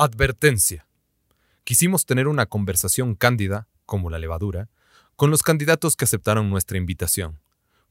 [0.00, 0.86] Advertencia.
[1.64, 4.70] Quisimos tener una conversación cándida, como la levadura,
[5.16, 7.40] con los candidatos que aceptaron nuestra invitación.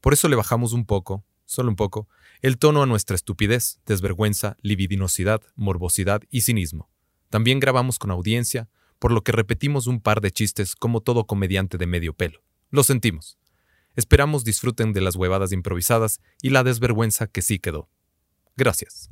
[0.00, 2.08] Por eso le bajamos un poco, solo un poco,
[2.40, 6.88] el tono a nuestra estupidez, desvergüenza, libidinosidad, morbosidad y cinismo.
[7.28, 11.76] También grabamos con audiencia, por lo que repetimos un par de chistes como todo comediante
[11.76, 12.40] de medio pelo.
[12.70, 13.36] Lo sentimos.
[13.96, 17.90] Esperamos disfruten de las huevadas improvisadas y la desvergüenza que sí quedó.
[18.56, 19.10] Gracias.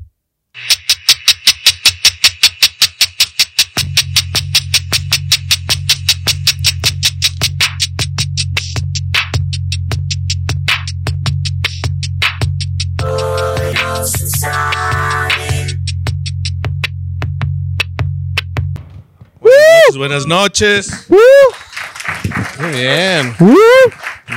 [19.96, 21.06] Buenas noches.
[21.09, 23.34] Muy bien.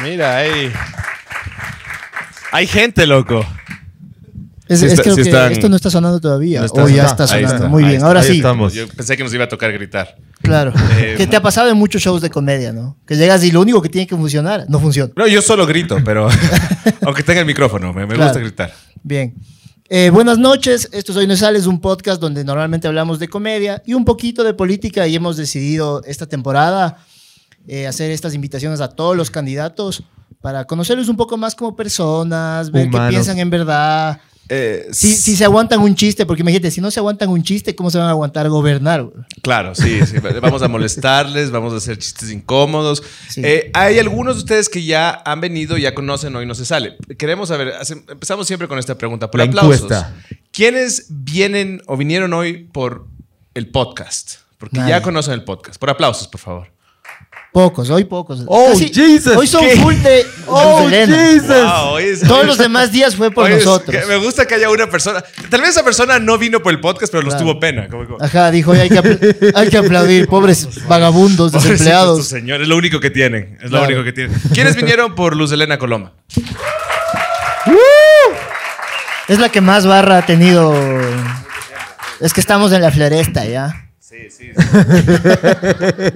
[0.04, 0.72] Mira, hay.
[2.52, 3.46] Hay gente, loco.
[4.68, 6.60] Es, Sí es está- creo sí que están- esto no está sonando todavía.
[6.60, 7.56] No está o ya está sonando.
[7.56, 8.38] está, Muy bien, está, ahora sí.
[8.38, 8.74] estamos.
[8.74, 10.16] Yo pensé que nos iba a tocar gritar.
[10.42, 10.72] Claro.
[10.98, 12.98] Eh, que te ha pasado en muchos shows de comedia, ¿no?
[13.08, 15.12] Que llegas y lo único que tiene que funcionar no funciona.
[15.16, 16.30] No, yo solo grito, pero.
[17.06, 18.26] aunque tenga el micrófono, me, me Claro.
[18.32, 18.74] gusta gritar.
[19.04, 19.34] Bien.
[19.92, 23.82] Eh, buenas noches, esto es Hoy No Sales, un podcast donde normalmente hablamos de comedia
[23.88, 27.04] y un poquito de política y hemos decidido esta temporada
[27.68, 30.04] eh, hacer estas invitaciones a todos los candidatos
[30.42, 34.22] para conocerlos un poco más como personas, ver qué piensan en verdad.
[34.52, 37.76] Eh, Si, si se aguantan un chiste, porque imagínate, si no se aguantan un chiste,
[37.76, 39.08] ¿cómo se van a aguantar gobernar?
[39.44, 40.18] Claro, sí, sí.
[40.42, 43.04] Vamos a molestarles, vamos a hacer chistes incómodos.
[43.30, 43.42] Sí.
[43.44, 46.98] Eh, hay algunos de ustedes que ya han venido, ya conocen Hoy No Se Sale.
[47.18, 49.30] Queremos saber, hace- empezamos siempre con esta pregunta.
[49.30, 49.76] Por La aplausos.
[49.84, 50.16] encuesta.
[50.52, 53.06] ¿Quiénes vienen o vinieron hoy por
[53.54, 54.38] el podcast?
[54.58, 54.90] Porque Nadie.
[54.90, 55.80] ya conocen el podcast.
[55.80, 56.72] Por aplausos, por favor.
[57.52, 58.44] Pocos, hoy pocos.
[58.46, 59.76] Oh, Jesus, Hoy son ¿qué?
[59.78, 60.88] full de ¡Oh.
[60.88, 61.48] Jesus!
[61.48, 63.90] Wow, hoy es- Todos hoy- los demás días fue por es- nosotros.
[63.96, 65.24] que me gusta que haya una persona.
[65.50, 67.88] Tal vez esa persona no vino por el podcast, pero los tuvo pena.
[67.90, 72.28] Como- como- Ajá, dijo, "Oye, hay que, apl- hay que aplaudir, pobres vagabundos, desempleados.
[72.28, 73.58] señores, es lo único que tienen.
[73.64, 74.40] Es lo único que tienen.
[74.54, 76.14] ¿Quiénes vinieron por Luz Elena Coloma?
[79.28, 80.74] Es la que más barra ha tenido.
[82.20, 83.89] Es que estamos en la floresta ya.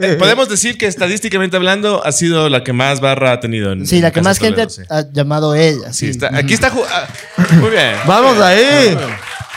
[0.06, 3.72] Eh, Podemos decir que estadísticamente hablando ha sido la que más barra ha tenido.
[3.72, 4.81] En, Sí, la en que más gente sí.
[4.90, 5.92] ha llamado ella.
[5.94, 6.12] Sí, sí.
[6.12, 6.72] está, aquí está.
[6.90, 7.08] ah,
[7.59, 7.94] muy bien.
[8.06, 8.98] Vamos ahí.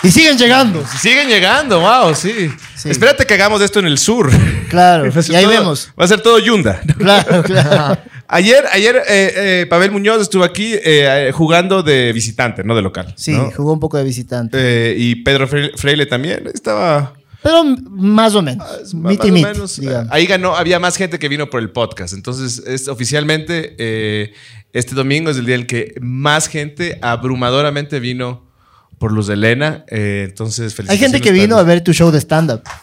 [0.02, 0.84] Y siguen llegando.
[1.00, 2.50] Siguen llegando, wow, sí.
[2.76, 2.90] Sí.
[2.90, 4.30] Espérate que hagamos esto en el sur.
[4.68, 5.90] Claro, y ahí todo- vemos.
[5.98, 6.80] Va a ser todo Yunda.
[6.98, 7.98] Claro, claro.
[8.28, 10.80] Ayer, ayer eh, eh, Pavel Muñoz estuvo aquí eh,
[11.28, 13.14] eh, jugando de visitante, no de local.
[13.16, 13.52] Sí, ¿no?
[13.52, 14.58] jugó un poco de visitante.
[14.60, 17.12] Eh, y Pedro Fre- Freile también estaba
[17.46, 18.66] Pero más o menos.
[18.82, 19.78] y digamos.
[20.10, 22.12] Ahí ganó, había más gente que vino por el podcast.
[22.12, 24.32] Entonces, es oficialmente eh,
[24.72, 28.50] este domingo es el día en el que más gente abrumadoramente vino
[28.98, 29.84] por Luz de Elena.
[29.86, 32.62] Eh, entonces, Hay gente que vino a ver tu show de stand-up.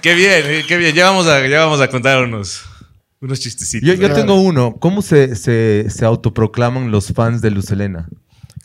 [0.00, 0.94] Qué bien, qué bien.
[0.94, 2.62] Ya vamos a, ya vamos a contar unos,
[3.20, 3.98] unos chistecitos.
[3.98, 4.76] Yo, tengo uno.
[4.78, 8.08] ¿Cómo se, se, se autoproclaman los fans de Luz Helena?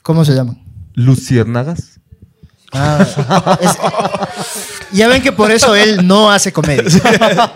[0.03, 0.63] ¿Cómo se llaman?
[0.94, 1.98] ¿Luciérnagas?
[2.72, 3.78] Ah, es-
[4.91, 6.84] ya ven que por eso él no hace comedia.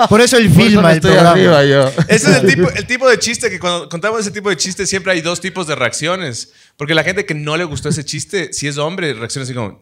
[0.10, 1.64] Por eso él eso filma el programa.
[1.64, 1.88] yo.
[2.08, 4.86] Ese es el tipo, el tipo de chiste que cuando contamos ese tipo de chiste
[4.86, 6.52] siempre hay dos tipos de reacciones.
[6.78, 9.82] Porque la gente que no le gustó ese chiste, si es hombre, reacciona así como,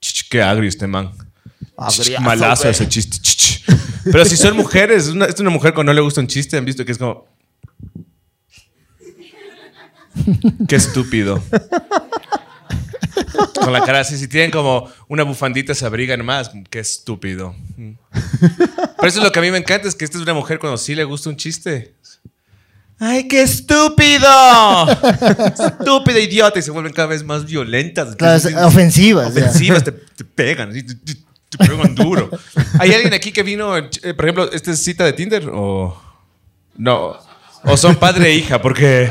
[0.00, 1.12] "Ch, qué agrio este man.
[1.90, 3.18] Ch, Malazo ese chiste.
[3.20, 3.64] ch, ch".
[4.10, 6.64] Pero si son mujeres, una, es una mujer cuando no le gusta un chiste, han
[6.64, 7.26] visto que es como...
[10.68, 11.42] Qué estúpido.
[13.60, 17.54] Con la cara así, si tienen como una bufandita se abrigan más, qué estúpido.
[17.76, 20.58] Pero eso es lo que a mí me encanta, es que esta es una mujer
[20.58, 21.94] cuando sí le gusta un chiste.
[22.98, 24.28] ¡Ay, qué estúpido!
[24.88, 26.58] Estúpido, idiota.
[26.58, 28.14] Y se vuelven cada vez más violentas.
[28.16, 29.28] Claro, ofensivas.
[29.28, 31.20] Ofensivas, te, te pegan, así, te, te-
[31.50, 32.30] te pegan duro.
[32.78, 33.82] ¿Hay alguien aquí que vino, eh,
[34.14, 35.48] por ejemplo, esta es cita de Tinder?
[35.52, 36.00] ¿O
[36.76, 37.16] no?
[37.64, 38.62] ¿O son padre e hija?
[38.62, 39.10] Porque...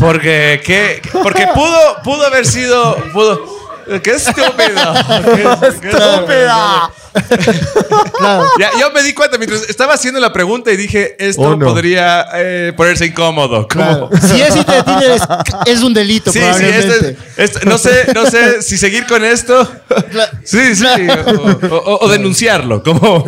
[0.00, 1.02] Porque, ¿qué?
[1.22, 2.96] Porque pudo, pudo haber sido...
[3.12, 3.61] Pudo,
[4.02, 4.94] ¡Qué estúpido!
[5.34, 6.90] ¡Qué, ¡Estúpida!
[8.18, 8.44] Claro.
[8.58, 11.66] ya, yo me di cuenta mientras estaba haciendo la pregunta y dije, esto Oh, no.
[11.66, 13.68] podría eh, ponerse incómodo.
[13.68, 14.08] Claro.
[14.20, 15.22] Si es cita de Tinder es,
[15.66, 16.88] es un delito, Sí, sí, probablemente.
[16.88, 17.06] esto
[17.36, 19.70] es- esto- no, sé, no sé si seguir con esto.
[20.44, 20.84] Sí, sí.
[21.70, 22.82] O, o- o denunciarlo.
[22.82, 23.24] Como,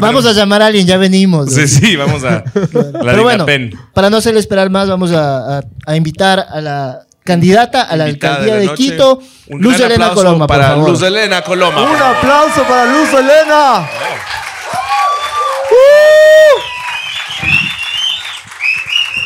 [0.00, 1.52] vamos a llamar a alguien, ya venimos.
[1.52, 2.44] Sí, sí, vamos a.
[3.02, 3.78] La Pero bueno, pen.
[3.92, 8.08] para no hacerle esperar más, vamos a, a- a invitar a la candidata a la
[8.08, 8.76] Invitada alcaldía la de, noche.
[8.82, 10.90] Quito, Un Luz gran Elena aplauso Coloma, por para favor.
[10.90, 11.82] Luz Elena Coloma.
[11.82, 13.88] Un aplauso para Luz Helena.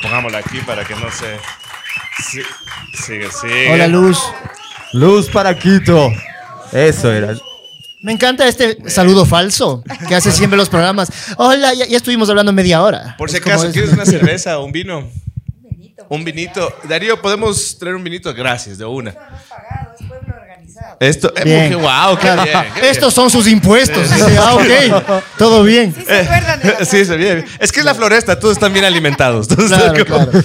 [0.02, 1.37] Pongámosla aquí para que no se.
[2.31, 2.40] Sí,
[2.94, 3.72] sigue, sigue.
[3.72, 4.19] Hola, Luz.
[4.92, 6.10] Luz para Quito.
[6.72, 7.34] Eso era.
[8.02, 11.10] Me encanta este saludo falso que hace siempre los programas.
[11.38, 13.16] Hola, ya, ya estuvimos hablando media hora.
[13.19, 15.08] Por si Es como acaso, es- ¿quieres una cerveza o un vino?
[16.08, 16.73] Un vinito.
[16.85, 18.32] Darío, ¿podemos traer un vinito?
[18.35, 19.14] Gracias, de una.
[21.00, 21.70] Esto, Bien.
[21.70, 22.43] qué guau, qué Claro.
[22.44, 22.58] bien.
[22.75, 22.93] qué bien.
[22.93, 24.11] Estos son sus impuestos.
[24.11, 25.94] Dice, ah, ok, todo bien.
[25.94, 27.44] ¿Se acuerdan de la Sí, sí, bien.
[27.58, 29.49] Es que es la floresta, todos están bien alimentados.
[29.49, 30.44] Todos Claro, están como- claro.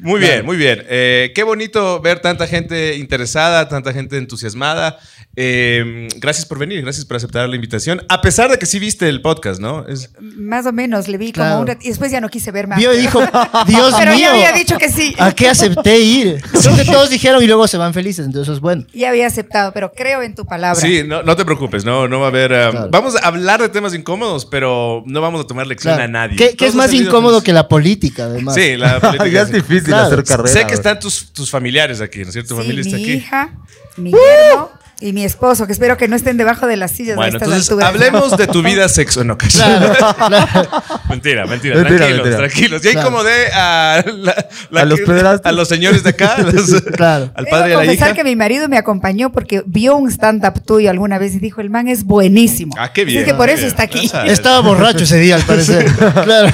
[0.00, 0.84] Muy bien, muy bien.
[0.88, 4.98] Eh, qué bonito ver tanta gente interesada, tanta gente entusiasmada.
[5.42, 8.02] Eh, gracias por venir, gracias por aceptar la invitación.
[8.10, 9.86] A pesar de que sí viste el podcast, ¿no?
[9.88, 11.50] Es- Más o menos, le vi Claro.
[11.52, 12.78] como un rat- y después ya no quise ver más.
[12.78, 13.20] Vio y dijo,
[13.66, 14.20] Dios Pero mío.
[14.20, 15.14] ya había dicho que sí.
[15.18, 16.42] ¿A qué acepté ir?
[16.52, 18.84] Creo que todos dijeron y luego se van felices, entonces eso es bueno.
[18.92, 20.78] Ya había aceptado, pero creo en tu palabra.
[20.78, 22.52] Sí, no, no te preocupes, no, no va a haber.
[22.52, 22.88] um, Claro.
[22.90, 26.04] Vamos a hablar de temas incómodos, pero no vamos a tomar lección Claro.
[26.04, 26.36] a nadie.
[26.54, 28.54] ¿Qué, es más incómodo que la política, además?
[28.54, 29.28] Sí, la política.
[29.28, 30.06] ya es difícil Claro.
[30.08, 30.48] hacer carrera.
[30.48, 32.50] Sé que están tus, tus familiares aquí, ¿no es cierto?
[32.50, 33.12] Tu Sí, familia está mi aquí.
[33.14, 33.50] hija,
[33.96, 37.16] mi yerno y mi esposo, que espero que no estén debajo de las sillas a
[37.16, 37.88] Bueno, estas entonces alturas.
[37.88, 39.26] hablemos de tu vida sexual.
[39.26, 40.68] No, Claro, claro.
[41.08, 42.36] Mentira, mentira, Mentira, tranquilos, mentira.
[42.36, 42.82] tranquilos.
[42.82, 43.08] Ya Claro.
[43.08, 45.00] incomodé a, la- la- A los
[45.44, 47.30] a los señores de acá, los- Claro.
[47.34, 48.12] al Debo padre y a la hija.
[48.14, 51.70] que mi marido me acompañó porque vio un stand-up tuyo alguna vez y dijo, el
[51.70, 52.74] man es buenísimo.
[52.78, 53.20] Ah, qué Así bien.
[53.22, 53.68] Es que por eso bien.
[53.68, 54.10] está aquí.
[54.26, 55.86] Estaba borracho ese día, al parecer.
[56.24, 56.50] Claro.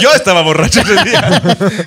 [0.00, 1.42] Yo estaba borracho ese día.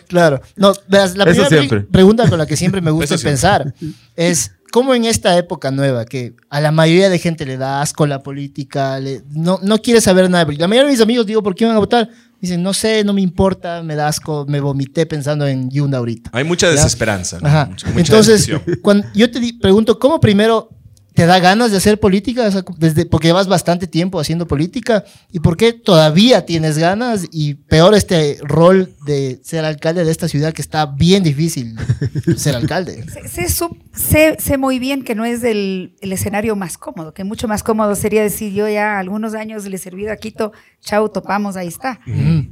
[0.08, 0.42] Claro.
[0.56, 1.82] No, la Eso primera siempre.
[1.82, 3.74] pregunta con la que siempre me gusta pensar
[4.16, 8.08] es cómo en esta época nueva, que a la mayoría de gente le da asco
[8.08, 10.46] la política, le- no, no quiere saber nada.
[10.58, 12.10] La mayoría de mis amigos digo, ¿por qué van a votar?
[12.40, 16.32] Dicen, no sé, no me importa, me da asco, me vomité pensando en Yunda ahorita.
[16.34, 17.38] Hay mucha desesperanza.
[17.40, 17.48] ¿no?
[17.48, 17.68] Ajá.
[17.68, 18.50] Mucha- mucha Entonces,
[18.82, 20.70] cuando yo te pregunto, ¿cómo primero
[21.14, 22.48] te da ganas de hacer política?
[22.48, 25.04] O sea, desde, porque llevas bastante tiempo haciendo política.
[25.32, 27.28] ¿Y por qué todavía tienes ganas?
[27.32, 31.76] Y peor este rol de ser alcalde de esta ciudad que está bien difícil
[32.38, 33.04] ser alcalde.
[33.28, 37.24] Sé, sé sé- sé muy bien que no es el, el escenario más cómodo, que
[37.26, 41.10] mucho más cómodo sería decir yo ya algunos años le he servido a Quito, chau,
[41.10, 42.00] topamos, ahí está.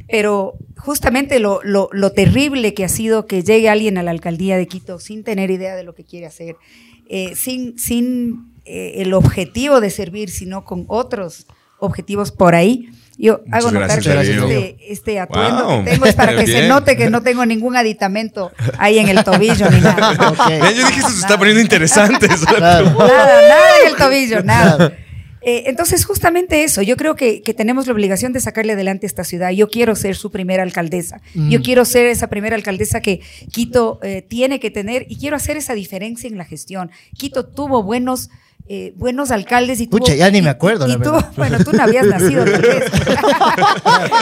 [0.09, 4.57] Pero justamente lo, lo- lo terrible que ha sido que llegue alguien a la alcaldía
[4.57, 6.55] de Quito sin tener idea de lo que quiere hacer,
[7.09, 11.47] eh, sin, sin eh, el objetivo de servir, sino con otros
[11.79, 12.89] objetivos por ahí.
[13.17, 15.83] Yo Muchas hago notar que este, este atuendo Wow.
[15.83, 16.67] que tengo es para que se Bien.
[16.69, 20.11] note que no tengo ningún aditamento ahí en el tobillo ni nada.
[20.29, 20.47] Ok.
[20.47, 22.27] Ven, yo dije, esto se está poniendo interesante.
[22.59, 24.93] Nada, nada en el tobillo, nada.
[25.41, 29.23] Eh, entonces, justamente eso, yo creo que, que tenemos la obligación de sacarle adelante esta
[29.23, 29.51] ciudad.
[29.51, 31.21] Yo quiero ser su primera alcaldesa.
[31.33, 33.21] Yo quiero ser esa primera alcaldesa que
[33.51, 36.91] Quito eh, tiene que tener y quiero hacer esa diferencia en la gestión.
[37.17, 38.29] Quito tuvo buenos...
[38.67, 41.31] eh, buenos alcaldes y tuvo- Pucha, ya ni me y- acuerdo, y la tuvo- verdad.
[41.37, 42.83] bueno, tú no habías nacido tal vez.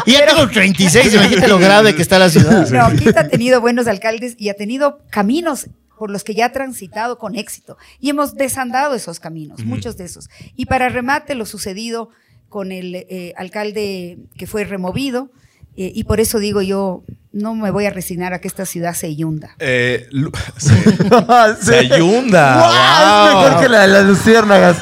[0.06, 2.70] Y ya tengo 36, imagínate lo grave que está la ciudad.
[2.70, 5.68] No, Quito ha tenido buenos alcaldes y ha tenido caminos
[5.98, 7.78] por los que ya ha transitado con éxito.
[8.00, 10.30] Y hemos desandado esos caminos, muchos de esos.
[10.56, 12.10] Y para remate, lo sucedido
[12.50, 15.30] con el eh, alcalde que fue removido,
[15.76, 18.94] eh, y por eso digo yo, no me voy a resignar a que esta ciudad
[18.96, 19.56] se yunda.
[19.60, 20.08] Eh.
[21.62, 22.56] Se ayunda.
[22.58, 23.28] ¡Guau!
[23.28, 23.44] Es Wow.
[23.44, 24.78] mejor que la de las luciérnagas.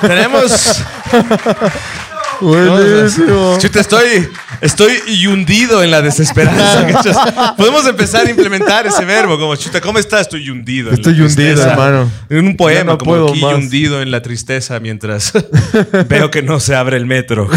[0.00, 0.82] Tenemos.
[2.42, 3.56] Buenísimo.
[3.58, 4.28] Chuta, estoy,
[4.60, 6.86] estoy hundido en la desesperanza.
[6.86, 7.54] ¿cachas?
[7.56, 10.22] Podemos empezar a implementar ese verbo, como chuta, ¿cómo estás?
[10.22, 10.88] Estoy hundido.
[10.90, 11.70] en la Estoy hundido, tristeza.
[11.72, 12.10] hermano.
[12.28, 13.54] En un poema, no como puedo aquí más.
[13.54, 15.32] hundido en la tristeza mientras
[16.08, 17.48] veo que no se abre el metro.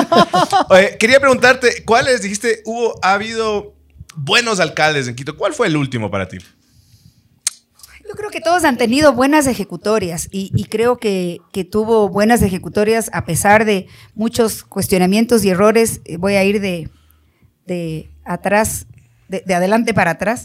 [0.68, 2.62] Oye, quería preguntarte, ¿cuáles dijiste?
[2.64, 3.74] Hubo, ha habido
[4.14, 5.36] buenos alcaldes en Quito.
[5.36, 6.38] ¿Cuál fue el último para ti?
[8.08, 13.10] Yo creo que todos han tenido buenas ejecutorias y, creo que, que tuvo buenas ejecutorias
[13.12, 16.00] a pesar de muchos cuestionamientos y errores.
[16.04, 16.88] Eh, Voy a ir de,
[17.66, 18.86] de atrás,
[19.28, 20.44] de, de adelante para atrás.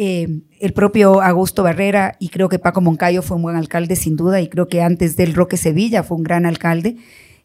[0.00, 4.14] Eh, el propio Augusto Barrera y creo que Paco Moncayo fue un buen alcalde sin
[4.16, 6.96] duda y creo que antes del Roque Sevilla fue un gran alcalde.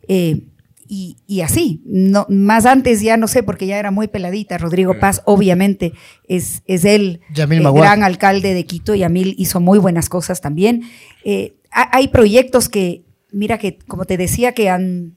[0.08, 0.42] Eh,
[0.96, 4.60] y, y así, no, más antes ya no sé, porque ya era muy peladita.
[4.60, 5.94] Rodrigo Paz, obviamente,
[6.28, 7.82] es, es él, el Maguad.
[7.82, 8.94] gran alcalde de Quito.
[8.94, 10.84] Yamil hizo muy buenas cosas también.
[11.26, 15.16] Eh, ha- hay proyectos que, mira, que como te decía, que han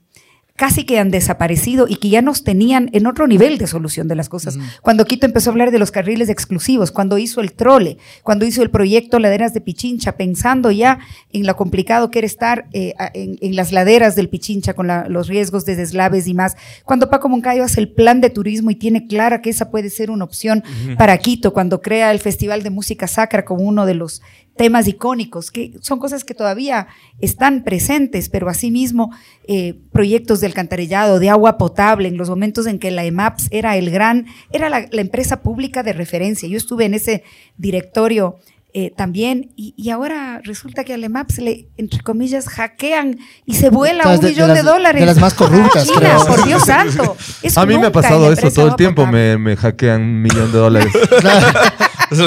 [0.57, 4.15] casi que han desaparecido y que ya nos tenían en otro nivel de solución de
[4.15, 4.57] las cosas.
[4.81, 8.63] Cuando Quito empezó a hablar de los carriles exclusivos, cuando hizo el trole, cuando hizo
[8.63, 10.97] el proyecto Laderas de Pichincha, pensando ya
[11.31, 15.27] en lo complicado que era estar eh, en las laderas del Pichincha con la- los
[15.27, 16.55] riesgos de deslaves y más.
[16.85, 20.09] Cuando Paco Moncayo hace el plan de turismo y tiene clara que esa puede ser
[20.09, 20.63] una opción
[20.97, 24.23] para Quito, cuando crea el Festival de Música Sacra como uno de los
[24.57, 26.87] temas icónicos, que son cosas que todavía
[27.19, 29.11] están presentes, pero asimismo
[29.47, 33.77] eh, proyectos de alcantarillado, de agua potable, en los momentos en que la EMAPS era
[33.77, 36.49] el gran, era la, la empresa pública de referencia.
[36.49, 37.23] Yo estuve en ese
[37.57, 38.35] directorio
[38.73, 43.69] eh, también, y, y ahora resulta que a Lemaps le, entre comillas, hackean y se
[43.69, 44.99] vuela Claro, un de- millón de, las- dólares.
[44.99, 46.25] de las más corruptas, Ah, China, creo.
[46.27, 47.17] por Dios santo.
[47.41, 49.07] Eso A mí me ha pasado eso todo el tiempo.
[49.07, 50.93] Me, me hackean un millón de dólares.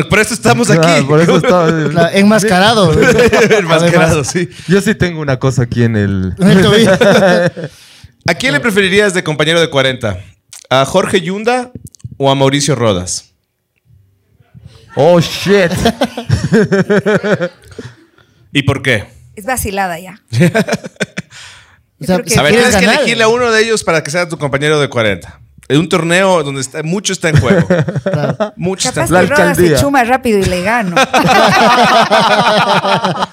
[0.08, 0.86] Por eso estamos aquí.
[0.86, 1.40] Ah, por eso
[2.12, 2.92] enmascarado.
[3.58, 4.48] Enmascarado, sí.
[4.68, 6.34] Yo sí tengo una cosa aquí en el.
[8.28, 10.18] ¿A quién le preferirías de compañero de 40?
[10.68, 11.70] ¿A Jorge Yunda
[12.18, 13.32] o a Mauricio Rodas?
[14.96, 15.70] Oh shit.
[18.52, 19.06] ¿Y por qué?
[19.36, 20.20] Es vacilada ya.
[22.00, 24.28] O sea, que- A ver, tienes que elegirle a uno de ellos para que sea
[24.28, 25.40] tu compañero de 40.
[25.70, 27.66] En un torneo donde está, mucho está en juego.
[28.56, 29.30] Mucho está Capaz en juego.
[29.42, 30.96] La Rodas se chuma rápido y le gano.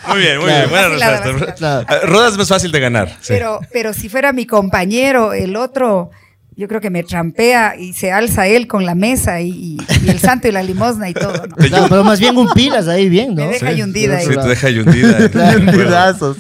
[0.08, 0.68] Muy bien, muy Claro.
[0.68, 0.70] bien.
[0.70, 1.46] Buena respuesta.
[1.46, 1.86] vacilada.
[1.88, 3.10] Ah, Rodas es más fácil de ganar.
[3.22, 3.28] sí.
[3.30, 6.12] Pero, pero si fuera mi compañero, el otro,
[6.56, 10.10] yo creo que me trampea y se alza él con la mesa y, y- y
[10.10, 11.46] el santo y la limosna y todo.
[11.48, 11.56] ¿no?
[11.56, 13.46] Claro, pero más bien un pilas ahí bien, ¿no?
[13.46, 14.20] Me deja ahí hundida.
[14.20, 14.36] Sí, ahí.
[14.38, 15.18] te deja ahí hundida.
[15.58, 16.38] Hundidazos.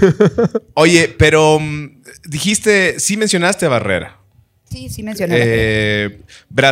[0.74, 4.17] Oye, pero mm, dijiste, sí mencionaste a Barrera.
[4.70, 5.36] Sí, sí mencioné.
[5.38, 6.20] Eh,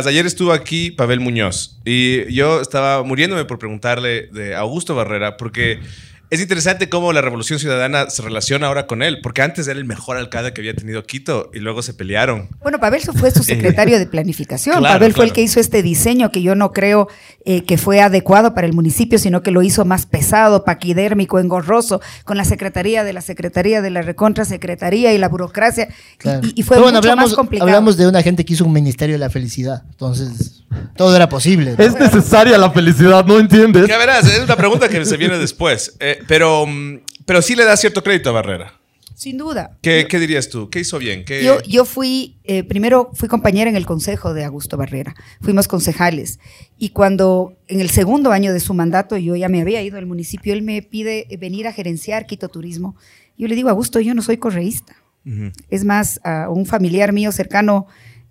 [0.05, 5.79] ayer estuvo aquí Pavel Muñoz y yo estaba muriéndome por preguntarle de Augusto Barrera porque
[6.29, 9.85] es interesante cómo la Revolución Ciudadana se relaciona ahora con él, porque antes era el
[9.85, 12.49] mejor alcalde que había tenido Quito y luego se pelearon.
[12.61, 14.79] Bueno, Pavel fue su secretario de planificación.
[14.79, 17.07] Claro, Pavel fue el que hizo este diseño que yo no creo
[17.45, 22.01] eh, que fue adecuado para el municipio, sino que lo hizo más pesado, paquidérmico, engorroso,
[22.25, 25.87] con la secretaría de la secretaría de la recontra secretaría y la burocracia.
[25.89, 26.41] y- Claro.
[26.47, 27.69] Y, y fue bueno, mucho hablamos, más complicado.
[27.69, 29.83] hablamos de una gente que hizo un ministerio de la felicidad.
[29.91, 30.56] Entonces,
[30.97, 31.75] todo era posible.
[31.77, 31.83] ¿no?
[31.83, 33.87] Es necesaria la felicidad, ¿no entiendes?
[33.87, 37.63] Ya verás, es una pregunta que se viene después, Eh, pero, mm, pero sí le
[37.63, 38.73] da cierto crédito a Barrera.
[39.15, 39.77] Sin duda.
[39.81, 40.69] ¿Qué, qué dirías tú?
[40.69, 41.25] ¿Qué hizo bien?
[41.25, 45.67] ¿Qué- Yo, yo fui, eh, primero fui compañera en el consejo de Augusto Barrera, fuimos
[45.67, 46.37] concejales.
[46.77, 50.05] Y cuando en el segundo año de su mandato yo ya me había ido al
[50.05, 52.95] municipio, él me pide venir a gerenciar Quito Turismo.
[53.39, 54.95] Yo le digo, Augusto, yo no soy correísta.
[55.25, 55.51] Ujú.
[55.69, 57.87] Es más, a un familiar mío cercano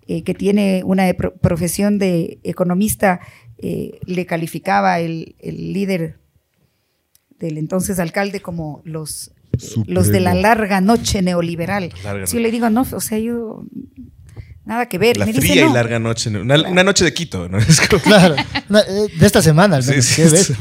[0.07, 3.19] eh, que tiene una pro- profesión de economista,
[3.57, 6.19] eh, le calificaba el, el líder
[7.39, 9.31] del entonces alcalde como los,
[9.85, 11.91] los de la larga noche neoliberal.
[12.03, 13.63] Larga Si yo le digo, no, o sea, yo
[14.65, 15.17] nada que ver.
[15.17, 15.73] La me dice, fría y "No".
[15.73, 16.29] larga noche.
[16.31, 16.41] ¿no?
[16.41, 17.57] Una, una noche de Quito, ¿no?
[17.59, 18.35] Es como- Claro.
[18.35, 20.05] Eh, de esta semana, al Sí, menos.
[20.05, 20.45] sí, ¿qué ves?
[20.47, 20.53] sí.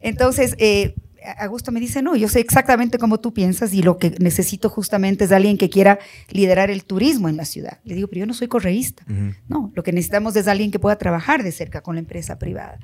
[0.00, 0.94] Entonces, eh,
[1.38, 5.24] Augusto me dice, no, yo sé exactamente cómo tú piensas y lo que necesito justamente
[5.24, 5.98] es alguien que quiera
[6.30, 7.78] liderar el turismo en la ciudad.
[7.84, 9.04] Le digo, pero yo no soy correísta.
[9.48, 12.78] No, lo que necesitamos es alguien que pueda trabajar de cerca con la empresa privada.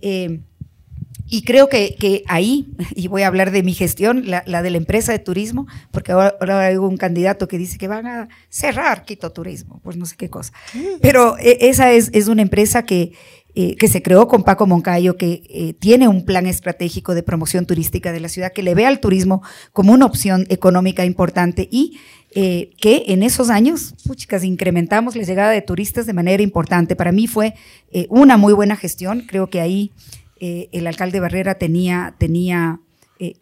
[0.00, 0.40] Eh,
[1.30, 4.70] y creo que, que ahí, y voy a hablar de mi gestión, la, la de
[4.70, 8.28] la empresa de turismo, porque ahora, ahora hay un candidato que dice que van a
[8.48, 10.52] cerrar Quito Turismo, pues no sé qué cosa.
[11.02, 13.12] Pero eh, esa es, es una empresa que,
[13.60, 17.66] eh, que se creó con Paco Moncayo, que eh, tiene un plan estratégico de promoción
[17.66, 21.98] turística de la ciudad, que le ve al turismo como una opción económica importante y
[22.34, 23.94] eh, que en esos años,
[24.44, 26.94] incrementamos la llegada de turistas de manera importante.
[26.94, 27.54] Para mí fue
[28.10, 29.90] una muy buena gestión, creo que ahí
[30.40, 32.80] el alcalde Barrera tenía, tenía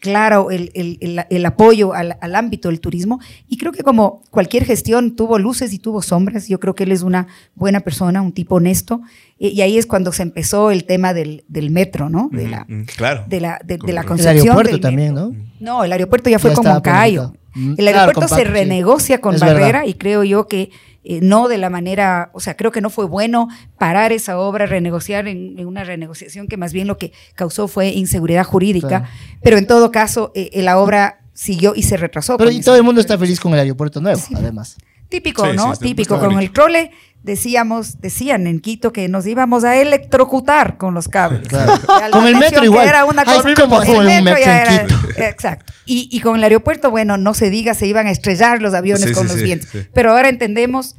[0.00, 3.20] claro el, el- el- apoyo al, al ámbito del turismo.
[3.48, 6.92] Y creo que como cualquier gestión tuvo luces y tuvo sombras, yo creo que él
[6.92, 9.02] es una buena persona, un tipo honesto
[9.38, 12.28] y ahí es cuando se empezó el tema del, del metro, ¿no?
[12.32, 12.66] De la,
[12.96, 13.24] Claro.
[13.26, 15.30] de la, de, de la El concepción aeropuerto del también, metro.
[15.30, 15.36] ¿no?
[15.60, 17.32] No, el aeropuerto ya fue Ya con Moncayo.
[17.54, 18.52] Mm, El claro, aeropuerto se Paco, sí.
[18.52, 19.84] renegocia con Es Barrera verdad.
[19.86, 20.70] y creo yo que
[21.04, 24.66] eh, no de la manera, o sea, creo que no fue bueno parar esa obra,
[24.66, 29.06] renegociar en, en una renegociación que más bien lo que causó fue inseguridad jurídica, Claro.
[29.42, 32.36] pero en todo caso eh, eh, la obra siguió y se retrasó.
[32.38, 34.34] Pero y todo el mundo está feliz con el aeropuerto nuevo, Sí.
[34.36, 34.76] además.
[35.08, 35.76] Típico, Sí, ¿no?
[35.76, 36.14] Típico.
[36.18, 36.40] Con bonito.
[36.40, 36.90] el trole
[37.26, 41.48] decíamos, decían en Quito que nos íbamos a electrocutar con los cables.
[41.48, 41.74] Claro.
[42.10, 42.88] Con el metro igual.
[42.88, 45.00] Era una cosa a mí me como pasó el metro metro ya en era- Quito.
[45.22, 45.72] Exacto.
[45.84, 49.04] Y, y con el aeropuerto, bueno, no se diga, se iban a estrellar los aviones
[49.08, 49.68] Sí, con sí, los sí, vientos.
[49.70, 49.80] sí.
[49.92, 50.96] Pero ahora entendemos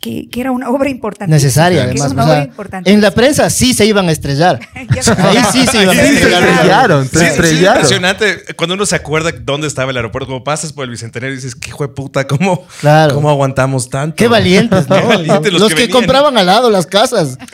[0.00, 1.30] que, que era una obra importante.
[1.32, 2.10] Necesaria, Que además.
[2.10, 2.90] o obra sea, importante.
[2.90, 4.58] en la prensa sí se iban a estrellar.
[4.74, 6.48] Ahí sí se iban a Sí, se estrellar.
[6.48, 7.76] estrellaron, se Sí, sí, es estrellaron.
[7.82, 11.36] impresionante cuando uno se acuerda dónde estaba el aeropuerto, como pasas por el Bicentenario y
[11.36, 13.14] dices, qué hijo de puta, ¿cómo, Claro.
[13.14, 14.16] ¿cómo aguantamos tanto?
[14.16, 14.96] Qué valientes, ¿no?
[15.00, 17.36] Qué valientes los los, que, que, compraban al lado las casas.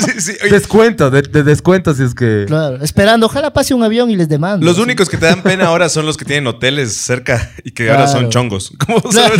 [0.00, 2.44] Sí, sí, Descuento, de, de descuento si es que.
[2.46, 4.64] Claro, esperando, ojalá pase un avión y les demando.
[4.64, 7.90] Los únicos que te dan pena ahora son los que tienen hoteles cerca y que
[7.90, 8.20] ahora Claro.
[8.20, 8.72] son chongos.
[8.84, 9.34] ¿Cómo claro.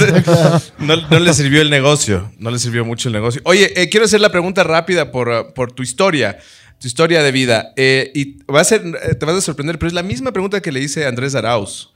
[0.79, 2.12] No, no les sirvió el negocio.
[2.38, 3.40] No les sirvió mucho el negocio.
[3.45, 6.38] Oye, eh, quiero hacer la pregunta rápida por, uh, por tu historia.
[6.78, 7.73] Tu historia de vida.
[7.76, 10.61] Eh, y va a ser, eh, te vas a sorprender, pero es la misma pregunta
[10.61, 11.92] que le hice a Andrés Arauz.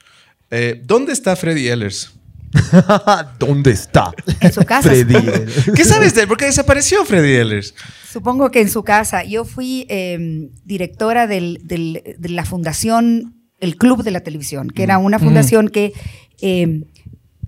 [0.50, 2.12] Eh, ¿Dónde está Freddy Ehlers?
[3.38, 4.12] ¿Dónde está?
[4.40, 4.88] En su casa.
[4.88, 5.14] Freddy.
[5.74, 6.28] ¿Qué sabes de él?
[6.28, 7.74] ¿Por qué desapareció Freddy Ehlers?
[8.12, 9.24] Supongo que en su casa.
[9.24, 14.82] Yo fui eh, directora del- del- de la fundación, el Club de la Televisión, que
[14.84, 15.92] era una fundación que
[16.40, 16.84] eh,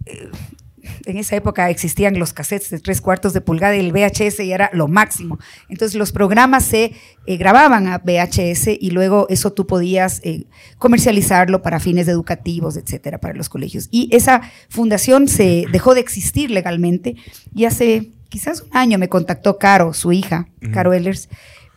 [0.07, 0.29] eh,
[1.13, 4.53] en esa época existían los cassettes de tres cuartos de pulgada y el VHS y
[4.53, 5.39] era lo máximo.
[5.69, 6.93] Entonces los programas se
[7.27, 10.47] eh, grababan a VHS y luego eso tú podías eh,
[10.79, 13.89] comercializarlo para fines educativos, etcétera, para los colegios.
[13.91, 17.17] Y esa fundación se dejó de existir legalmente
[17.55, 21.29] y hace quizás un año me contactó Caro, su hija, Caro Ehlers,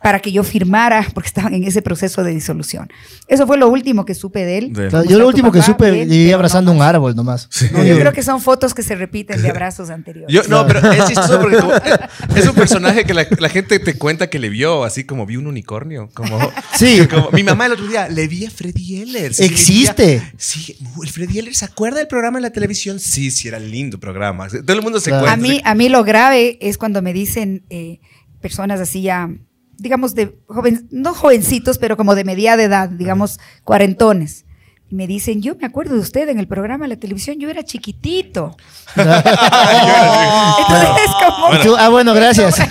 [0.04, 2.90] para que yo firmara, porque estaban en ese proceso de disolución.
[3.28, 4.74] Eso fue lo último que supe de él.
[4.74, 7.48] De- Claro, ¿Cómo yo lo último que supe, Bien, abrazando no un árbol nomás.
[7.72, 10.34] No, yo creo que son fotos que se repiten de abrazos anteriores.
[10.34, 11.74] Yo, no, pero es chistoso porque como-
[12.36, 15.36] es un personaje que la, la gente te cuenta que le vio, así como vi
[15.38, 16.10] un unicornio.
[16.14, 16.40] Como,
[16.78, 17.08] Sí.
[17.08, 20.22] como- mi mamá el otro día le vi a Freddy le Existe.
[20.38, 23.00] sí, el Freddy Ehlers, ¿se acuerda del programa en la televisión?
[23.00, 24.48] Sí, sí, era lindo programa.
[24.50, 25.26] Todo el mundo se Claro.
[25.28, 25.34] cuenta.
[25.34, 28.00] A mí, a mí lo grave es cuando me dicen eh,
[28.42, 29.30] personas así ya,
[29.78, 34.46] digamos, de joven, no jovencitos, pero como de media edad, digamos, cuarentones.
[34.90, 37.50] Y me dicen, yo me acuerdo de usted en el programa de la televisión, yo
[37.50, 38.58] era chiquitito.
[38.98, 41.60] Entonces es como...
[41.64, 42.56] Tú- ah, bueno, gracias.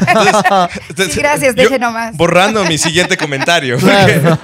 [1.11, 2.17] Sí, gracias, deje nomás.
[2.17, 3.79] Borrando mi siguiente comentario.
[3.79, 4.39] Claro.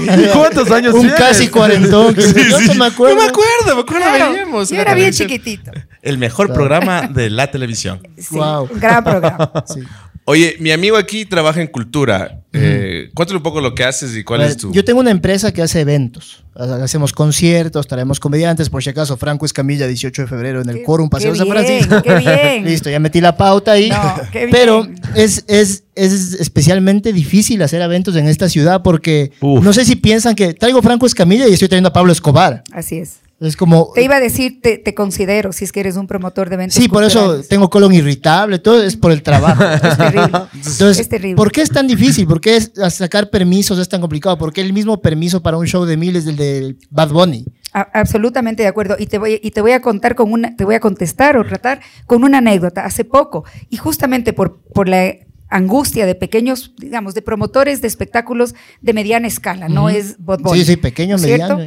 [0.00, 1.18] ¿Y cuántos años Un tienes?
[1.18, 2.14] casi cuarentón.
[2.14, 2.66] que- Sí, yo sí.
[2.68, 3.16] no me acuerdo.
[3.16, 5.70] No me acuerdo, me acuerdo, Claro, veíamos yo era bien chiquitito.
[6.02, 8.00] El mejor programa de la televisión.
[8.16, 8.68] Sí, Wow.
[8.72, 9.52] Un gran programa.
[9.66, 9.80] Sí.
[10.30, 12.42] Oye, mi amigo aquí trabaja en cultura.
[12.52, 14.70] Eh, cuéntale un poco lo que haces y cuál ver, es tu.
[14.72, 16.44] Yo tengo una empresa que hace eventos.
[16.54, 18.68] Hacemos conciertos, traemos comediantes.
[18.68, 21.46] Por si acaso, Franco Escamilla, 18 de febrero en el Qué- Quórum, Paseo qué San
[21.48, 22.02] bien, Francisco.
[22.02, 22.64] qué bien.
[22.70, 23.88] Listo, ya metí la pauta ahí.
[23.88, 24.50] No, qué bien.
[24.50, 29.64] Pero es, es, es especialmente difícil hacer eventos en esta ciudad porque Uf.
[29.64, 32.64] no sé si piensan que traigo Franco Escamilla y estoy trayendo a Pablo Escobar.
[32.72, 33.20] Así es.
[33.40, 33.92] Es como...
[33.94, 36.74] Te iba a decir, te, te considero, si es que eres un promotor de eventos
[36.74, 39.62] Sí, por eso tengo colon irritable, todo es por el trabajo.
[39.88, 40.38] Es terrible.
[40.54, 41.36] Entonces, es terrible.
[41.36, 42.26] ¿por qué es tan difícil?
[42.26, 44.36] ¿Por qué es- sacar permisos es tan complicado?
[44.38, 47.44] ¿Por qué el mismo permiso para un show de miles del de Bad Bunny?
[47.72, 48.96] A- absolutamente de acuerdo.
[48.98, 51.44] Y te voy, y te voy a contar con una, te voy a contestar o
[51.44, 52.84] tratar con una anécdota.
[52.84, 55.14] Hace poco, y justamente por, por la
[55.50, 60.58] angustia de pequeños, digamos, de promotores de espectáculos de mediana escala, no es Bad Bunny,
[60.58, 61.58] Sí, sí, pequeño, ¿no es cierto?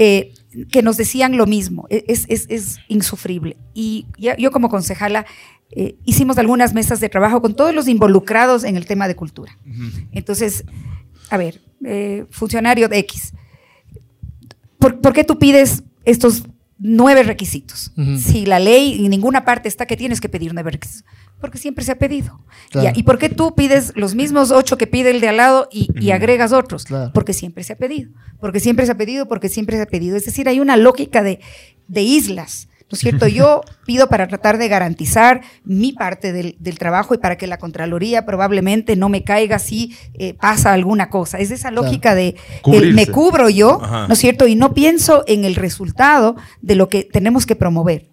[0.00, 0.32] Eh,
[0.70, 1.86] que nos decían lo mismo.
[1.90, 3.56] E- Es, es, es insufrible.
[3.74, 5.26] Y ya- yo como concejala
[5.72, 9.58] eh, hicimos algunas mesas de trabajo con todos los involucrados en el tema de cultura.
[10.12, 10.64] Entonces,
[11.30, 13.34] a ver, eh, funcionario de X,
[14.78, 16.44] ¿por, por qué tú pides estos
[16.78, 17.92] nueve requisitos?
[18.18, 21.04] Si la ley en ninguna parte está que tienes que pedir nueve requisitos.
[21.40, 22.40] Porque siempre se ha pedido.
[22.70, 22.88] Claro.
[22.88, 25.68] Ya, ¿Y por qué tú pides los mismos ocho que pide el de al lado
[25.70, 26.84] y, y agregas otros?
[26.84, 27.12] Claro.
[27.14, 28.10] Porque siempre se ha pedido.
[28.40, 30.16] Porque siempre se ha pedido, porque siempre se ha pedido.
[30.16, 31.40] Es decir, hay una lógica de,
[31.86, 32.67] de islas.
[32.90, 33.28] ¿No es cierto?
[33.28, 37.58] Yo pido para tratar de garantizar mi parte del, del trabajo y para que la
[37.58, 41.38] Contraloría probablemente no me caiga si eh, pasa alguna cosa.
[41.38, 42.92] Es esa lógica de el Cubrirse.
[42.94, 44.06] me cubro yo, Ajá.
[44.08, 44.46] ¿no es cierto?
[44.46, 48.08] Y no pienso en el resultado de lo que tenemos que promover.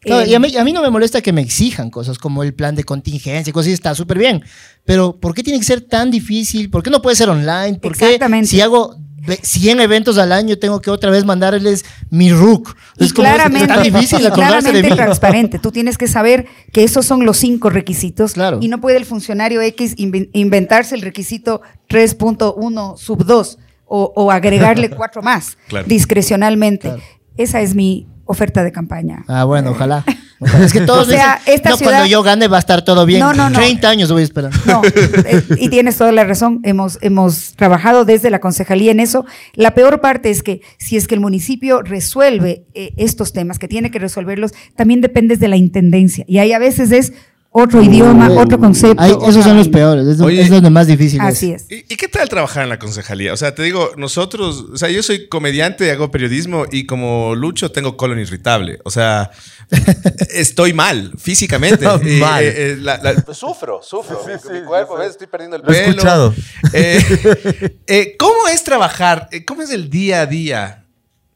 [0.00, 2.42] Claro, Eh, y a mí, a mí no me molesta que me exijan cosas como
[2.42, 4.44] el plan de contingencia y cosas así, está súper bien.
[4.84, 6.68] Pero ¿por qué tiene que ser tan difícil?
[6.68, 7.78] ¿Por qué no puede ser online?
[7.80, 8.46] ¿Por qué Exactamente.
[8.48, 8.94] si hago
[9.36, 12.76] 100 eventos al año tengo que otra vez mandarles mi RUC?
[12.98, 14.96] Y Es como, es claramente, tan difícil y acordarse de claramente mí.
[14.96, 15.58] transparente.
[15.58, 18.58] Tú tienes que saber que esos son los cinco requisitos Claro.
[18.60, 24.30] y no puede el funcionario X inven- inventarse el requisito 3.1 sub 2 o, o
[24.30, 25.86] agregarle cuatro más Claro.
[25.88, 26.88] discrecionalmente.
[26.88, 27.02] Claro.
[27.36, 29.24] Esa es mi oferta de campaña.
[29.28, 30.04] Ah, bueno, ojalá.
[30.40, 32.82] Es que todos O sea, dicen, esta no, ciudad- cuando yo gane va a estar
[32.84, 33.20] todo bien.
[33.20, 33.58] No, no, no.
[33.58, 34.52] 30 años voy a esperar.
[34.66, 34.82] No,
[35.26, 36.60] eh, y tienes toda la razón.
[36.62, 39.24] Hemos, hemos trabajado desde la concejalía en eso.
[39.54, 43.68] La peor parte es que si es que el municipio resuelve eh, estos temas, que
[43.68, 46.24] tiene que resolverlos, también dependes de la intendencia.
[46.28, 47.12] Y ahí a veces es
[47.50, 49.02] otro idioma, otro concepto.
[49.28, 50.06] Esos son los peores.
[50.06, 51.62] Es, Oye, es donde más difícil Así es.
[51.62, 51.70] es.
[51.88, 53.32] ¿Y, y qué tal trabajar en la concejalía?
[53.32, 57.72] O sea, te digo, nosotros, o sea, yo soy comediante, hago periodismo y como Lucho
[57.72, 58.78] tengo colon irritable.
[58.84, 59.30] O sea,
[60.34, 61.86] estoy mal físicamente.
[62.04, 62.44] Y, Mal.
[62.44, 64.20] eh, eh, la- la- sufro, sufro.
[64.26, 65.10] mi, mi cuerpo, ¿ves?
[65.10, 65.90] estoy perdiendo el Lo he pelo.
[65.90, 66.34] escuchado.
[66.72, 69.28] Eh, eh, ¿Cómo es trabajar?
[69.32, 70.84] Eh, ¿Cómo es el día a día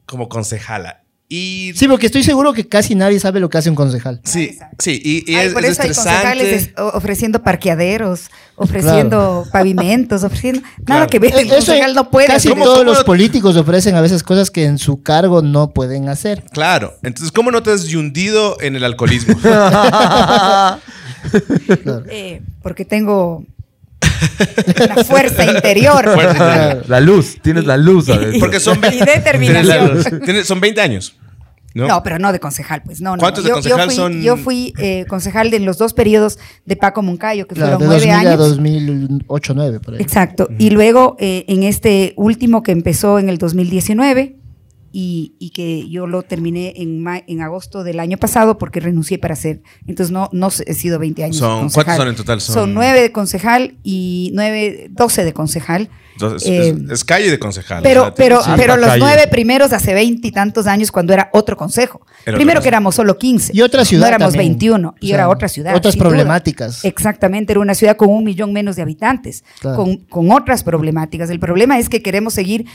[0.05, 1.02] como concejala?
[1.35, 4.21] Y Sí, porque estoy seguro que casi nadie sabe lo que hace un concejal.
[4.23, 6.21] sí, sí, y, y Ay, es, por es eso hay estresante.
[6.27, 11.07] concejales es- o- ofreciendo parqueaderos, ofreciendo pavimentos, ofreciendo nada Claro.
[11.07, 11.31] que ver.
[11.33, 12.27] El Eh, Eso concejal no puede.
[12.27, 15.01] Casi hacer ¿Cómo- todos cómo los no- políticos ofrecen a veces cosas que en su
[15.01, 16.43] cargo no pueden hacer.
[16.51, 16.93] Claro.
[17.01, 19.35] Entonces, ¿cómo no te has hundido en el alcoholismo?
[22.09, 23.43] Eh, porque tengo
[24.87, 26.03] la fuerza interior.
[26.13, 26.31] Fuerza
[26.67, 26.85] interior.
[26.89, 28.05] La luz, tienes la luz.
[28.39, 30.03] Porque son Y determinación.
[30.23, 31.15] Tienes- son 20 años.
[31.73, 31.87] ¿No?
[31.87, 32.03] ¿No?
[32.03, 33.15] pero no de concejal, pues no.
[33.15, 33.47] no, ¿Cuántos no.
[33.47, 34.21] de Yo- concejal yo fui, son?
[34.21, 37.93] Yo fui eh, concejal de los dos periodos de Paco Moncayo, que Claro, de fueron
[37.95, 38.39] 2000 nueve a años.
[38.49, 40.01] 2008, 2009, por ahí.
[40.01, 40.47] Exacto.
[40.59, 44.37] Y luego eh, en este último que empezó en el 2019
[44.95, 49.17] y, y que yo lo terminé en, ma- en agosto del año pasado porque renuncié
[49.17, 49.61] para hacer.
[49.87, 51.37] Entonces no, no he sido 20 años.
[51.37, 51.83] Son- concejal.
[51.85, 52.41] ¿cuántos son en total?
[52.41, 55.89] Son- Son, nueve de concejal y nueve, 12 de concejal.
[56.13, 57.81] Entonces, Eh, es, es calle de concejal.
[57.81, 58.51] Pero, o sea, pero, sí.
[58.55, 58.99] pero los calle.
[58.99, 62.05] nueve primeros hace veintitantos años cuando era otro consejo.
[62.23, 63.51] Primero otro que éramos solo 15.
[63.55, 64.51] Y otra ciudad No éramos también.
[64.51, 64.93] 21.
[64.99, 65.75] Y O sea, era otra ciudad.
[65.75, 66.03] otras duda.
[66.05, 66.85] problemáticas.
[66.85, 67.51] Exactamente.
[67.53, 69.43] Era una ciudad con un millón menos de habitantes.
[69.59, 69.75] Claro.
[69.77, 71.31] Con, con otras problemáticas.
[71.31, 72.65] El problema es que queremos seguir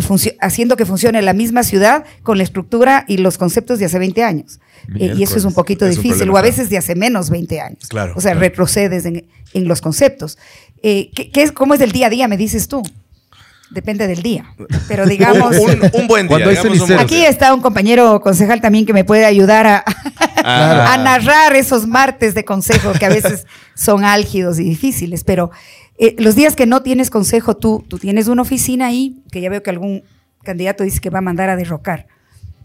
[0.00, 3.98] que haciendo que funcione la misma ciudad con la estructura y los conceptos de hace
[3.98, 4.60] 20 años.
[4.98, 6.18] Eh, y eso es un poquito Es un difícil.
[6.18, 7.86] problema, o a veces de hace menos 20 años.
[7.88, 8.40] Claro, O sea, claro.
[8.40, 10.38] retrocedes en, en los conceptos.
[10.82, 12.82] Eh, ¿qué, qué es, ¿Cómo es el día a día, me dices tú?
[13.70, 14.54] Depende del día.
[14.86, 15.56] Pero digamos...
[15.56, 16.62] un, buen día.
[16.62, 16.98] Un buen.
[16.98, 17.28] Aquí día.
[17.28, 19.84] está un compañero concejal también que me puede ayudar a,
[20.44, 20.92] Ah.
[20.94, 25.50] a narrar esos martes de consejo que a veces son álgidos y difíciles, pero
[25.98, 29.50] eh, los días que no tienes consejo, tú, tú tienes una oficina ahí, que ya
[29.50, 30.04] veo que algún
[30.44, 32.06] candidato dice que va a mandar a derrocar.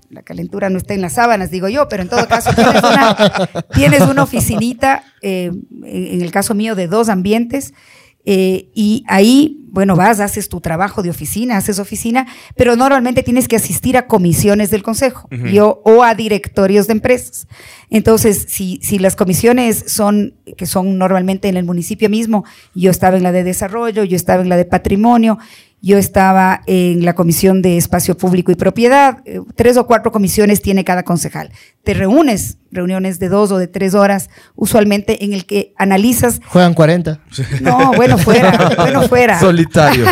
[0.10, 3.17] La calentura no está en las sábanas, digo yo, pero en todo caso tienes una,
[3.74, 7.74] tienes una oficinita, eh, en, en el caso mío, de dos ambientes,
[8.26, 13.48] eh, y ahí, bueno, vas, haces tu trabajo de oficina, haces oficina, pero normalmente tienes
[13.48, 17.48] que asistir a comisiones del consejo y o, o a directorios de empresas.
[17.90, 23.18] Entonces, si, si las comisiones son, que son normalmente en el municipio mismo, yo estaba
[23.18, 25.38] en la de desarrollo, yo estaba en la de patrimonio,
[25.86, 29.17] yo estaba en la comisión de espacio público y propiedad.
[29.26, 31.52] eh, Tres o cuatro comisiones tiene cada concejal.
[31.84, 36.39] Te reúnes, reuniones de dos o de tres horas, usualmente en el que analizas.
[36.48, 37.19] Juegan 40.
[37.60, 39.38] No, bueno, fuera, bueno, fuera.
[39.41, 40.06] Solitario.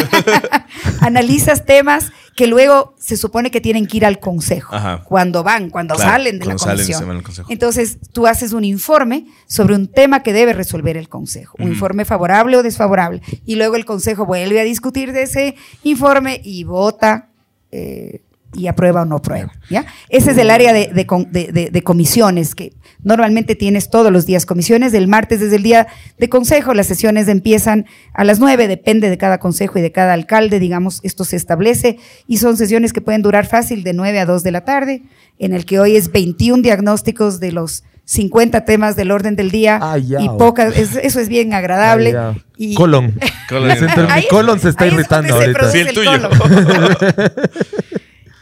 [0.99, 4.73] Analizas temas que luego se supone que tienen que ir al consejo.
[4.75, 5.03] Ajá.
[5.03, 7.07] Cuando van, cuando Claro, salen de la cuando salen, se comisión.
[7.09, 7.47] van al consejo.
[7.51, 11.57] Entonces, tú haces un informe sobre un tema que debe resolver el consejo.
[11.59, 13.21] Un informe favorable o desfavorable.
[13.45, 17.29] Y luego el consejo vuelve a discutir de ese informe y vota.
[17.71, 18.21] eh,
[18.53, 19.51] y aprueba o no aprueba.
[19.69, 19.85] ¿ya?
[20.09, 24.11] Ese es el área de, de con- de- de- de comisiones, que normalmente tienes todos
[24.11, 24.93] los días comisiones.
[24.93, 25.87] El martes desde el día
[26.19, 30.13] de consejo, las sesiones empiezan a las 9, depende de cada consejo y de cada
[30.13, 31.97] alcalde, digamos, esto se establece.
[32.27, 35.03] Y son sesiones que pueden durar fácil de 9 a 2 de la tarde,
[35.39, 39.79] en el que hoy es 21 diagnósticos de los 50 temas del orden del día.
[39.81, 40.19] Ah, ya.
[40.19, 42.13] y pocas, es- eso es bien agradable.
[42.17, 43.17] Ah, y, Colon.
[43.47, 43.77] Colon.
[44.15, 45.71] Mi colon se está irritando ahorita.
[45.71, 46.11] Sí, el tuyo.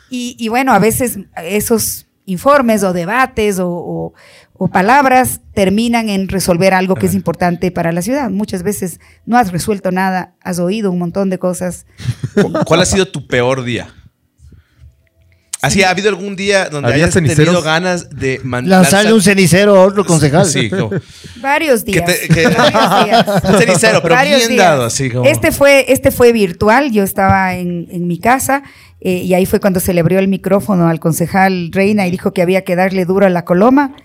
[0.10, 4.13] Y, y bueno, a veces esos informes o debates o, o-
[4.62, 8.30] o palabras terminan en resolver algo que es importante para la ciudad.
[8.30, 11.86] Muchas veces no has resuelto nada, has oído un montón de cosas.
[12.65, 13.88] ¿Cuál ha sido tu peor día?
[15.62, 17.63] Así, ¿ha habido algún día donde ¿Había hayas tenido ceniceros?
[17.65, 20.45] ganas de man- Lanzarle lanzar- un cenicero a otro concejal.
[20.45, 20.89] Sí, como-
[21.41, 22.06] Varios días.
[22.06, 23.26] te- que- varios días.
[23.43, 24.65] Un cenicero, pero Varios bien días.
[24.65, 28.63] dado, así como- Este fue, este fue virtual, yo estaba en, en mi casa
[29.02, 32.34] eh, y ahí fue cuando se le abrió el micrófono al concejal Reina y dijo
[32.34, 33.96] que había que darle duro a la coloma.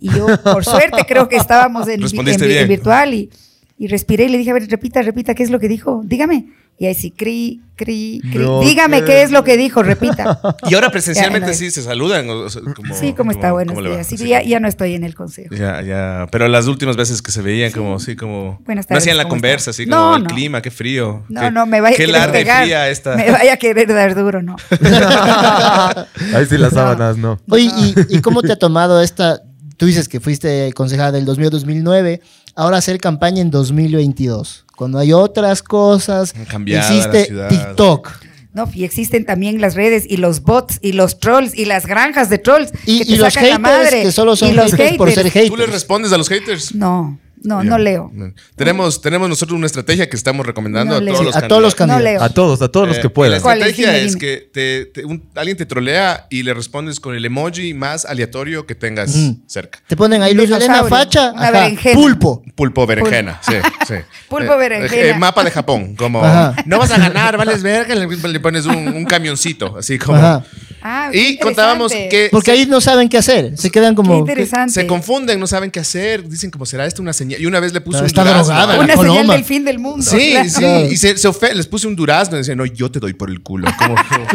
[0.00, 3.30] Y yo, por suerte, creo que estábamos en, en virtual y,
[3.78, 6.02] y respiré y le dije, a ver, repita, repita, ¿qué es lo que dijo?
[6.04, 6.46] Dígame.
[6.76, 8.42] Y ahí sí, cri, cri, cri.
[8.44, 9.04] No, Dígame ¿qué?
[9.06, 10.40] qué es lo que dijo, repita.
[10.68, 12.28] Y ahora presencialmente Ya, no, sí se saludan.
[12.28, 13.50] o- o sea, como- sí, ¿cómo está?
[13.50, 14.06] como- Buenos días.
[14.08, 14.26] Sí, Sí.
[14.28, 15.54] ya, ya no estoy en el consejo.
[15.54, 16.26] Ya, ya.
[16.32, 18.60] Pero las últimas veces que se veían como, sí, como...
[18.64, 19.82] Buenas no tardes, hacían la ¿cómo conversa, está?
[19.82, 20.28] así como No, el no.
[20.30, 21.24] clima, qué frío.
[21.28, 22.62] No, qué- no, me vaya a Qué querer larga y pegar.
[22.64, 23.14] fría esta.
[23.16, 24.56] Me vaya a querer dar duro, no.
[26.34, 27.38] Ahí sí las sábanas, no.
[27.50, 29.42] Oye, ¿y, y cómo te ha tomado esta?
[29.76, 32.20] Tú dices que fuiste concejala del 2000-2009,
[32.54, 36.34] ahora hacer campaña en 2022, cuando hay otras cosas.
[36.36, 37.48] La Existe ciudad.
[37.48, 38.10] TikTok.
[38.52, 42.30] No, y existen también las redes y los bots y los trolls y las granjas
[42.30, 44.02] de trolls Y, que te y los sacan la haters, madre.
[44.04, 45.50] que solo son y los haters, por ser haters.
[45.50, 46.72] ¿Tú le respondes a los haters?
[46.72, 48.10] No, no, no leo.
[48.56, 51.74] Tenemos, tenemos nosotros una estrategia que estamos recomendando No a todos los a todos los
[51.74, 52.04] No candidatos.
[52.04, 52.22] leo.
[52.22, 53.30] A todos, a todos los Eh, que puedan.
[53.32, 57.24] La estrategia es que te- te- un- alguien te trolea y le respondes con el
[57.24, 59.14] emoji más aleatorio que tengas
[59.46, 59.78] cerca.
[59.86, 61.94] Te ponen ahí Luis Elena Facha, una ajá, berenjena.
[61.94, 62.42] pulpo.
[62.54, 63.54] Pulpo berenjena, sí,
[63.88, 63.94] sí.
[64.28, 65.02] Pulpo Eh, berenjena.
[65.02, 66.54] eh, mapa de Japón, como Ajá.
[66.66, 70.18] no vas a ganar, vales verga, le, le pones un, un camioncito, así como.
[70.18, 70.44] Ajá.
[70.86, 73.56] Ah, qué Y contábamos que Porque se, ahí no saben qué hacer.
[73.56, 74.18] Se quedan Qué como.
[74.18, 74.72] interesante.
[74.74, 77.40] se confunden, no saben qué hacer, dicen como será esto una señal.
[77.40, 79.78] Y una vez le puse Pero un está durazno drogada, Una señal del fin del
[79.78, 80.04] mundo.
[80.04, 80.48] Sí, claro.
[80.50, 80.84] sí, Claro.
[80.86, 83.30] y se, se ofe- les puse un durazno y decían, no, yo te doy por
[83.30, 83.66] el culo.
[83.78, 83.94] Como,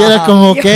[0.00, 0.66] y era como, ok.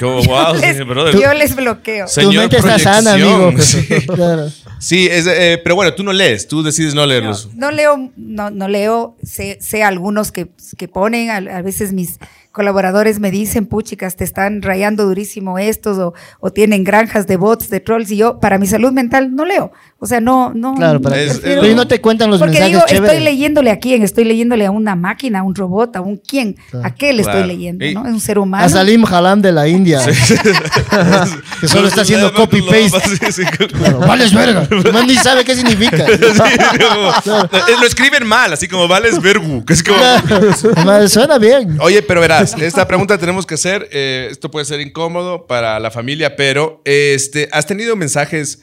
[0.00, 1.14] como wow, Les- sí, brother.
[1.20, 2.06] yo les bloqueo.
[2.06, 3.52] Tu mente está sana, amigo.
[3.60, 3.86] sí.
[4.06, 4.50] Claro.
[4.80, 7.48] Sí, es, eh, pero bueno, tú no lees, tú decides no leerlos.
[7.54, 12.18] No leo, no, no leo, sé, sé algunos que, que ponen, a, a veces mis
[12.58, 17.70] colaboradores me dicen, puchicas, te están rayando durísimo estos o, o tienen granjas de bots,
[17.70, 19.70] de trolls, y yo, para mi salud mental, no leo.
[20.00, 20.74] O sea, no, no.
[20.76, 23.10] Claro, para Es- pero y no te cuentan los Porque mensajes digo, chéveres.
[23.10, 26.54] estoy leyéndole a quién, estoy leyéndole a una máquina, a un robot, a un quién,
[26.84, 27.38] a qué le Claro.
[27.40, 28.06] estoy leyendo, Y- ¿no?
[28.06, 28.64] Es un ser humano.
[28.64, 30.00] A Salim Halam de la India.
[31.60, 32.34] que solo está haciendo sí,
[33.58, 34.68] como- Claro, vales verga.
[34.92, 36.04] Man ni sabe qué significa.
[36.06, 39.98] como- eh, Lo escriben mal, así como vales vergu, que es como...
[41.08, 41.76] Suena bien.
[41.80, 43.88] Oye, pero verás, esta pregunta tenemos que hacer.
[43.90, 48.60] eh, esto puede ser incómodo para la familia, pero este, ¿has tenido mensajes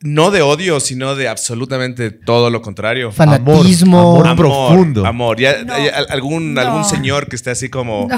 [0.00, 3.12] no de odio, sino de absolutamente todo lo contrario?
[3.12, 4.00] Fanatismo.
[4.00, 4.36] Amor, amor.
[4.36, 5.06] profundo.
[5.06, 5.38] Amor.
[5.40, 5.78] Ya, No.
[5.78, 6.60] ya, algún, No.
[6.60, 8.08] algún señor que esté así como.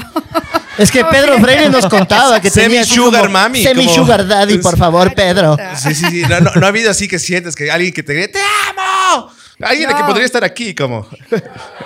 [0.77, 4.27] Es que Pedro Freire nos contaba que Semi tenía sugar como, mami, Semi como- sugar
[4.27, 5.57] daddy, por favor, Pedro.
[5.77, 6.21] Sí, sí, sí.
[6.29, 9.29] No, no- no ha habido así que sientes que alguien que te grite, ¡Te amo!
[9.61, 11.07] Alguien que podría estar aquí, como.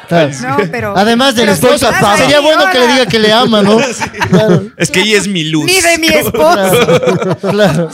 [0.10, 0.98] No, pero.
[0.98, 3.62] Además de la pero esposa, si estás sería bueno que le diga que le ama,
[3.62, 3.78] ¿no?
[4.30, 5.66] Claro, Es que ella es mi luz.
[5.66, 7.38] Ni de mi esposo.
[7.42, 7.90] claro.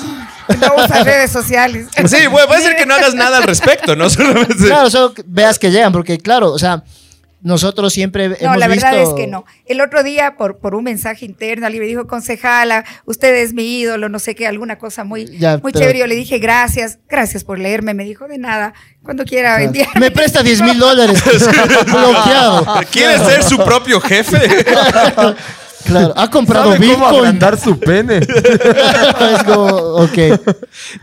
[0.60, 1.88] No usa redes sociales.
[2.08, 4.10] Sí, bueno, puede ser que no hagas nada al respecto, ¿no?
[4.10, 4.56] Solamente.
[4.66, 6.84] Claro, solo veas que llegan, porque claro, o sea,
[7.42, 9.44] nosotros siempre No, hemos la verdad visto- es que no.
[9.66, 13.80] El otro día, por, por un mensaje interno, alguien me dijo, concejala, usted es mi
[13.82, 16.00] ídolo, no sé qué, alguna cosa muy, Ya, muy pero- chévere.
[16.00, 17.94] Yo le dije, gracias, gracias por leerme.
[17.94, 20.00] Me dijo, de nada, cuando quiera enviarme.
[20.00, 21.22] Me presta 10 mil dólares.
[21.86, 22.66] Bloqueado.
[22.92, 24.40] ¿Quiere ser su propio jefe?
[25.86, 27.20] Claro, ha comprado ¿Sabe cómo Bitcoin.
[27.20, 28.18] agrandar su pene?
[28.18, 30.18] es como, ok.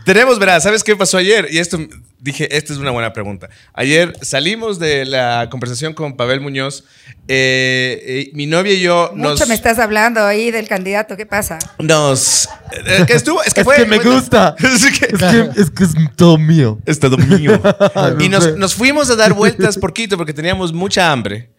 [0.05, 1.47] Tenemos, verás, ¿sabes qué pasó ayer?
[1.51, 1.77] Y esto
[2.19, 3.49] dije, esta es una buena pregunta.
[3.73, 6.83] Ayer salimos de la conversación con Pavel Muñoz.
[7.27, 9.33] eh, eh, mi novia y yo nos.
[9.33, 11.59] Mucho me estás hablando ahí del candidato, ¿qué pasa?
[11.79, 12.49] Nos.
[12.85, 13.41] eh, que estuvo.
[13.43, 13.75] Es que Es fue.
[13.77, 14.55] que me gusta.
[14.59, 16.79] es que- Es que, es que es todo mío.
[16.85, 17.61] Es todo mío.
[18.19, 21.49] y No nos, nos fuimos a dar vueltas por Quito porque teníamos mucha hambre.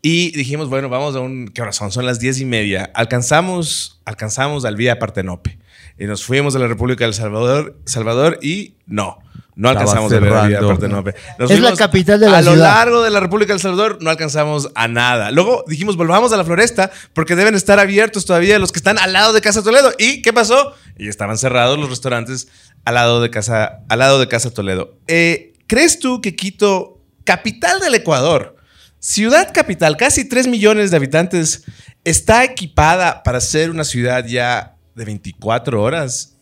[0.00, 1.48] Y dijimos, bueno, vamos a un...
[1.48, 1.90] ¿Qué hora son?
[1.90, 2.90] Son las diez y media.
[2.94, 5.58] Alcanzamos, alcanzamos al Vía Partenope.
[5.98, 9.18] Y nos fuimos a la República del Salvador, Salvador y no.
[9.56, 10.60] No Estaba alcanzamos a ver la Vía.
[10.60, 11.14] Partenope.
[11.36, 12.64] Nos Es la capital de la A lo ciudad.
[12.76, 15.32] largo de la República del Salvador no alcanzamos a nada.
[15.32, 19.12] Luego dijimos, volvamos a la floresta porque deben estar abiertos todavía los que están al
[19.12, 19.92] lado de Casa Toledo.
[19.98, 20.74] ¿Y qué pasó?
[20.96, 22.46] Y estaban cerrados los restaurantes
[22.84, 24.96] al lado de Casa, al lado de Casa Toledo.
[25.08, 28.54] Eh, ¿Crees tú que Quito, capital del Ecuador,
[28.98, 31.64] ciudad capital, casi 3 millones de habitantes,
[32.04, 36.34] está equipada para ser una ciudad ya de 24 horas?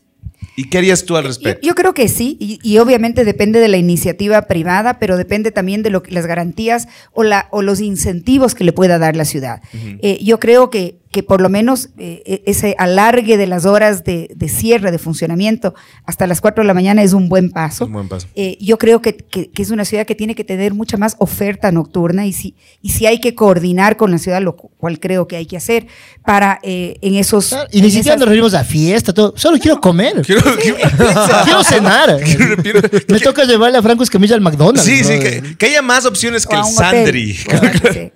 [0.57, 1.67] ¿Y qué harías tú al respecto?
[1.67, 5.83] yo creo que sí, y, y obviamente depende de la iniciativa privada, pero depende también
[5.83, 9.27] de lo que, las garantías o, la, o los incentivos que le pueda dar la
[9.27, 9.61] ciudad.
[9.75, 14.05] Eh, yo creo que, que por lo menos eh, e- ese alargue de las horas
[14.05, 15.75] de, de cierre, de funcionamiento,
[16.05, 17.87] hasta las 4 de la mañana es un buen paso.
[17.87, 18.27] Un buen paso.
[18.35, 21.17] Eh, yo creo que, que- que es una ciudad que tiene que tener mucha más
[21.19, 25.27] oferta nocturna y si, y si hay que coordinar con la ciudad, lo cual creo
[25.27, 25.87] que hay que hacer
[26.23, 27.49] para eh, en esos...
[27.49, 29.33] Claro, Y ni siquiera esas- nos reunimos a fiesta, todo.
[29.39, 30.21] Solo quiero comer.
[30.21, 30.77] Quiero- quiero-
[31.45, 32.19] Quiero cenar.
[32.63, 34.85] quiero- Me toca llevarle a Franco Escamilla al McDonald's.
[34.85, 36.67] Sí, sí, que, que haya más opciones que o el.
[36.67, 37.33] Sandri.
[37.35, 38.13] Sí.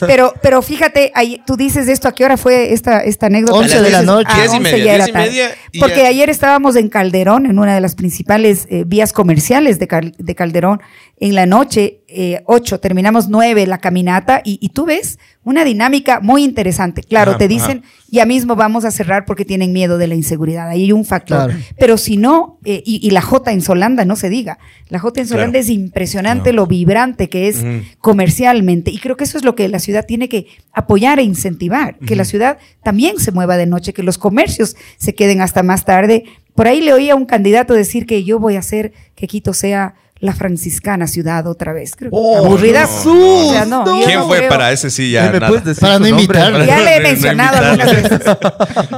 [0.00, 3.58] Pero, pero fíjate, ahí, tú dices esto, ¿a qué hora fue esta, esta anécdota?
[3.58, 4.28] 11 de la noche.
[4.32, 5.28] ah, y 11 media, ya era diez y tarde.
[5.28, 9.12] media y Porque ya- ayer estábamos en Calderón, en una de las principales eh, vías
[9.12, 10.80] comerciales de, Cal- de Calderón,
[11.20, 16.20] en la noche, eh, 8, terminamos 9 la caminata, y, y tú ves una dinámica
[16.20, 17.02] muy interesante.
[17.02, 20.68] Claro, Ajá, te dicen, ya mismo vamos a cerrar porque tienen miedo de la inseguridad,
[20.68, 21.50] ahí hay un factor.
[21.50, 21.64] Claro.
[21.78, 25.20] Pero si no, eh, y, y la J en Solanda, no se diga, la J
[25.20, 25.64] en Solanda Claro.
[25.64, 27.64] es impresionante lo vibrante que es
[28.00, 28.90] comercialmente.
[28.90, 32.16] Y creo que eso es lo que la ciudad tiene que apoyar e incentivar, que
[32.16, 36.24] la ciudad también se mueva de noche, que los comercios se queden hasta más tarde.
[36.54, 39.52] Por ahí le oía a un candidato decir que yo voy a hacer que Quito
[39.52, 41.92] sea la franciscana ciudad otra vez.
[41.96, 42.86] Creo Oh, aburrida.
[42.86, 43.14] Jesús,
[43.46, 44.48] O sea, no, yo ¿Quién no fue creo.
[44.50, 45.24] para ese sí ya?
[45.26, 45.48] Ay, ¿Me nada.
[45.48, 46.64] puedes decir Para no invitarlo.
[46.64, 48.20] Ya le he No, no mencionado algunas veces.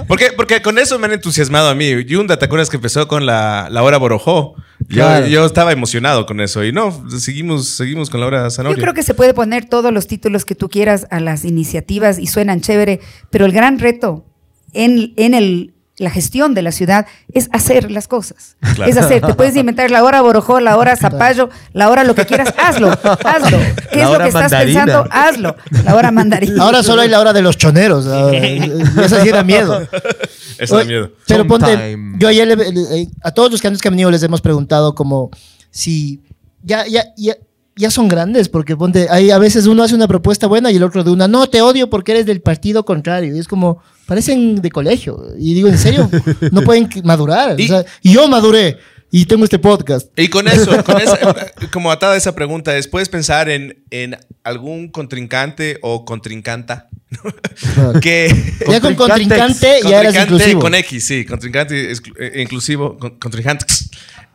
[0.08, 2.04] Porque, porque con eso me han entusiasmado a mí.
[2.04, 4.54] Yunda, ¿te acuerdas que empezó con la, la hora Borojó?
[4.88, 5.26] Yo, Claro.
[5.26, 6.64] yo estaba emocionado con eso.
[6.64, 8.82] Y no, seguimos, seguimos con la hora Yo Zanoria.
[8.82, 12.26] creo que se puede poner todos los títulos que tú quieras a las iniciativas y
[12.26, 14.24] suenan chévere, pero el gran reto
[14.72, 18.56] en, en el, la gestión de la ciudad es hacer las cosas.
[18.74, 18.90] Claro.
[18.90, 22.24] Es hacer, te puedes inventar la hora Borojó, la hora Zapallo, la hora lo que
[22.26, 23.58] quieras, hazlo, hazlo.
[23.92, 24.84] ¿Qué La es lo que estás mandarina.
[24.86, 25.08] pensando?
[25.12, 25.56] Hazlo.
[25.84, 26.62] La hora mandarina.
[26.64, 28.06] Ahora solo hay la hora de los choneros.
[28.06, 29.86] Esa sí da miedo.
[30.58, 31.10] Eso da miedo.
[31.26, 34.94] Pero ponte, yo ayer le- le- a todos los que han venido les hemos preguntado
[34.94, 35.30] como
[35.70, 36.22] si
[36.62, 37.34] ya, ya, ya,
[37.80, 40.82] ya son grandes, porque ponte, hay, a veces uno hace una propuesta buena y el
[40.84, 43.34] otro de una, no, te odio porque eres del partido contrario.
[43.34, 45.20] Y es como, parecen de colegio.
[45.38, 46.08] Y digo, ¿en serio?
[46.52, 47.58] No pueden madurar.
[47.58, 48.78] Y- O sea, y yo maduré.
[49.12, 50.06] Y tengo este podcast.
[50.16, 51.18] Y con eso, con esa-
[51.72, 56.88] como atada a esa pregunta, es, ¿puedes pensar en, en algún contrincante o contrincanta
[58.02, 58.32] que...
[58.70, 60.60] Ya con contrincante ya eras inclusivo.
[60.60, 63.66] con X, sí, contrincante exclu- eh, inclusivo, con- contrincante.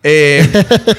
[0.04, 0.46] Eh,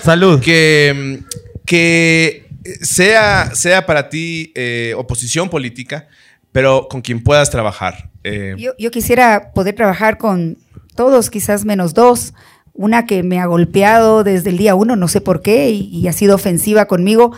[0.02, 0.40] Salud.
[0.40, 1.20] que,
[1.66, 2.46] que
[2.80, 6.08] sea, sea para ti eh, oposición política,
[6.52, 8.10] pero con quien puedas trabajar.
[8.24, 10.56] Eh, Yo, yo quisiera poder trabajar con
[10.94, 12.32] todos, quizás menos dos.
[12.72, 16.12] Una que me ha golpeado desde el día uno, no sé por qué, y ha
[16.12, 17.32] sido ofensiva conmigo.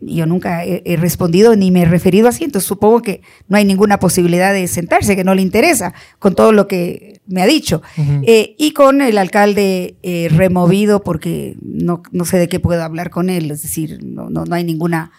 [0.00, 3.64] Yo nunca he, he respondido ni me he referido así, entonces supongo que no hay
[3.64, 7.82] ninguna posibilidad de sentarse, que no le interesa con todo lo que me ha dicho.
[8.22, 13.10] Eh, y con el alcalde eh, removido, porque no, no sé de qué puedo hablar
[13.10, 15.10] con él, es decir, no, no, no hay ninguna...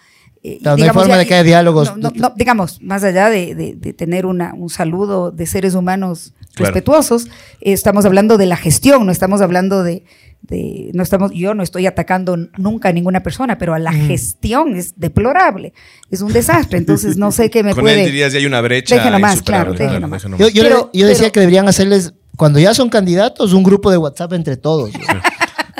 [0.44, 1.94] eh, no hay forma de que haya diálogos.
[2.38, 6.74] digamos, más allá de, de- de tener una, un saludo de seres humanos Claro.
[6.74, 7.30] respetuosos,
[7.62, 10.04] estamos hablando de la gestión, no estamos hablando de,
[10.42, 14.76] de- no estamos, yo no estoy atacando nunca a ninguna persona, pero a la gestión
[14.76, 15.74] es deplorable,
[16.10, 18.00] es un desastre, entonces no sé qué me con puede.
[18.02, 18.96] él dirías, ya hay una brecha.
[18.96, 20.24] Déjenlo más, claro, déjenlo más.
[20.24, 23.92] Yo, yo Pero- yo decía pero- que deberían hacerles, cuando ya son candidatos, un grupo
[23.92, 24.92] de WhatsApp entre todos.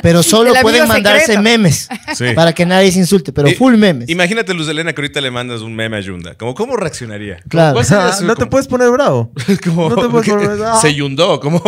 [0.02, 1.42] Pero solo pueden mandarse secreto.
[1.42, 2.26] memes Sí.
[2.34, 4.08] para que nadie se insulte, pero Y- full memes.
[4.08, 6.34] Imagínate, Luz Elena, que ahorita le mandas un meme a Yunda.
[6.36, 7.38] Como, ¿Cómo reaccionaría?
[7.48, 7.74] Claro.
[7.74, 9.32] ¿Cuál sería Ah, no te puedes poner bravo.
[9.64, 10.80] como- no te puedes poner bravo.
[10.80, 11.60] Se yundó, como...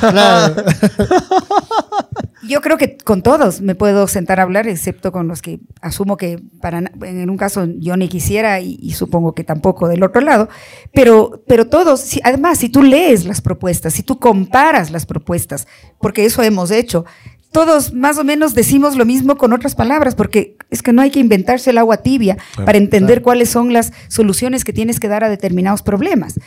[0.00, 0.54] Claro.
[2.42, 6.16] Yo creo que con todos me puedo sentar a hablar, excepto con los que asumo
[6.16, 10.20] que para en un caso yo ni quisiera y, y supongo que tampoco del otro
[10.20, 10.48] lado,
[10.92, 15.66] pero, pero todos, si- además, si tú lees las propuestas, si tú comparas las propuestas,
[16.00, 17.04] porque eso hemos hecho,
[17.50, 21.10] todos más o menos decimos lo mismo con otras palabras, porque es que no hay
[21.10, 25.24] que inventarse el agua tibia para entender cuáles son las soluciones que tienes que dar
[25.24, 26.38] a determinados problemas.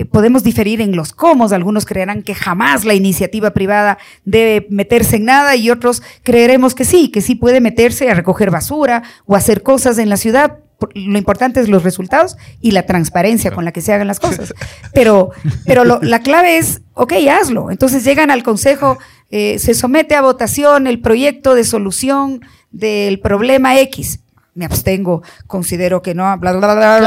[0.00, 5.16] Eh, podemos diferir en los cómo, algunos creerán que jamás la iniciativa privada debe meterse
[5.16, 9.36] en nada y otros creeremos que sí, que sí puede meterse a recoger basura o
[9.36, 10.58] hacer cosas en la ciudad.
[10.94, 14.54] Lo importante es los resultados y la transparencia con la que se hagan las cosas.
[14.94, 15.30] Pero,
[15.66, 17.70] pero lo- la clave es, ok, hazlo.
[17.70, 18.96] Entonces llegan al Consejo,
[19.30, 24.20] eh, se somete a votación el proyecto de solución del problema X.
[24.54, 27.00] Me abstengo, considero que no, bla, bla, bla,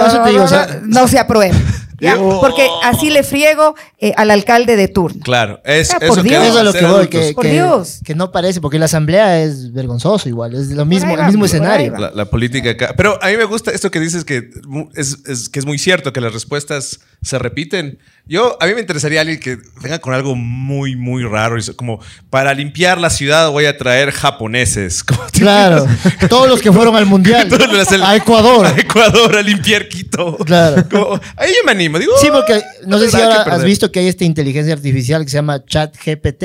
[0.85, 1.55] no se aprueba.
[1.99, 2.17] ¿Ya?
[2.19, 2.39] Oh.
[2.41, 5.21] Porque así le friego eh, al alcalde de turno.
[5.23, 6.25] Claro, es, Ah, por eso Dios.
[6.25, 7.99] queremos Eso es lo que voy, que, Por que- Dios.
[8.03, 11.97] que no parece, porque la asamblea es vergonzoso igual, es lo mismo, el mismo escenario.
[11.97, 12.93] La, la política acá.
[12.97, 14.49] Pero a mí me gusta esto que dices que
[14.95, 17.99] es- que es muy cierto, que las respuestas se repiten.
[18.25, 21.57] Yo, a mí me interesaría alguien que venga con algo muy, muy raro.
[21.75, 25.03] Como, para limpiar la ciudad voy a traer japoneses.
[25.03, 25.87] Como, ¿te Claro,
[26.29, 27.49] todos los que fueron al mundial,
[28.03, 28.65] a Ecuador.
[28.73, 30.37] A Ecuador, a limpiar Quito.
[30.37, 30.87] Claro.
[30.89, 31.99] Como, ahí yo me animo.
[31.99, 35.29] Digo, Sí, porque no sé si ahora has visto que hay esta inteligencia artificial que
[35.29, 36.43] se llama ChatGPT,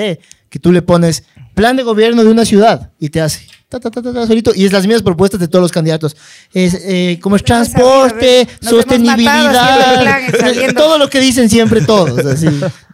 [0.48, 3.90] que tú le pones plan de gobierno de una ciudad y te hace ta, ta,
[3.90, 6.16] ta, ta, ta, solito, y es las mismas propuestas de todos los candidatos.
[6.52, 12.24] Es, eh, como es pues, transporte, nos sostenibilidad, todo lo que dicen siempre todos.
[12.24, 12.46] así.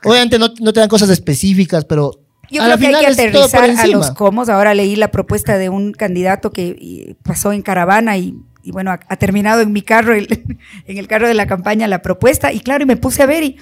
[0.05, 2.13] Obviamente no, no te dan cosas específicas, pero
[2.51, 4.49] Yo a creo la que hay que aterrizar a los comos.
[4.49, 9.01] Ahora leí la propuesta de un candidato que pasó en caravana y, y bueno, ha,
[9.09, 10.29] ha terminado en mi carro, el-
[10.87, 12.53] en el carro de la campaña, la propuesta.
[12.53, 13.57] Y claro, y me puse a ver y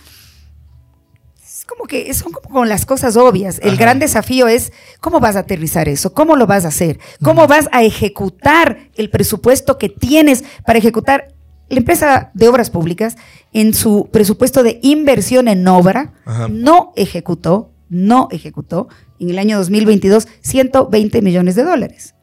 [1.63, 3.61] es como que son como con las cosas obvias.
[3.63, 7.47] El gran desafío es cómo vas a aterrizar eso, cómo lo vas a hacer, cómo
[7.47, 11.29] vas a ejecutar el presupuesto que tienes para ejecutar.
[11.69, 13.17] La empresa de obras públicas,
[13.53, 16.49] en su presupuesto de inversión en obra, Ajá.
[16.49, 18.89] no ejecutó, no ejecutó
[19.21, 22.17] en el año 2022 120 millones de dólares.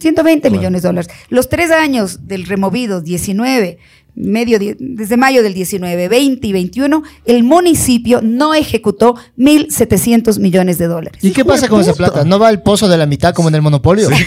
[0.00, 1.10] 120 millones de dólares.
[1.28, 3.78] Los tres años del removido, 19,
[4.20, 10.78] medio die- desde mayo del 19, 20 y 21, el municipio no ejecutó 1.700 millones
[10.78, 11.22] de dólares.
[11.24, 12.24] ¿Y qué pasa con esa plata?
[12.24, 14.08] ¿No va al pozo de la mitad como en el monopolio?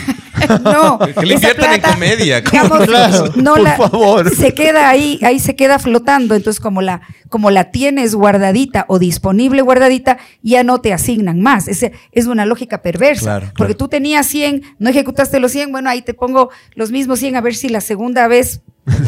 [0.63, 4.36] No, Que le inviertan en comedia, digamos, Claro, no por la- favor.
[4.36, 6.36] Se queda ahí, ahí se queda flotando.
[6.36, 11.69] Entonces, como la, como la tienes guardadita o disponible guardadita, ya no te asignan más.
[11.69, 13.23] Es, es una lógica perversa.
[13.23, 13.77] Claro, Porque claro.
[13.77, 17.41] tú tenías 100, no ejecutaste los 100, bueno, ahí te pongo los mismos 100 a
[17.41, 18.60] ver si la segunda vez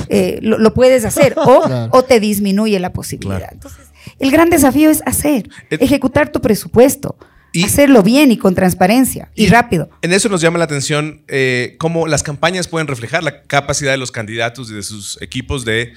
[0.09, 1.89] eh, lo, lo puedes hacer o, Claro.
[1.93, 3.37] o te disminuye la posibilidad.
[3.37, 3.53] Claro.
[3.53, 3.85] Entonces,
[4.19, 7.17] el gran desafío es hacer, Et- ejecutar tu presupuesto,
[7.51, 9.89] Y- hacerlo bien y con transparencia y, rápido.
[10.01, 13.97] En eso nos llama la atención eh, cómo las campañas pueden reflejar la capacidad de
[13.97, 15.93] los candidatos y de sus equipos de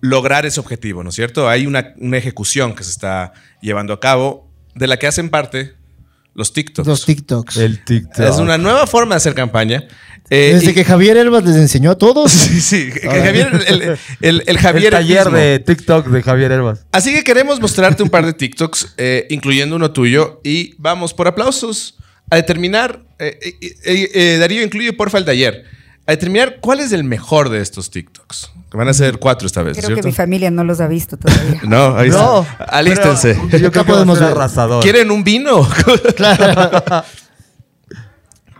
[0.00, 1.48] lograr ese objetivo, ¿no es cierto?
[1.48, 3.32] Hay una, una ejecución que se está
[3.62, 5.72] llevando a cabo de la que hacen parte
[6.36, 6.86] los TikToks.
[6.86, 7.56] Los TikToks.
[7.56, 8.24] El TikTok.
[8.26, 9.84] es una nueva forma de hacer campaña.
[10.28, 12.30] Eh, Desde y- que Javier Herbas les enseñó a todos.
[12.46, 13.00] Sí, sí, que.
[13.08, 15.38] Javier, el, el- el- el El Javier taller mismo.
[15.38, 16.84] de TikTok de Javier Herbas.
[16.92, 21.28] Así que queremos mostrarte un par de TikToks, eh, incluyendo uno tuyo, y vamos por
[21.28, 21.96] aplausos
[22.30, 25.64] a determinar, eh, eh, eh, eh, Darío incluye porfa el de ayer,
[26.06, 28.52] a determinar cuál es el mejor de estos TikToks.
[28.70, 30.02] Que van a ser cuatro esta vez, Creo ¿cierto?
[30.02, 31.60] que mi familia no los ha visto todavía.
[31.66, 32.64] No, ahí No, está.
[32.64, 33.34] Alístense.
[33.50, 34.36] Yo creo que podemos ser ver.
[34.36, 34.82] arrasador.
[34.82, 35.66] ¿Quieren un vino?
[36.16, 37.04] Claro.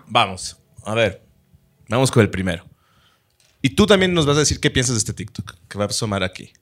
[0.09, 1.23] Vamos, a ver.
[1.89, 2.65] Vamos con el primero.
[3.63, 5.89] Y tú también nos vas a decir qué piensas de este TikTok que va a
[5.89, 6.53] asomar aquí.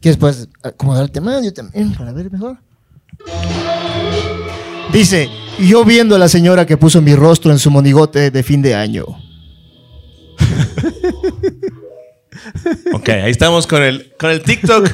[0.00, 1.40] ¿Quieres pues acomodar el tema?
[1.42, 2.58] Yo también, para ver mejor.
[4.92, 5.28] Dice,
[5.58, 8.74] yo viendo a la señora que puso mi rostro en su monigote de fin de
[8.74, 9.04] año.
[12.92, 14.88] Ok, ahí estamos con el, con el TikTok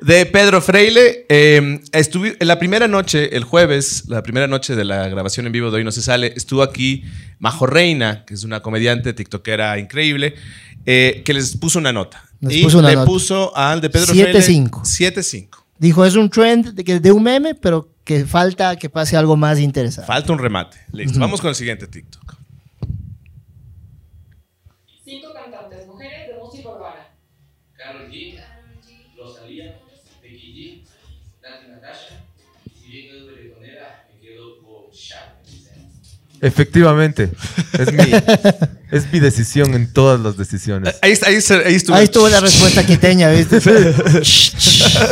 [0.00, 1.26] de Pedro Freile.
[1.28, 5.52] Eh, estuve, en la primera noche, el jueves, la primera noche de la grabación en
[5.52, 7.04] vivo de Hoy No Se Sale, estuvo aquí
[7.38, 10.34] Majo Reina, que es una comediante tiktokera increíble,
[10.86, 12.24] eh, que les puso una nota.
[12.40, 13.06] Y puso una le nota.
[13.06, 14.14] puso al de Pedro 7-5.
[14.14, 14.40] Freile
[15.14, 15.48] 7-5.
[15.78, 19.58] Dijo, es un trend de, de un meme, pero que falta que pase algo más
[19.58, 20.06] interesante.
[20.06, 20.78] Falta un remate.
[20.92, 22.39] Listo, vamos con el siguiente TikTok.
[36.42, 37.30] Efectivamente.
[37.78, 37.98] Es mi,
[38.90, 40.96] es mi decisión en todas las decisiones.
[41.02, 41.34] Ahí, ahí,
[41.66, 41.96] ahí estuvo.
[41.96, 43.58] Ahí estuvo la respuesta quiteña, ¿viste?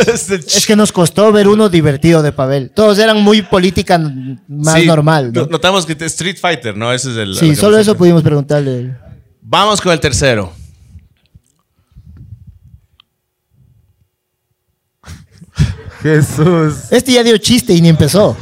[0.06, 2.70] es que nos costó ver uno divertido de Pavel.
[2.70, 3.98] Todos eran muy política
[4.48, 5.32] más Sí, normal.
[5.32, 5.42] ¿no?
[5.42, 6.92] no- Notamos que es Street Fighter, ¿no?
[6.92, 7.34] Ese es el.
[7.36, 8.96] Sí, solo eso pudimos preguntarle.
[9.42, 10.52] Vamos con el tercero.
[16.02, 16.74] Jesús.
[16.90, 18.36] Este ya dio chiste y ni empezó.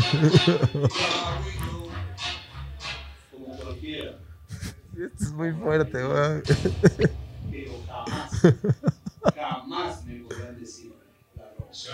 [5.36, 6.42] Muy fuerte, weón.
[7.50, 8.30] Pero jamás,
[9.36, 10.92] jamás me podrán decir
[11.36, 11.90] la rosa.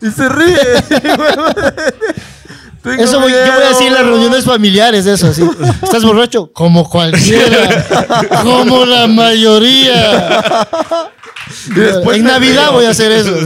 [0.00, 0.58] Y se ríe.
[2.82, 5.42] Tengo Eso voy- yo voy a decir en las reuniones familiares, eso, así.
[5.82, 6.52] ¿Estás borracho?
[6.52, 7.84] Como cualquiera.
[8.44, 10.38] como la mayoría.
[11.68, 12.72] Y después en Navidad río.
[12.72, 13.30] voy a hacer eso.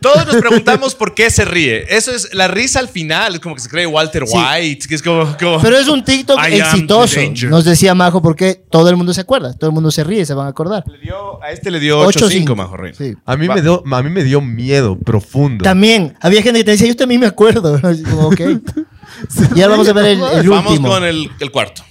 [0.00, 1.84] Todos nos preguntamos por qué se ríe.
[1.94, 3.34] Eso es la risa al final.
[3.34, 4.36] Es como que se cree Walter Sí.
[4.36, 4.88] White.
[4.88, 5.36] Que es como.
[5.38, 7.20] como- Pero es un TikTok I exitoso.
[7.48, 9.52] Nos decía Majo porque todo el mundo se acuerda.
[9.54, 10.84] Todo el mundo se ríe, se van a acordar.
[10.86, 12.96] Le dio- a este le dio 8-5, Majo Reina.
[12.96, 13.14] Sí.
[13.26, 13.54] A mí, Va.
[13.56, 15.62] me dio, a mí me dio miedo profundo.
[15.64, 17.80] También, había gente que te decía, yo también me acuerdo.
[18.10, 18.40] Como, ok.
[19.56, 20.88] Y ahora vamos a ver el, el Vamos último.
[20.90, 21.82] con el, el cuarto.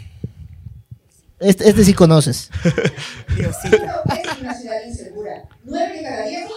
[1.39, 2.49] Este, este sí conoces.
[3.35, 3.75] Diosito.
[3.75, 5.31] es una ciudad insegura.
[5.63, 6.47] Nueve de cada diez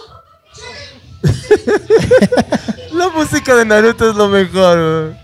[2.93, 5.15] La música de Naruto es lo mejor.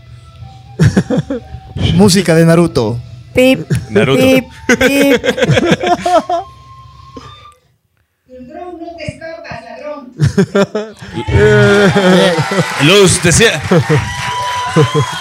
[1.96, 3.00] Música de Naruto.
[3.34, 4.22] Pip, Naruto.
[4.24, 4.46] pip,
[4.80, 5.24] pip.
[8.28, 10.14] Ladrón, no te escapas, ladrón.
[12.84, 13.62] Luz, decía.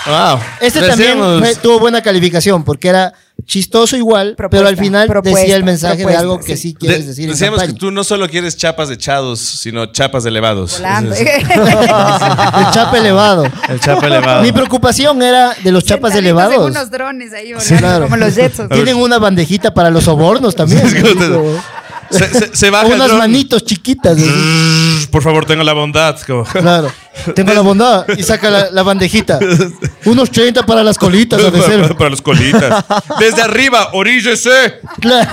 [0.07, 0.39] wow.
[0.61, 3.13] Este Decíamos- también fue- tuvo buena calificación porque era
[3.45, 6.71] chistoso igual, pero al final propuesta, decía el mensaje de algo que sí.
[6.71, 7.25] sí quieres De- decir.
[7.25, 10.81] en decíamos que tú no solo quieres chapas de chados, sino chapas de elevados.
[10.81, 13.45] Es- El chapa elevado.
[13.69, 14.43] El chapa elevado.
[14.43, 16.71] Mi preocupación era de los chapas en elevados.
[16.71, 18.05] unos drones ahí volando, Sí, claro.
[18.05, 18.69] como los Jetson.
[18.69, 20.83] Tienen una bandejita para los sobornos también.
[22.09, 24.17] Se, se- se baja unas manitos chiquitas.
[25.11, 26.19] Por favor, tenga la bondad.
[26.27, 26.91] como- Claro.
[27.35, 29.39] Tengo la bondad y saca la, la bandejita.
[30.05, 31.97] Unos 30 para las colitas, a de ser.
[31.97, 32.85] Para los colitas.
[33.19, 34.81] Desde arriba, oríllese.
[35.01, 35.31] Claro.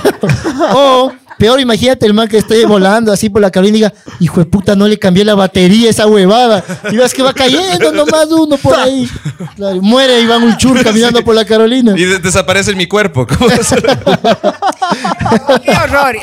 [0.74, 1.12] O,
[1.44, 4.46] peor, imagínate el man que esté volando así por la Carolina y diga, hijo de
[4.46, 6.64] puta, no le cambié la batería a esa huevada.
[6.90, 9.10] Y ves que va cayendo nomás uno por ahí.
[9.58, 11.96] Claro, muere Iván Ulchur caminando por la Carolina.
[11.98, 13.28] Y de- desaparece en mi cuerpo.
[13.28, 13.50] ¿Cómo?
[15.66, 16.16] ¡Qué horror!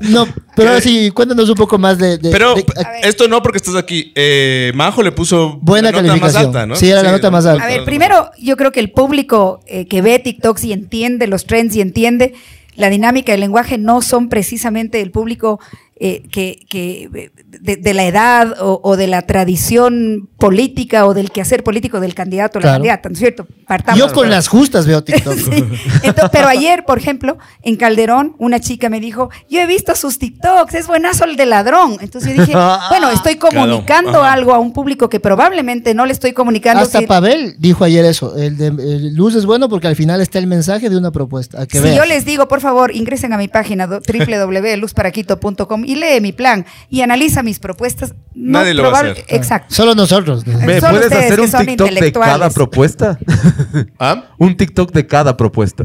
[0.00, 2.18] No, pero ahora sí, cuéntanos un poco más de...
[2.18, 2.64] de- Pero de-
[3.02, 4.12] esto no porque estás aquí.
[4.14, 6.46] Eh, Majo le puso Buena la nota más calificación.
[6.56, 6.76] alta, ¿no?
[6.76, 7.64] Sí, era la nota más alta.
[7.64, 11.44] A ver, primero, yo creo que el público eh, que ve TikToks y entiende los
[11.44, 12.34] trends y entiende
[12.78, 15.58] la dinámica del lenguaje no son precisamente el público
[16.00, 17.30] eh, que, que,
[17.60, 22.14] de, de la edad o, o de la tradición política o del quehacer político del
[22.14, 22.74] candidato o la Claro.
[22.78, 23.46] candidata, ¿no es cierto?
[23.66, 23.98] Partamos.
[23.98, 25.34] Yo con las justas veo TikTok.
[25.38, 25.64] Sí.
[26.02, 30.18] Entonces, pero ayer, por ejemplo, en Calderón, una chica me dijo, yo he visto sus
[30.18, 31.96] TikToks, es buenazo el de ladrón.
[32.00, 32.56] Entonces yo dije,
[32.90, 36.82] bueno, estoy comunicando algo a un público que probablemente no le estoy comunicando.
[36.82, 38.36] Hasta si- Pavel dijo ayer eso.
[38.36, 41.62] El de el Luz es bueno porque al final está el mensaje de una propuesta.
[41.62, 41.96] A que si veas.
[41.96, 43.86] yo les digo, por favor, ingresen a mi página
[44.76, 48.14] www.luzparaquito.com y lee mi plan y analiza mis propuestas.
[48.34, 49.24] No Nadie lo va a hacer.
[49.28, 49.74] Exacto.
[49.74, 50.46] Solo nosotros.
[50.46, 50.58] ¿no?
[50.58, 52.34] ¿Me Son puedes ustedes hacer que un son TikTok de intelectuales.
[52.34, 53.18] cada propuesta?
[53.98, 54.24] ¿Ah?
[54.36, 55.84] un TikTok de cada propuesta.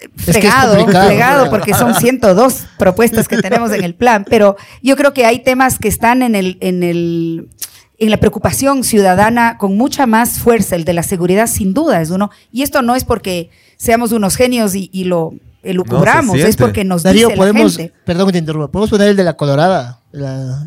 [0.00, 5.12] es fregado, fregado, porque son 102 propuestas que tenemos en el plan, pero yo creo
[5.12, 7.48] que hay temas que están en el, en el,
[7.98, 10.76] en la preocupación ciudadana con mucha más fuerza.
[10.76, 12.30] El de la seguridad, sin duda, es uno.
[12.52, 16.62] Y esto no es porque seamos unos genios y, y lo elucubramos, es siente.
[16.62, 17.94] porque nos Darío, dice podemos, la gente.
[18.04, 20.00] perdón que te interrumpa, podemos poner el de la colorada.
[20.12, 20.64] La-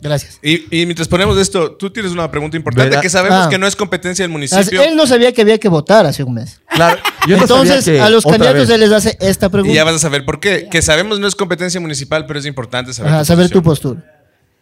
[0.00, 0.38] gracias.
[0.42, 3.48] Y, y mientras ponemos esto, tú tienes una pregunta importante que sabemos Ah.
[3.50, 4.80] que no es competencia del municipio.
[4.82, 6.60] Él no sabía que había que votar hace un mes.
[6.68, 8.70] Claro, yo no sabía Entonces, que- a los candidatos vez.
[8.70, 9.74] él les hace esta Y pregunta.
[9.74, 10.68] ya vas a saber por qué.
[10.70, 13.10] Que sabemos no es competencia municipal, pero es importante saber.
[13.12, 14.04] Ajá, tu saber tu postura.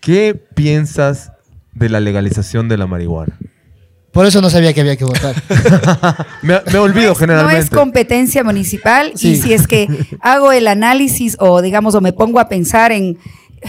[0.00, 1.32] ¿Qué piensas
[1.72, 3.36] de la legalización de la marihuana?
[4.14, 5.34] Por eso no sabía que había que votar.
[6.42, 7.58] Me, me olvido No es- generalmente.
[7.58, 9.32] No es competencia municipal Sí.
[9.32, 9.88] y si es que
[10.20, 13.18] hago el análisis o digamos o me pongo a pensar en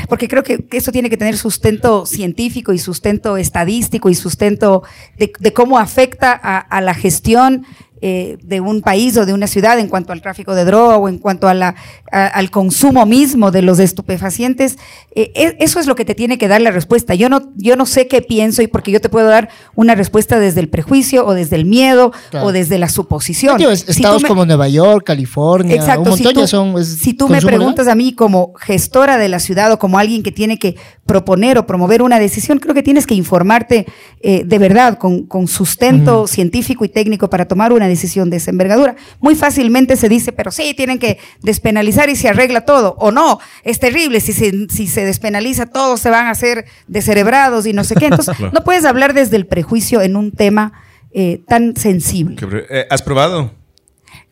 [0.10, 4.84] porque creo que, que esto tiene que tener sustento científico y sustento estadístico y sustento
[5.18, 7.66] de, de cómo afecta a, a la gestión
[8.08, 11.10] eh, de un país o de una ciudad en cuanto al tráfico de droga o
[11.10, 11.74] en cuanto a la,
[12.12, 14.78] a- al consumo mismo de los estupefacientes.
[15.16, 17.16] Eh, e- eso es lo que te tiene que dar la respuesta.
[17.16, 20.39] Yo no, yo no sé qué pienso y porque yo te puedo dar una respuesta
[20.39, 22.47] desde el prejuicio o desde el miedo Claro.
[22.47, 23.58] o desde la suposición.
[23.58, 26.47] Tío, es- Si estados me- como Nueva York, California, Exacto, un montón si tú, ya
[26.47, 26.78] son.
[26.80, 27.56] es si tú me legal.
[27.56, 30.76] preguntas a mí como gestora de la ciudad o como alguien que tiene que
[31.08, 33.86] proponer o promover una decisión, creo que tienes que informarte
[34.22, 38.52] eh, de verdad con, con sustento científico y técnico para tomar una decisión de esa
[38.52, 38.96] envergadura.
[39.20, 42.96] Muy fácilmente se dice, pero sí, tienen que despenalizar y se arregla todo.
[43.00, 47.66] O no, es terrible, si se, si se despenaliza todos se van a hacer descerebrados
[47.66, 48.06] y no sé qué.
[48.08, 50.74] Entonces, no puedes hablar desde el prejuicio en un tema
[51.12, 52.36] eh, tan sensible.
[52.70, 53.52] Eh, ¿Has probado?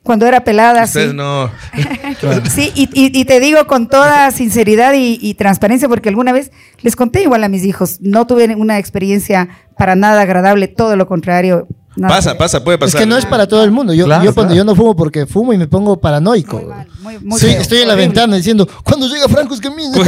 [0.04, 1.16] Cuando era pelada, Ustedes sí.
[1.16, 1.50] no.
[2.54, 6.52] Sí, y, y- y te digo con toda sinceridad y, y transparencia, porque alguna vez
[6.82, 9.48] les conté igual a mis hijos, no tuve una experiencia
[9.78, 11.68] para nada agradable, todo lo contrario.
[11.96, 13.00] Nada Pasa, que- pasa, puede Es pasar.
[13.02, 13.94] que no es para todo el mundo.
[13.94, 14.66] Yo, Claro, yo, cuando claro.
[14.66, 16.58] yo no fumo porque fumo y me pongo paranoico.
[16.58, 18.08] Muy mal, muy- muy Sí, feo, estoy en la horrible.
[18.08, 19.84] ventana diciendo, cuando llega Franco es que mí.
[19.96, 20.04] yo,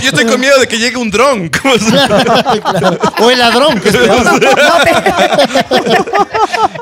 [0.00, 1.50] yo estoy con miedo de que llegue un dron.
[1.62, 2.98] ¿Cómo Claro.
[3.20, 3.96] O el ladrón, que es.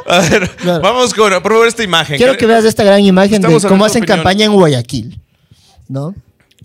[0.06, 0.80] A ver, Claro.
[0.82, 2.16] vamos con por favor esta imagen.
[2.16, 4.18] Quiero que veas esta gran imagen de Estamos cómo hablando hacen opinión.
[4.18, 5.20] campaña en Guayaquil.
[5.88, 6.14] ¿No?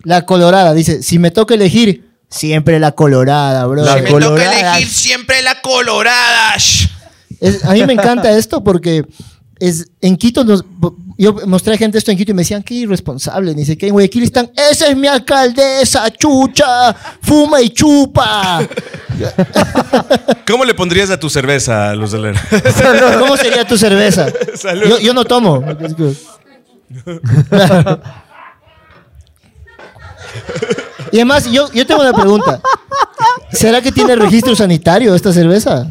[0.04, 3.84] La colorada dice, si me toca elegir, siempre la colorada, bro.
[3.84, 6.56] La Me toca elegir siempre la colorada.
[6.58, 6.90] Shh.
[7.40, 9.06] Es- a mí me encanta esto porque
[9.60, 10.64] es, en Quito, nos-
[11.18, 13.54] yo mostré a gente esto en Quito y me decían, qué irresponsable.
[13.56, 18.60] Dice que en Guayaquil están, esa es mi alcaldesa, chucha, fuma y chupa.
[20.48, 22.36] ¿Cómo le pondrías a tu cerveza, Luz de?
[23.20, 24.28] ¿Cómo sería tu cerveza?
[24.56, 24.88] Salud.
[24.88, 25.64] Yo, yo no tomo.
[31.12, 32.62] Y además, yo, yo tengo una pregunta.
[33.52, 35.88] ¿Será que tiene registro sanitario esta cerveza?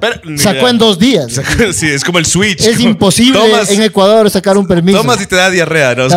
[0.00, 1.32] Pero- Sacó en dos días.
[1.32, 2.66] Sacó- Sí, es como el switch.
[2.66, 4.98] Es Como- imposible Tomas, en Ecuador sacar un permiso.
[4.98, 6.04] tomas y te da diarrea, ¿no?
[6.04, 6.16] A-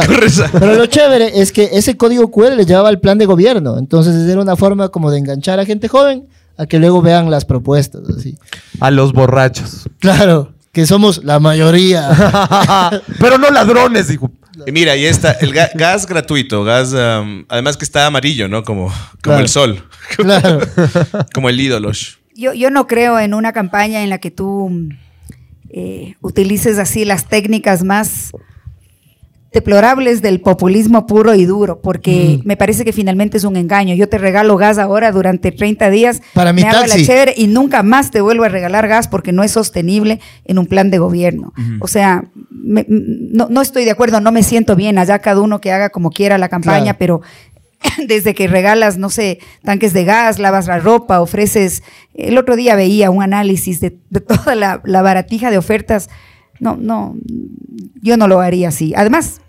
[0.60, 3.78] Pero lo chévere es que ese código QR les llevaba al plan de gobierno.
[3.78, 6.26] Entonces era una forma como de enganchar a gente joven
[6.58, 8.02] a que luego vean las propuestas.
[8.18, 8.36] Así.
[8.80, 9.88] A los borrachos.
[10.00, 13.02] Claro, que somos la mayoría.
[13.20, 14.32] Pero no ladrones, hijo.
[14.66, 18.64] Y mira, ahí está, el ga- gas gratuito, gas, um, además que está amarillo, ¿no?
[18.64, 19.42] Como, como Claro.
[19.42, 19.84] el sol,
[20.16, 20.60] claro.
[21.34, 21.92] como el ídolo.
[22.36, 24.90] Yo, yo no creo en una campaña en la que tú
[25.70, 28.32] eh, utilices así las técnicas más
[29.58, 33.96] deplorables del populismo puro y duro, porque me parece que finalmente es un engaño.
[33.96, 37.06] Yo te regalo gas ahora durante 30 días, Para mi me hago la taxi.
[37.06, 40.68] chévere y nunca más te vuelvo a regalar gas porque no es sostenible en un
[40.68, 41.54] plan de gobierno.
[41.80, 45.60] O sea, me- no, no estoy de acuerdo, no me siento bien, allá cada uno
[45.60, 46.98] que haga como quiera la campaña, Claro.
[47.00, 47.22] pero
[48.08, 51.82] desde que regalas, no sé, tanques de gas, lavas la ropa, ofreces...
[52.14, 56.10] El otro día veía un análisis de, de toda la, la baratija de ofertas.
[56.60, 57.16] No, no,
[58.02, 58.94] yo no lo haría así.
[58.96, 59.40] Además,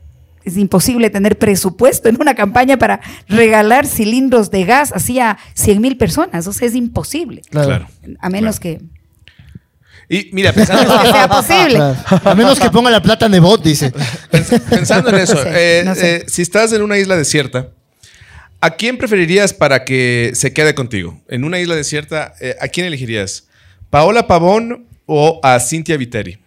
[0.45, 5.81] es imposible tener presupuesto en una campaña para regalar cilindros de gas así a 100
[5.81, 6.47] mil personas.
[6.47, 7.43] O sea, es imposible.
[7.51, 7.87] Claro.
[8.21, 8.81] A menos que,
[10.09, 11.79] Y mira, pensando, que sea posible.
[12.25, 13.93] A menos que ponga la plata en bot, dice.
[14.33, 16.17] pens- pensando en eso, No sé, eh, no sé.
[16.17, 17.69] eh, si estás en una isla desierta,
[18.61, 21.21] ¿a quién preferirías para que se quede contigo?
[21.29, 23.49] En una isla desierta, eh, ¿a quién elegirías?
[23.91, 26.39] ¿Paola Pavón o a Cintia Viteri?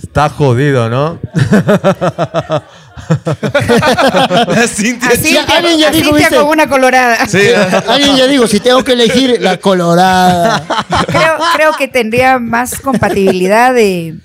[0.00, 1.18] Está jodido, ¿no?
[4.68, 5.44] Cintia.
[5.48, 6.36] Alguien ya dijo, te ¿viste?
[6.36, 7.26] con una colorada.
[7.26, 7.40] Sí.
[7.88, 10.64] Alguien ya digo, si tengo que elegir la colorada.
[11.06, 14.18] creo, creo que tendría más compatibilidad de,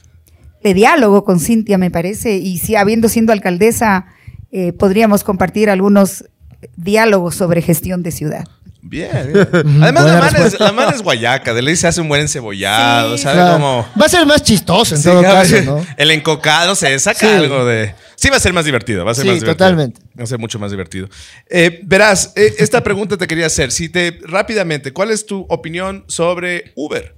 [0.63, 2.35] de diálogo con Cintia, me parece.
[2.37, 4.05] Y si habiendo siendo alcaldesa,
[4.51, 6.25] eh, podríamos compartir algunos
[6.75, 8.45] diálogos sobre gestión de ciudad.
[8.85, 9.31] Bien.
[9.33, 9.47] bien.
[9.81, 10.63] Además, la man, es, respuesta.
[10.65, 11.53] la man es guayaca.
[11.53, 13.17] De ley se hace un buen encebollado.
[13.17, 13.23] Sí.
[13.23, 13.53] ¿Sabe Claro.
[13.53, 13.87] cómo?
[13.99, 15.41] Va a ser más chistoso en Sí, todo cabrón.
[15.51, 15.85] caso, ¿no?
[15.97, 17.25] El encocado, sé, saca Sí.
[17.27, 17.95] algo de.
[18.15, 19.03] Sí, va a ser más divertido.
[19.05, 19.55] Va a ser Sí, más divertido.
[19.55, 20.01] totalmente.
[20.19, 21.07] Va a ser mucho más divertido.
[21.49, 23.71] Eh, verás, eh, esta pregunta te quería hacer.
[23.71, 27.15] Si te, rápidamente, ¿cuál es tu opinión sobre Uber?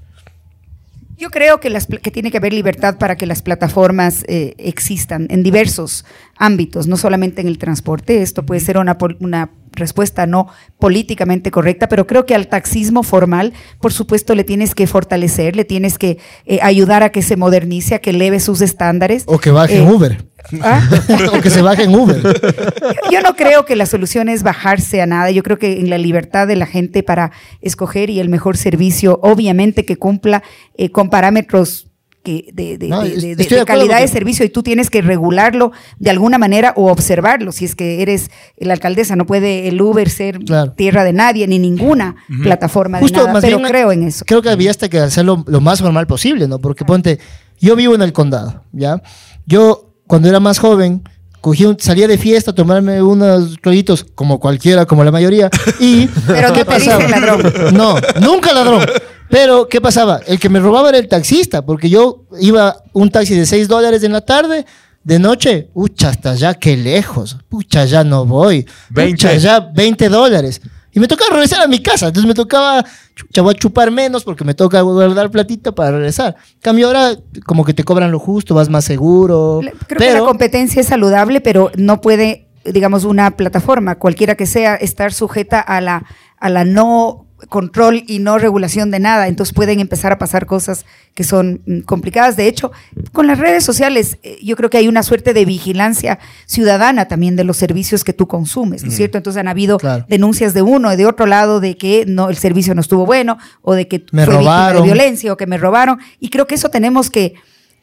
[1.18, 5.28] Yo creo que, las, que tiene que haber libertad para que las plataformas eh, existan
[5.30, 6.04] en diversos
[6.36, 8.22] ámbitos, no solamente en el transporte.
[8.22, 10.48] Esto puede ser una respuesta no
[10.80, 15.66] políticamente correcta, pero creo que al taxismo formal, por supuesto, le tienes que fortalecer, le
[15.66, 19.24] tienes que eh, ayudar a que se modernice, a que eleve sus estándares.
[19.28, 20.26] O que baje Eh, Uber.
[20.62, 20.82] ¿ah?
[21.34, 22.22] o que se baje en Uber.
[23.12, 25.32] Yo no creo que la solución es bajarse a nada.
[25.32, 29.20] Yo creo que en la libertad de la gente para escoger y el mejor servicio,
[29.24, 30.44] obviamente que cumpla
[30.78, 31.88] eh, con parámetros
[32.26, 34.50] que de, de- No, de- es- de- estoy de de acuerdo calidad de servicio y
[34.50, 37.54] tú tienes que regularlo de alguna manera o observarlo.
[37.54, 40.74] Si es que eres la alcaldesa, no puede el Uber ser Claro.
[40.74, 43.34] tierra de nadie ni ninguna plataforma Justo, de nada.
[43.36, 44.26] más Pero bien, creo en eso.
[44.26, 46.60] Creo que había hasta que hacerlo lo más formal posible, ¿no?
[46.60, 47.20] Porque ponte,
[47.62, 49.02] yo vivo en el condado, ¿ya?
[49.46, 51.04] Yo, cuando era más joven,
[51.42, 55.50] cogí un- salía de fiesta a tomarme unos trollitos, como cualquiera, como la mayoría,
[55.80, 56.08] y...
[56.28, 57.54] Pero ¿qué te dicen ladrón.
[57.74, 58.84] No, nunca ladrón.
[59.30, 60.20] Pero, ¿qué pasaba?
[60.28, 64.04] El que me robaba era el taxista, porque yo iba un taxi de 6 dólares
[64.04, 64.66] en la tarde,
[65.04, 69.40] de noche, pucha, hasta allá, qué lejos, pucha, ya no voy, pucha, 20.
[69.40, 70.62] ya 20 dólares.
[70.92, 72.84] Y me tocaba regresar a mi casa, entonces me tocaba,
[73.16, 76.36] chucha, voy a chupar menos porque me toca guardar platita para regresar.
[76.62, 77.12] Cambio ahora,
[77.46, 79.60] como que te cobran lo justo, vas más seguro.
[79.62, 84.36] La- Creo que la pero, competencia es saludable, pero no puede, digamos, una plataforma, cualquiera
[84.36, 86.06] que sea, estar sujeta a la,
[86.40, 89.28] a la no control y no regulación de nada.
[89.28, 92.38] Entonces pueden empezar a pasar cosas que son mm, complicadas.
[92.38, 92.72] De hecho,
[93.12, 97.36] con las redes sociales, eh, yo creo que hay una suerte de vigilancia ciudadana también
[97.36, 99.18] de los servicios que tú consumes, ¿no es cierto?
[99.18, 100.06] Entonces han habido Claro.
[100.08, 103.38] denuncias de uno y de otro lado de que no, el servicio no estuvo bueno
[103.62, 104.82] o de que Me fue víctima robaron.
[104.82, 106.00] de violencia o que me robaron.
[106.20, 107.34] Y creo que eso tenemos que,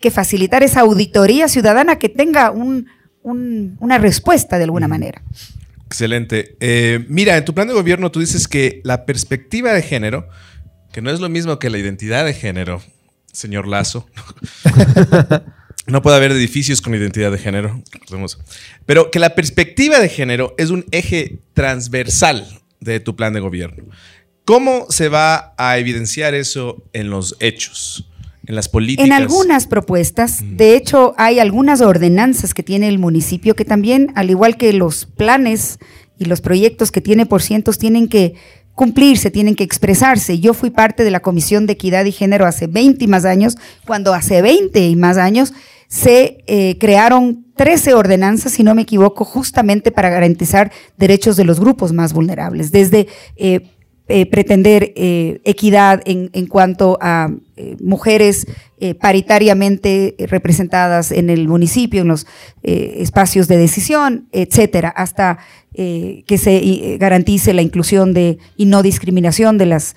[0.00, 2.86] que facilitar esa auditoría ciudadana que tenga un-
[3.22, 5.22] un- una respuesta de alguna manera.
[5.92, 6.56] Excelente.
[6.60, 10.26] Eh, mira, en tu plan de gobierno tú dices que la perspectiva de género,
[10.90, 12.82] que no es lo mismo que la identidad de género,
[13.30, 14.08] señor Lazo.
[15.86, 17.82] no puede haber edificios con identidad de género.
[18.86, 22.48] Pero que la perspectiva de género es un eje transversal
[22.80, 23.84] de tu plan de gobierno.
[24.46, 28.10] ¿Cómo se va a evidenciar eso en los hechos,
[28.46, 29.06] en las políticas?
[29.06, 34.30] En algunas propuestas, de hecho, hay algunas ordenanzas que tiene el municipio que también, al
[34.30, 35.78] igual que los planes
[36.18, 38.34] y los proyectos que tiene por cientos, tienen que
[38.74, 40.38] cumplirse, tienen que expresarse.
[40.38, 43.56] Yo fui parte de la Comisión de Equidad y Género hace 20 y más años,
[43.86, 45.52] cuando hace 20 y más años
[45.88, 51.60] se eh, crearon 13 ordenanzas, si no me equivoco, justamente para garantizar derechos de los
[51.60, 53.70] grupos más vulnerables, desde eh,
[54.08, 58.46] eh, pretender eh, equidad en, en cuanto a eh, mujeres
[59.00, 62.26] paritariamente representadas en el municipio, en los
[62.64, 65.38] espacios de decisión, etcétera, hasta
[65.72, 69.94] que se garantice la inclusión de y no discriminación de las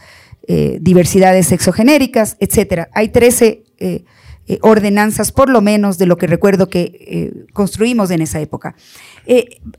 [0.81, 2.89] diversidades sexogenéricas, etcétera.
[2.93, 4.03] Hay 13 eh,
[4.47, 8.75] eh, ordenanzas, por lo menos de lo que recuerdo que construimos en esa época.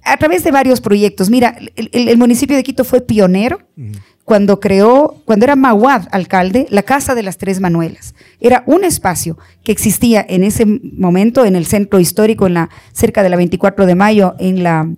[0.02, 3.60] A través de varios proyectos, mira, el- el municipio de Quito fue pionero
[4.26, 8.16] cuando creó, cuando era Maguad alcalde, la Casa de las Tres Manuelas.
[8.40, 13.22] Era un espacio que existía en ese momento en el centro histórico, en la, cerca
[13.22, 14.90] de la 24 de mayo, en la,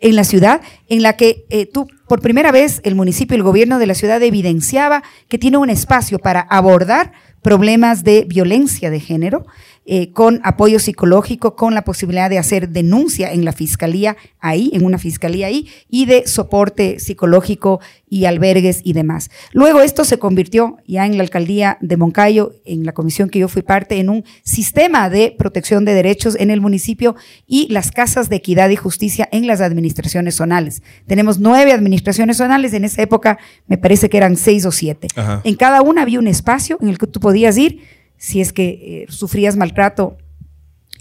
[0.00, 3.78] en la ciudad, en la que eh, tú, por primera vez, el municipio, el gobierno
[3.78, 9.46] de la ciudad evidenciaba que tiene un espacio para abordar problemas de violencia de género,
[9.84, 14.84] eh, con apoyo psicológico, con la posibilidad de hacer denuncia en la fiscalía ahí, en
[14.84, 19.30] una fiscalía ahí, y de soporte psicológico y albergues y demás.
[19.52, 23.48] Luego esto se convirtió ya en la alcaldía de Moncayo, en la comisión que yo
[23.48, 27.16] fui parte, en un sistema de protección de derechos en el municipio
[27.48, 30.82] y las casas de equidad y justicia en las administraciones zonales.
[31.08, 35.08] Tenemos nueve administraciones zonales, en esa época me parece que eran seis o siete.
[35.16, 35.40] Ajá.
[35.42, 37.80] En cada una había un espacio en el que tú podías ir
[38.22, 40.16] si es que eh, sufrías maltrato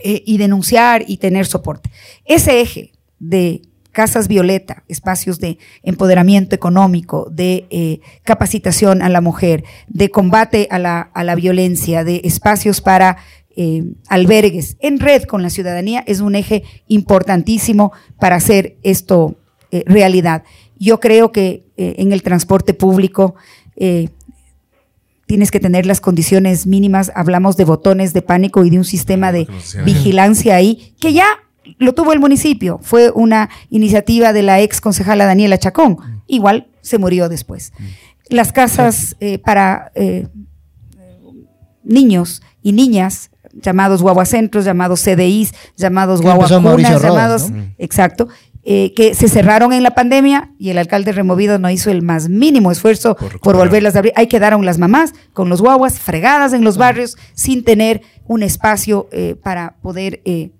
[0.03, 1.91] eh, y denunciar y tener soporte.
[2.26, 3.61] Ese eje de
[3.91, 10.80] casas violeta, espacios de empoderamiento económico, de eh, capacitación a la mujer, de combate a
[10.80, 13.17] la, a la violencia, de espacios para
[14.07, 19.36] albergues en red con la ciudadanía, es un eje importantísimo para hacer esto
[19.86, 20.43] realidad.
[20.80, 23.36] Yo creo que en el transporte público
[25.32, 27.10] tienes que tener las condiciones mínimas.
[27.16, 29.86] Hablamos de botones de pánico y de un sistema de se llama.
[29.86, 31.26] vigilancia ahí, que ya
[31.78, 36.98] lo tuvo el municipio, fue una iniciativa de la ex concejala Daniela Chacón, igual se
[36.98, 37.72] murió después.
[38.28, 40.28] Las casas eh, para eh,
[41.82, 47.64] niños y niñas, llamados guaguacentros, llamados CDIs, llamados guaguacunas, Rodas, llamados, ¿no?
[47.78, 48.28] exacto,
[48.64, 52.30] eh, que se cerraron en la pandemia y el alcalde removido no hizo el más
[52.30, 54.14] mínimo esfuerzo por, volverlas a abrir.
[54.16, 59.09] Ahí quedaron las mamás con los guaguas fregadas en los barrios sin tener un espacio
[59.12, 60.51] eh, para poder eh,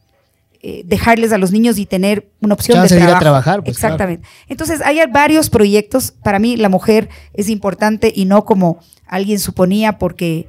[0.64, 3.24] eh, dejarles a los niños y tener una opción Chance de de ir a trabajo.
[3.24, 4.28] trabajar, pues, Exactamente.
[4.48, 6.14] Entonces, hay varios proyectos.
[6.24, 10.48] Para mí, la mujer es importante y no como alguien suponía porque,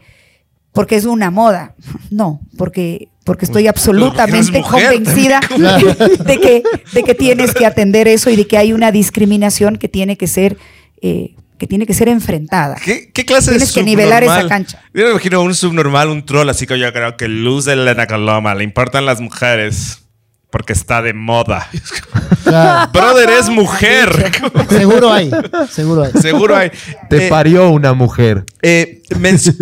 [0.73, 1.75] porque es una moda.
[2.11, 5.41] No, porque, porque estoy absolutamente mujer convencida
[6.27, 6.63] de que,
[6.93, 10.27] de que tienes que atender eso y de que hay una discriminación que tiene que
[10.27, 10.57] ser,
[11.01, 12.77] eh, que tiene que ser enfrentada.
[12.83, 14.83] ¿Qué, qué clase de Tienes que nivelar esa cancha.
[14.95, 18.07] Yo me imagino un subnormal, un troll, así que yo creo que luz de Elena
[18.07, 20.02] Coloma, le importan las mujeres
[20.53, 21.69] porque está de moda.
[22.45, 22.91] Claro.
[22.93, 24.31] Brother es mujer.
[24.69, 25.31] seguro hay,
[25.71, 26.13] seguro hay.
[26.21, 26.71] Seguro hay.
[27.09, 28.45] Te Eh, parió una mujer.
[28.61, 29.53] eh, men- Sí.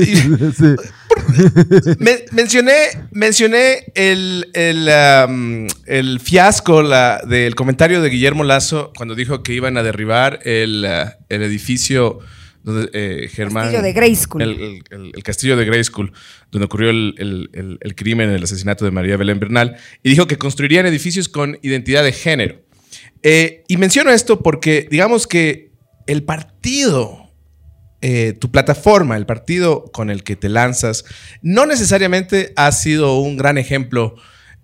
[1.99, 2.75] men- mencioné
[3.13, 4.89] mencioné el, el,
[5.29, 10.41] um, el fiasco la- del comentario de Guillermo Lazo cuando dijo que iban a derribar
[10.45, 12.19] el, uh, el edificio
[12.63, 13.65] donde eh, Germán.
[13.65, 14.43] Castillo de Grey School.
[14.43, 16.13] El, el- el- el castillo de Grey School,
[16.51, 17.15] donde ocurrió el,
[17.97, 22.13] crimen, el asesinato de María Belén Bernal, y dijo que construirían edificios con identidad de
[22.13, 22.61] género.
[23.23, 25.71] Eh, y menciono esto porque, digamos que
[26.07, 27.31] el partido,
[28.03, 31.05] eh, tu plataforma, el partido con el que te lanzas,
[31.43, 34.17] no necesariamente ha sido un gran ejemplo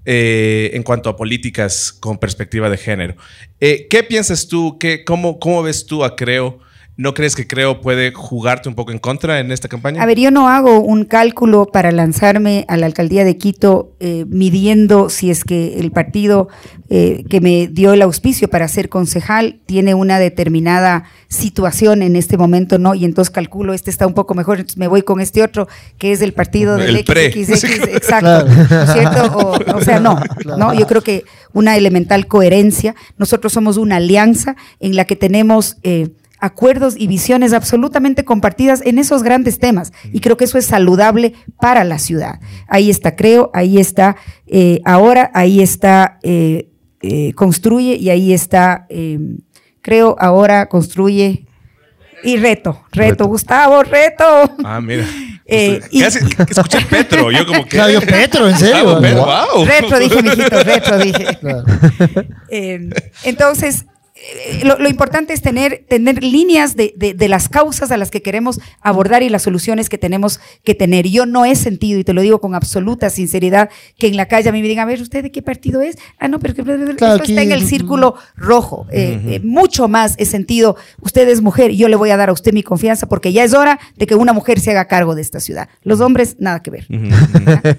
[0.07, 3.17] eh, en cuanto a políticas con perspectiva de género.
[3.61, 4.79] Eh, ¿Qué piensas tú?
[4.79, 6.61] ¿Qué, cómo, ¿Cómo ves tú a Creo?
[6.99, 10.03] ¿No crees que Creo puede jugarte un poco en contra en esta campaña?
[10.03, 14.25] A ver, yo no hago un cálculo para lanzarme a la alcaldía de Quito eh,
[14.29, 16.49] midiendo si es que el partido
[16.89, 22.39] eh, que me dio el auspicio para ser concejal tiene una determinada situación en este
[22.39, 22.95] momento, ¿no?
[22.95, 25.69] Y entonces calculo, este está un poco mejor, entonces me voy con este otro,
[25.99, 27.05] que es del partido del El.
[27.05, 28.49] XXX, exacto, Claro.
[28.71, 29.37] ¿no es ¿cierto?
[29.37, 30.19] O, o sea, no,
[30.57, 35.77] no, yo creo que una elemental coherencia, nosotros somos una alianza en la que tenemos...
[35.83, 39.93] eh, acuerdos y visiones absolutamente compartidas en esos grandes temas.
[40.13, 42.41] Y creo que eso es saludable para la ciudad.
[42.69, 44.17] Ahí está Creo, ahí está
[44.47, 46.69] eh, Ahora, ahí está eh,
[47.03, 49.19] eh, Construye y ahí está eh,
[49.83, 51.47] Creo, Ahora, Construye
[52.25, 52.73] y Reto.
[52.91, 53.27] Reto, Reto.
[53.27, 54.25] Gustavo, Reto.
[54.65, 55.07] Ah, mira.
[55.49, 57.31] Eh, y- escuché Petro.
[57.31, 57.69] Yo como que...
[57.69, 59.01] Claudio Petro, en serio.
[59.01, 59.45] Petro, Wow.
[59.59, 59.65] wow.
[59.65, 61.25] Retro, dije, mijito, retro, dije.
[61.41, 61.65] Claro.
[62.49, 62.91] Eh,
[63.23, 63.87] entonces,
[64.65, 68.23] lo, lo importante es tener, tener líneas de, de- de las causas a las que
[68.23, 71.07] queremos abordar y las soluciones que tenemos que tener.
[71.09, 74.49] Yo no he sentido, y te lo digo con absoluta sinceridad, que en la calle
[74.49, 75.97] a mí me digan, a ver, ¿usted de qué partido es?
[76.19, 76.55] Ah, no, pero
[76.97, 78.87] Claro, esto está en el círculo rojo.
[78.91, 82.33] Eh, eh, mucho más he sentido, usted es mujer, yo le voy a dar a
[82.33, 85.23] usted mi confianza porque ya es hora de que una mujer se haga cargo de
[85.23, 85.69] esta ciudad.
[85.83, 86.87] Los hombres, nada que ver.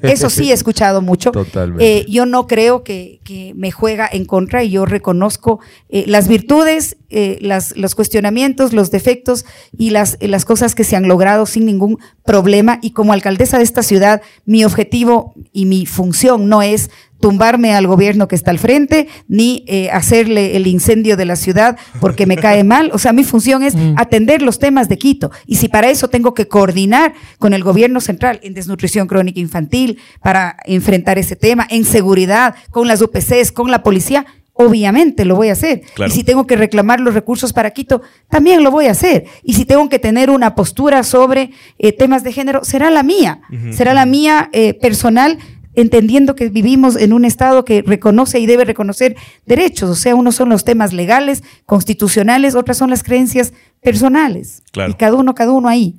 [0.03, 1.31] Eso sí he escuchado mucho.
[1.31, 1.99] Totalmente.
[1.99, 6.27] Eh, yo no creo que, que me juega en contra y yo reconozco eh, las
[6.38, 9.43] virtudes, eh, las, los cuestionamientos, los defectos
[9.75, 12.77] y las, eh, las cosas que se han logrado sin ningún problema.
[12.83, 17.88] Y como alcaldesa de esta ciudad, mi objetivo y mi función no es tumbarme al
[17.88, 22.38] gobierno que está al frente, ni eh, hacerle el incendio de la ciudad porque me
[22.38, 22.91] cae mal.
[22.93, 25.31] O sea, mi función es atender los temas de Quito.
[25.47, 29.97] Y si para eso tengo que coordinar con el gobierno central en desnutrición crónica infantil
[30.21, 34.27] para enfrentar ese tema, en seguridad, con las UPCs, con la policía,
[34.57, 35.81] obviamente lo voy a hacer.
[35.93, 36.11] Claro.
[36.11, 39.25] Y si tengo que reclamar los recursos para Quito, también lo voy a hacer.
[39.43, 43.41] Y si tengo que tener una postura sobre eh, temas de género, será la mía.
[43.71, 45.37] Será la mía eh, personal
[45.75, 49.91] entendiendo que vivimos en un Estado que reconoce y debe reconocer derechos.
[49.91, 53.53] O sea, unos son los temas legales, constitucionales, otras son las creencias
[53.83, 54.63] personales.
[54.71, 54.91] Claro.
[54.91, 55.95] Y cada uno, cada uno ahí.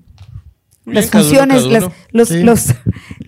[0.84, 2.42] Las bien, cada uno, funciones, las- los, Sí.
[2.42, 2.66] los,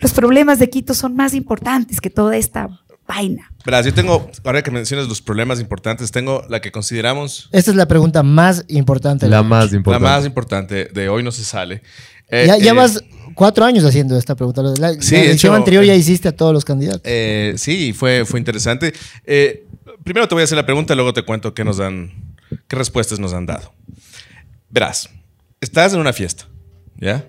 [0.00, 2.68] los problemas de Quito son más importantes que toda esta
[3.14, 3.50] vaina.
[3.64, 7.76] Verás, yo tengo, ahora que mencionas los problemas importantes, tengo la que consideramos Esta es
[7.76, 9.28] la pregunta más importante.
[9.28, 9.48] La noche.
[9.48, 10.04] más importante.
[10.04, 11.82] la más importante de hoy no se sale.
[12.28, 13.02] Eh, Ya, ya eh, vas
[13.34, 14.62] cuatro años haciendo esta pregunta.
[14.62, 17.02] La, la Sí, elección hecho, anterior ya eh, hiciste a todos los candidatos.
[17.04, 18.92] Eh, sí, fue, fue interesante.
[19.24, 19.66] Eh,
[20.04, 22.12] primero te voy a hacer la pregunta, luego te cuento qué nos han,
[22.68, 23.72] qué respuestas nos han dado.
[24.70, 25.11] Verás,
[25.61, 26.46] estás en una fiesta,
[26.96, 27.26] ¿ya?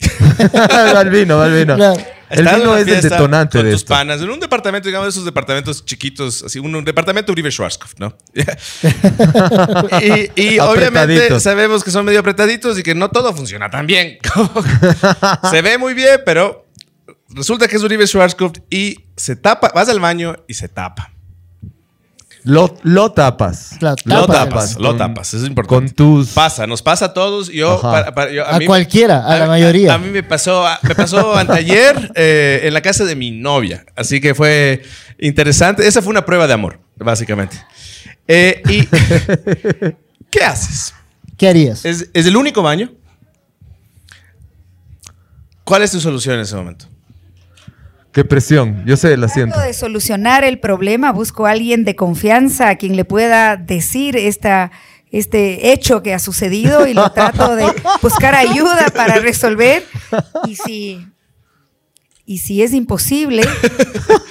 [0.54, 1.76] va el vino, va el vino.
[1.76, 2.00] Claro.
[2.32, 3.94] El vino es el detonante con de tus esto.
[3.94, 8.16] panas, en un departamento, digamos, esos departamentos chiquitos, así, un, un departamento Uribe Schwarzkopf, ¿no?
[10.00, 14.18] y y obviamente sabemos que son medio apretaditos y que no todo funciona tan bien.
[15.50, 16.66] se ve muy bien, pero
[17.28, 21.11] resulta que es Uribe Schwarzkopf y se tapa, vas al baño y se tapa.
[22.44, 23.76] Lo, lo tapas.
[23.78, 24.36] Claro, Lo tapas.
[24.48, 25.94] tapas, lo con- tapas, eso es importante.
[25.94, 26.30] Con tus.
[26.30, 27.48] Pasa, nos pasa a todos.
[27.48, 27.90] Yo, Ajá.
[27.92, 29.94] para- para- yo- A cualquiera, a la mayoría.
[29.94, 33.84] A, mí me pasó, me pasó anteayer eh, en la casa de mi novia.
[33.94, 34.82] Así que fue
[35.20, 35.86] interesante.
[35.86, 37.56] Esa fue una prueba de amor, básicamente.
[38.26, 38.86] Eh, y
[40.30, 40.94] ¿qué haces?
[41.36, 41.84] ¿Qué harías?
[41.84, 42.92] ¿Es, es el único baño?
[45.64, 46.86] ¿Cuál es tu solución en ese momento?
[48.12, 48.82] Qué presión.
[48.86, 49.54] Yo sé, la siento.
[49.54, 54.16] Trato de solucionar el problema, busco a alguien de confianza a quien le pueda decir
[54.16, 54.70] esta,
[55.10, 57.64] este hecho que ha sucedido y lo trato de
[58.02, 59.82] buscar ayuda para resolver.
[60.46, 61.06] Y si,
[62.26, 63.44] y si es imposible,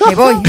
[0.07, 0.35] me voy.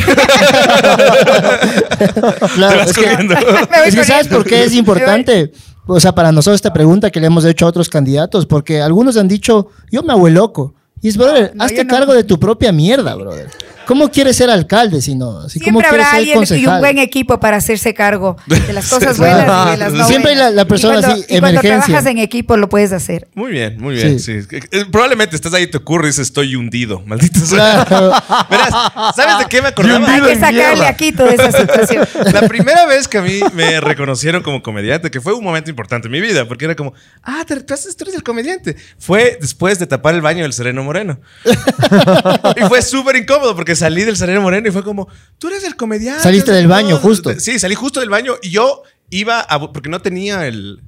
[2.55, 3.35] Claro, Te vas es que- corriendo.
[3.71, 5.53] Me voy Es que ¿Sabes por qué es importante?
[5.87, 9.17] O sea, para nosotros esta pregunta que le hemos hecho a otros candidatos, porque algunos
[9.17, 10.75] han dicho, yo me hago el loco.
[11.03, 11.91] Y es, brother, no, hazte no.
[11.91, 13.51] cargo de tu propia mierda, brother.
[13.87, 15.49] ¿Cómo quieres ser alcalde si no?
[15.49, 16.81] Si, ¿Cómo Siempre habrá ser alguien y un concejal?
[16.81, 20.37] buen equipo para hacerse cargo de las cosas buenas y de las no Siempre hay
[20.39, 23.29] la- la persona y cuando, así, y cuando trabajas en equipo lo puedes hacer.
[23.35, 24.19] Muy bien, muy bien.
[24.21, 24.43] Sí.
[24.43, 24.49] sí.
[24.71, 27.01] Eh, Probablemente estás ahí y te ocurre y dices, estoy hundido.
[27.07, 27.85] Maldito sea.
[27.85, 28.13] Claro.
[28.51, 28.71] Verás,
[29.17, 30.13] ¿sabes de qué me acordaba?
[30.13, 32.07] Hay que sacarle aquí toda esa situación.
[32.33, 36.09] La primera vez que a mí me reconocieron como comediante, que fue un momento importante
[36.09, 38.77] en mi vida, porque era como, ah, te- tú haces- tú eres el comediante.
[38.99, 41.19] Fue después de tapar el baño del Sereno Moreno.
[42.57, 45.09] y fue súper incómodo porque salí del Sereno Moreno y fue como,
[45.39, 46.23] tú eres el comediante.
[46.23, 47.39] Saliste del baño, justo.
[47.39, 50.81] Sí, salí justo del baño y yo iba a, porque no tenía el...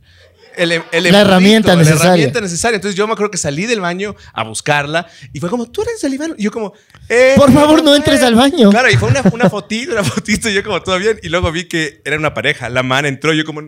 [0.56, 2.06] el- el La herramienta La necesaria.
[2.12, 2.76] herramienta necesaria.
[2.76, 6.02] Entonces yo me acuerdo que salí del baño a buscarla y fue como, tú eres
[6.04, 6.34] el Iván.
[6.38, 6.72] Y yo como,
[7.08, 8.70] eh, Por favor, no entres al baño.
[8.70, 11.18] Claro, y fue una, una fotito, una fotito, y yo como todo bien.
[11.22, 12.68] Y luego vi que era una pareja.
[12.68, 13.62] La man entró, y yo como,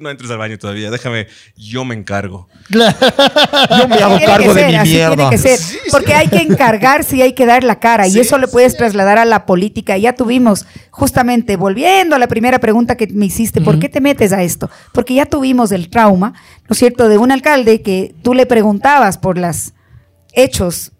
[0.00, 1.26] no entres al baño todavía, déjame,
[1.56, 2.48] yo me encargo.
[2.70, 2.78] Yo
[3.88, 5.16] me hago Tiene cargo que de ser, mi así mierda.
[5.16, 8.20] Tiene que ser, porque hay que encargarse y hay que dar la cara y Sí,
[8.20, 9.98] eso lo puedes trasladar a la política.
[9.98, 14.32] Ya tuvimos, justamente, volviendo a la primera pregunta que me hiciste, ¿por qué te metes
[14.32, 14.70] a esto?
[14.92, 16.32] Porque ya tuvimos el trauma,
[16.68, 19.74] ¿no es cierto?, de un alcalde que tú le preguntabas por los
[20.32, 20.92] hechos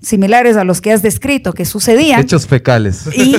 [0.00, 2.20] similares a los que has descrito que sucedían.
[2.20, 3.08] Hechos fecales.
[3.14, 3.36] ¿Y,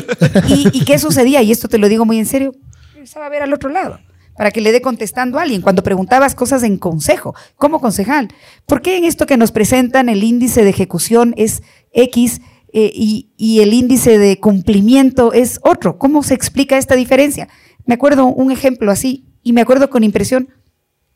[0.47, 1.41] y, y qué sucedía?
[1.41, 2.53] Y esto te lo digo muy en serio.
[2.93, 3.99] Regresaba a ver al otro lado
[4.38, 5.62] para que le dé contestando a alguien.
[5.62, 8.30] Cuando preguntabas cosas en consejo, como concejal,
[8.66, 12.42] ¿por qué en esto que nos presentan el índice de ejecución es X
[12.74, 15.98] eh, y, y el índice de cumplimiento es otro?
[15.98, 17.50] ¿Cómo se explica esta diferencia?
[17.86, 20.50] Me acuerdo un ejemplo así y me acuerdo con impresión.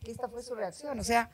[0.06, 1.30] Esta fue su reacción, o sea,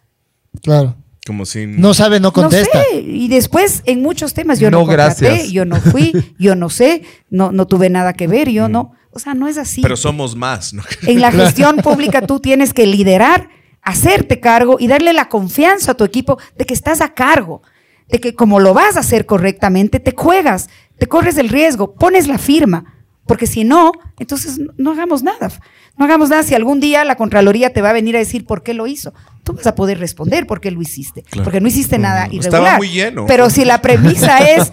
[0.62, 0.96] Claro.
[1.26, 1.68] Como si...
[1.68, 2.78] No sabe, no contesta.
[2.78, 3.02] no sé.
[3.02, 5.52] Y después, en muchos temas, yo no, No, contraté, gracias.
[5.52, 8.94] yo no fui, yo no sé, no, no tuve nada que ver, yo no.
[9.18, 9.82] O sea, no es así.
[9.82, 10.84] Pero somos más, ¿no?
[11.08, 13.50] En la gestión pública tú tienes que liderar,
[13.82, 17.64] hacerte cargo y darle la confianza a tu equipo de que estás a cargo,
[18.10, 22.28] de que como lo vas a hacer correctamente, te juegas, te corres el riesgo, pones
[22.28, 22.94] la firma.
[23.28, 25.52] Porque si no, entonces no- hagamos nada.
[25.98, 26.44] No hagamos nada.
[26.44, 29.14] Si algún día la Contraloría te va a venir a decir por qué lo hizo,
[29.44, 31.24] tú vas a poder responder por qué lo hiciste.
[31.24, 31.44] Claro.
[31.44, 32.62] Porque no hiciste nada Mm, irregular.
[32.62, 33.26] estaba muy lleno.
[33.26, 34.72] Pero si la premisa es,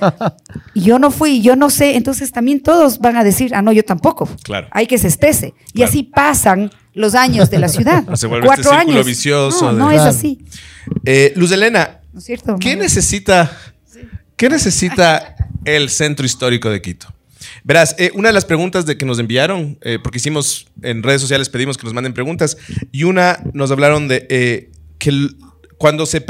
[0.75, 3.85] yo no fui, yo no sé, entonces también todos van a decir, ah, no, yo
[3.85, 4.29] tampoco.
[4.43, 4.69] Claro.
[4.71, 5.55] Hay que se estese.
[5.73, 5.89] Y Claro.
[5.91, 8.05] así pasan los años de la ciudad.
[8.17, 9.07] Se vuelve Cuatro este años.
[9.07, 10.45] vicioso No, es así.
[11.05, 12.57] Eh, Luz Elena, ¿No es cierto?
[12.61, 13.51] ¿qué necesita,
[14.37, 15.35] ¿qué necesita
[15.65, 17.09] el centro histórico de Quito?
[17.65, 21.21] Verás, eh, una de las preguntas de que nos enviaron, eh, porque hicimos en redes
[21.21, 22.57] sociales, pedimos que nos manden preguntas,
[22.93, 25.37] y una nos hablaron de eh, que el-
[25.79, 26.21] cuando se,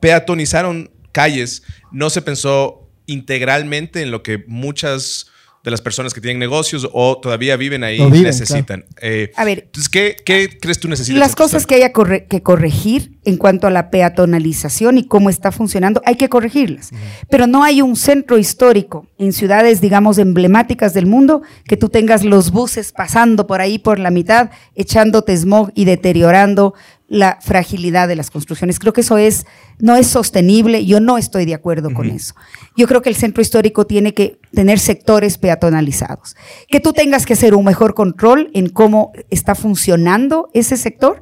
[0.00, 5.26] peatonizaron calles, no se pensó integralmente en lo que muchas
[5.64, 8.84] de las personas que tienen negocios o todavía viven ahí viven, necesitan.
[9.00, 9.60] Eh, A ver.
[9.66, 11.20] entonces, ¿qué, qué crees tú necesitas?
[11.20, 15.52] Las cosas que haya corre- que corregir en cuanto a la peatonalización y cómo está
[15.52, 16.90] funcionando, hay que corregirlas.
[17.30, 22.24] Pero no hay un centro histórico en ciudades, digamos, emblemáticas del mundo, que tú tengas
[22.24, 26.74] los buses pasando por ahí por la mitad, echándote smog y deteriorando
[27.12, 28.78] la fragilidad de las construcciones.
[28.78, 29.44] Creo que eso es,
[29.78, 32.34] no es sostenible, yo no estoy de acuerdo con eso.
[32.74, 36.36] Yo creo que el centro histórico tiene que tener sectores peatonalizados.
[36.68, 41.20] Que tú tengas que hacer un mejor control en cómo está funcionando ese sector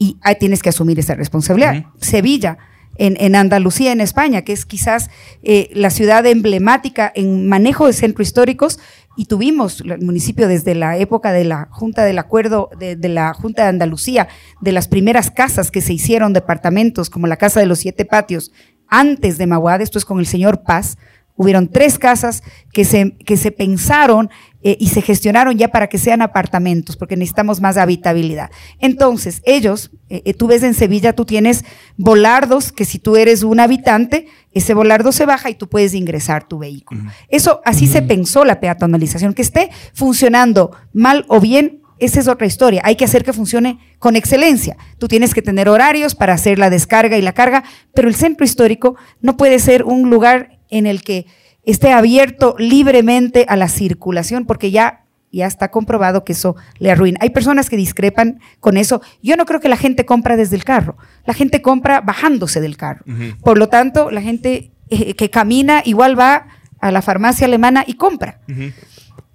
[0.00, 1.84] y ahí tienes que asumir esa responsabilidad.
[2.00, 2.56] Sevilla,
[2.96, 5.10] en, en Andalucía, en España, que es quizás
[5.42, 8.80] eh, la ciudad emblemática en manejo de centros históricos,
[9.16, 13.34] y tuvimos el municipio desde la época de la Junta del Acuerdo, de, de la
[13.34, 14.28] Junta de Andalucía,
[14.62, 18.52] de las primeras casas que se hicieron, departamentos, como la Casa de los Siete Patios,
[18.88, 20.96] antes de Maguad, esto es con el señor Paz,
[21.40, 24.28] Hubieron tres casas que se, que se pensaron
[24.62, 28.50] eh, y se gestionaron ya para que sean apartamentos, porque necesitamos más habitabilidad.
[28.78, 31.64] Entonces, ellos, eh, eh, tú ves en Sevilla, tú tienes
[31.96, 36.46] volardos que si tú eres un habitante, ese volardo se baja y tú puedes ingresar
[36.46, 37.04] tu vehículo.
[37.30, 41.80] Eso, así se pensó la peatonalización, que esté funcionando mal o bien.
[41.98, 42.82] Esa es otra historia.
[42.84, 44.76] Hay que hacer que funcione con excelencia.
[44.98, 47.64] Tú tienes que tener horarios para hacer la descarga y la carga,
[47.94, 51.26] pero el centro histórico no puede ser un lugar en el que
[51.64, 57.18] esté abierto libremente a la circulación, porque ya, ya está comprobado que eso le arruina.
[57.20, 59.02] Hay personas que discrepan con eso.
[59.22, 60.96] Yo no creo que la gente compra desde el carro.
[61.24, 63.04] La gente compra bajándose del carro.
[63.42, 66.46] Por lo tanto, la gente eh, que camina igual va
[66.80, 68.40] a la farmacia alemana y compra.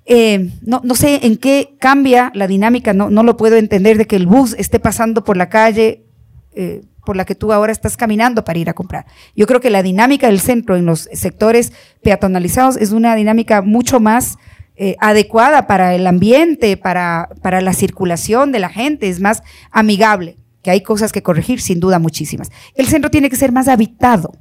[0.08, 4.06] Eh, no, no sé en qué cambia la dinámica, no, no lo puedo entender de
[4.06, 6.06] que el bus esté pasando por la calle
[6.54, 9.06] eh, por la que tú ahora estás caminando para ir a comprar.
[9.36, 11.72] Yo creo que la dinámica del centro en los sectores
[12.04, 14.38] peatonalizados es una dinámica mucho más
[14.78, 19.42] eh, adecuada para el ambiente, para, para la circulación de la gente, es más
[19.72, 22.50] amigable, que hay cosas que corregir, sin duda muchísimas.
[22.76, 24.34] El centro tiene que ser más habitado.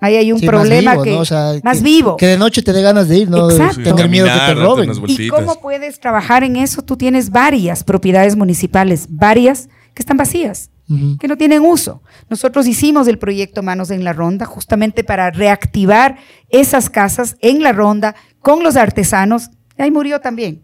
[0.00, 1.18] Ahí hay un Sí, problema más vivo, que ¿no?
[1.20, 2.16] O sea, más que- vivo.
[2.16, 3.82] Que de noche te dé ganas de ir, no Exacto.
[3.84, 4.90] tener miedo que te roben.
[5.06, 6.82] ¿Y cómo puedes trabajar en eso?
[6.82, 10.70] Tú tienes varias propiedades municipales, varias que están vacías,
[11.18, 12.02] Que no tienen uso.
[12.28, 16.18] Nosotros hicimos el proyecto Manos en la Ronda justamente para reactivar
[16.50, 19.48] esas casas en la ronda con los artesanos.
[19.78, 20.60] Ahí murió también.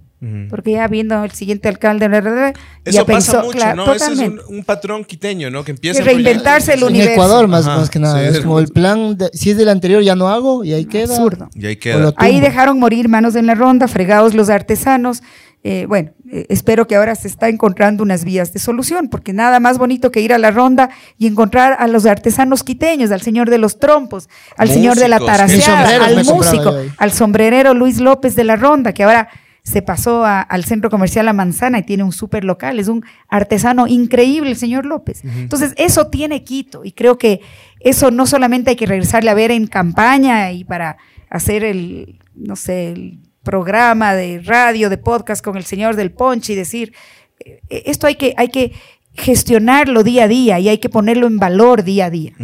[0.51, 2.49] Porque ya viendo el siguiente alcalde, bla, bla, bla,
[2.85, 3.95] Eso ya pasa pensó, mucho, claro, ¿no?
[3.95, 5.63] Ese es un, un patrón quiteño, ¿no?
[5.63, 7.13] Que empieza Y reinventarse el En universo.
[7.13, 8.19] Ecuador más, Ajá, más que nada.
[8.29, 8.37] sí.
[8.37, 11.15] es como el plan, de- si es del anterior ya no hago y ahí queda.
[11.15, 11.49] Absurdo.
[11.55, 12.13] Y ahí queda.
[12.17, 15.23] Ahí dejaron morir manos en la ronda, fregados los artesanos.
[15.71, 19.61] Eh, bueno, eh, espero que ahora se está encontrando unas vías de solución, porque nada
[19.61, 20.89] más bonito que ir a la ronda
[21.19, 25.19] y encontrar a los artesanos quiteños, al señor de los trompos, al señor de la
[25.27, 29.29] taraseada, al músico, al sombrerero Luis López de la ronda, que ahora
[29.63, 32.79] se pasó a- al centro comercial La Manzana y tiene un súper local.
[32.81, 35.23] Es un artesano increíble, el señor López.
[35.23, 37.43] Entonces, eso tiene Quito y creo que
[37.81, 40.97] eso no solamente hay que regresarle a ver en campaña y para
[41.29, 46.53] hacer el, no sé, el programa de radio, de podcast con el señor del Ponche
[46.53, 46.93] y decir,
[47.41, 48.75] eh, esto hay que, hay que
[49.15, 52.35] gestionarlo día a día y hay que ponerlo en valor día a día.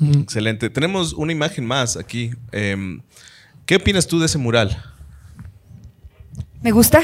[0.00, 0.68] Excelente.
[0.68, 2.32] Tenemos una imagen más aquí.
[2.50, 3.02] Em,
[3.66, 4.82] ¿Qué opinas tú de ese mural?
[6.60, 6.98] ¿Me gusta?
[6.98, 7.02] A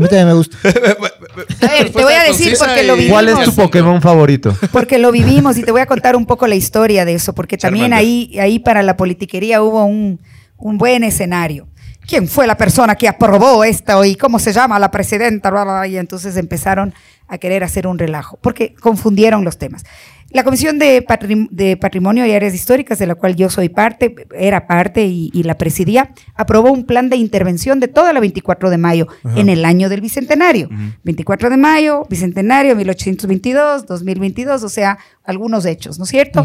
[0.00, 0.56] mí también me gusta.
[0.62, 3.12] A ver, te voy a decir porque lo vivimos.
[3.12, 4.56] ¿Cuál es tu Pokémon favorito?
[4.70, 7.58] Porque lo vivimos y te voy a contar un poco la historia de eso, porque
[7.58, 8.06] también Charmander.
[8.06, 10.20] ahí, ahí para la politiquería hubo un,
[10.58, 11.66] un buen escenario.
[12.06, 15.50] ¿Quién fue la persona que aprobó esto y cómo se llama la presidenta?
[15.50, 16.92] Bla, bla, bla, Y entonces empezaron
[17.28, 19.84] a querer hacer un relajo, porque confundieron los temas.
[20.30, 24.14] La Comisión de, Patrim- de Patrimonio y Áreas Históricas, de la cual yo soy parte,
[24.34, 28.70] era parte y, y la presidía, aprobó un plan de intervención de toda la 24
[28.70, 30.68] de mayo en el año del Bicentenario.
[31.04, 36.44] 24 de mayo, Bicentenario, 1822, 2022, o sea, algunos hechos, ¿no es cierto?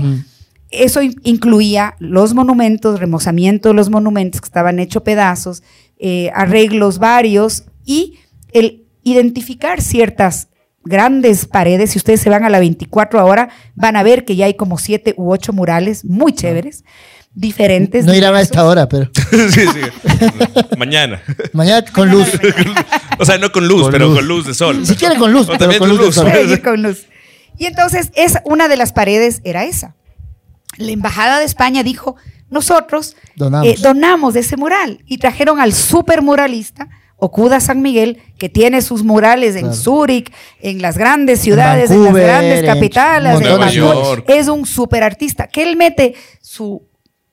[0.70, 5.64] Eso in- incluía los monumentos, remozamiento de los monumentos que estaban hechos pedazos,
[6.00, 8.20] eh, arreglos varios y
[8.52, 10.50] el identificar ciertas
[10.84, 11.92] grandes paredes.
[11.92, 14.78] Si ustedes se van a la 24 ahora, van a ver que ya hay como
[14.78, 16.84] siete u ocho murales muy chéveres,
[17.34, 18.04] diferentes.
[18.06, 19.10] No irán a esta hora, pero
[19.50, 20.18] sí, sí.
[20.78, 21.22] Mañana.
[21.54, 22.28] mañana con luz.
[23.20, 24.16] O sea, no con luz, Con pero luz.
[24.18, 24.86] con luz de sol.
[24.86, 26.62] Si quieren con luz, pero también con luz de sol.
[26.64, 27.06] Con luz.
[27.58, 29.96] Y entonces, es una de las paredes era esa.
[30.78, 32.16] La embajada de España dijo,
[32.50, 33.68] nosotros Donamos.
[33.68, 36.88] eh, donamos ese mural y trajeron al super muralista
[37.20, 39.76] Okuda San Miguel, que tiene sus murales en Claro.
[39.76, 44.24] Zúrich, en las grandes ciudades, en, Vancouver, las grandes capitales, en Vancouver.
[44.28, 46.84] Es un super artista, que él mete su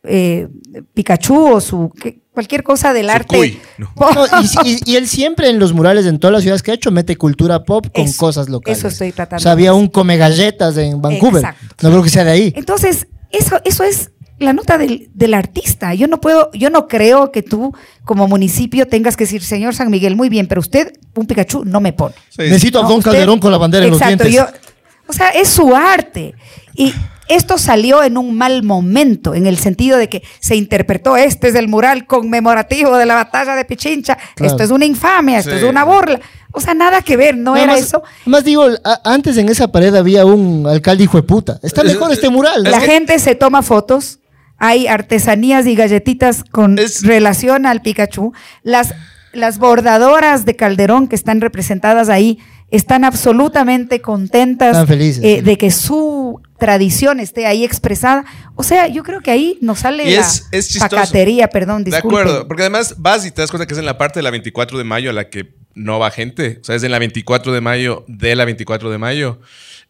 [0.07, 0.49] eh,
[0.95, 3.61] Pikachu o su que- cualquier cosa del Su arte.
[3.79, 3.91] no.
[3.97, 4.27] No,
[4.65, 6.91] y, y- y él siempre en los murales en todas las ciudades que ha hecho
[6.91, 8.79] mete cultura pop con Eso, cosas locales.
[8.79, 11.45] eso estoy tratando O sea, había un come galletas en Vancouver.
[11.45, 11.75] Exacto.
[11.83, 12.53] No creo que sea de ahí.
[12.57, 13.07] Entonces,
[13.37, 15.95] eso, eso es la nota del, del artista.
[15.95, 17.73] Yo no puedo, yo no creo que tú,
[18.05, 21.81] como municipio, tengas que decir, señor San Miguel, muy bien, pero usted, un Pikachu, no
[21.81, 22.15] me pone.
[22.31, 22.43] Sí.
[22.43, 24.61] Necesito a No, Don usted- Calderón con la bandera Exacto, en los dientes.
[24.63, 24.71] yo-
[25.07, 26.35] o sea, es su arte.
[26.75, 26.93] Y
[27.29, 31.55] esto salió en un mal momento, en el sentido de que se interpretó, este es
[31.55, 34.51] el mural conmemorativo de la batalla de Pichincha, Claro.
[34.53, 35.57] esto es una infamia, esto Sí.
[35.59, 36.21] es una burla.
[36.53, 38.03] O sea, nada que ver, no era Además- eso.
[38.23, 41.59] Además digo, a- antes en esa pared había un alcalde hijo de puta.
[41.63, 42.63] Está Es- mejor este mural.
[42.63, 44.21] La gente se toma fotos,
[44.59, 48.33] hay artesanías y galletitas con Es- relación al Pikachu.
[48.63, 48.95] Las,
[49.33, 52.39] las bordadoras de Calderón que están representadas ahí
[52.71, 58.25] están absolutamente contentas Están felices, eh, de que su tradición esté ahí expresada.
[58.57, 60.21] O sea, yo creo que ahí nos sale Y la
[60.53, 62.21] es- pacatería, perdón, De disculpen.
[62.21, 64.31] acuerdo, porque además vas y te das cuenta que es en la parte de la
[64.31, 66.59] 24 de mayo a la que no va gente.
[66.61, 69.41] O sea, es en la 24 de mayo de la 24 de mayo.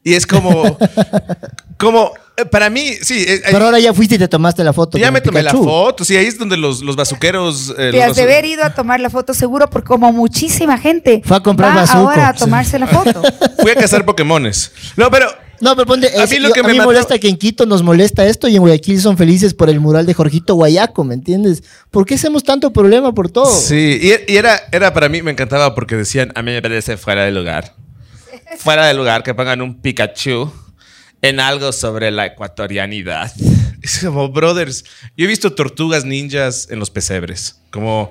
[0.05, 0.77] Y es como,
[1.79, 3.25] como, eh, para mí, sí.
[3.27, 4.99] eh, Pero ahora ya fuiste y te tomaste la foto.
[4.99, 5.65] ya me tomé la Pikachu.
[5.69, 6.05] foto.
[6.05, 7.71] Sí, ahí es donde los, los bazuqueros.
[7.79, 10.77] eh, Te los has de haber ido a tomar la foto seguro porque como muchísima
[10.79, 12.41] gente Fue a comprar va ahora a Sí.
[12.41, 13.23] tomarse la foto.
[13.61, 14.73] Fui a cazar Pokémones.
[14.97, 15.27] No, pero.
[15.61, 17.37] No, pero ponte, A mí lo yo- que a me mí mató- molesta que en
[17.39, 21.05] Quito nos molesta esto y en Guayaquil son felices por el mural de Jorgito Guayaco,
[21.05, 21.63] ¿me entiendes?
[21.91, 23.47] ¿Por qué hacemos tanto problema por todo?
[23.47, 26.97] Sí, y, y era, era para mí, me encantaba porque decían, a mí me parece
[26.99, 27.75] fuera de lugar.
[28.59, 30.53] Fuera de lugar que pongan un Pikachu
[31.23, 33.33] en algo sobre la ecuatorianidad.
[33.85, 34.83] Es como, brothers,
[35.15, 37.61] yo he visto tortugas ninjas en los pesebres.
[37.71, 38.11] Como,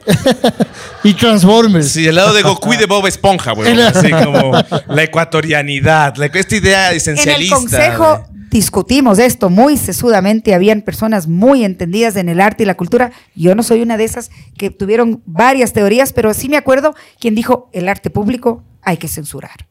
[1.04, 1.90] Y Transformers.
[1.90, 3.82] sí, el lado de Goku y de Bob Esponja, güey.
[3.82, 4.52] Así como,
[4.88, 7.56] la ecuatorianidad, la- esta idea En el esencialista.
[7.56, 13.12] consejo discutimos esto muy sesudamente, habían personas muy entendidas en el arte y la cultura.
[13.34, 17.34] Yo no soy una de esas que tuvieron varias teorías, pero sí me acuerdo quien
[17.34, 19.66] dijo, el arte público hay que censurar.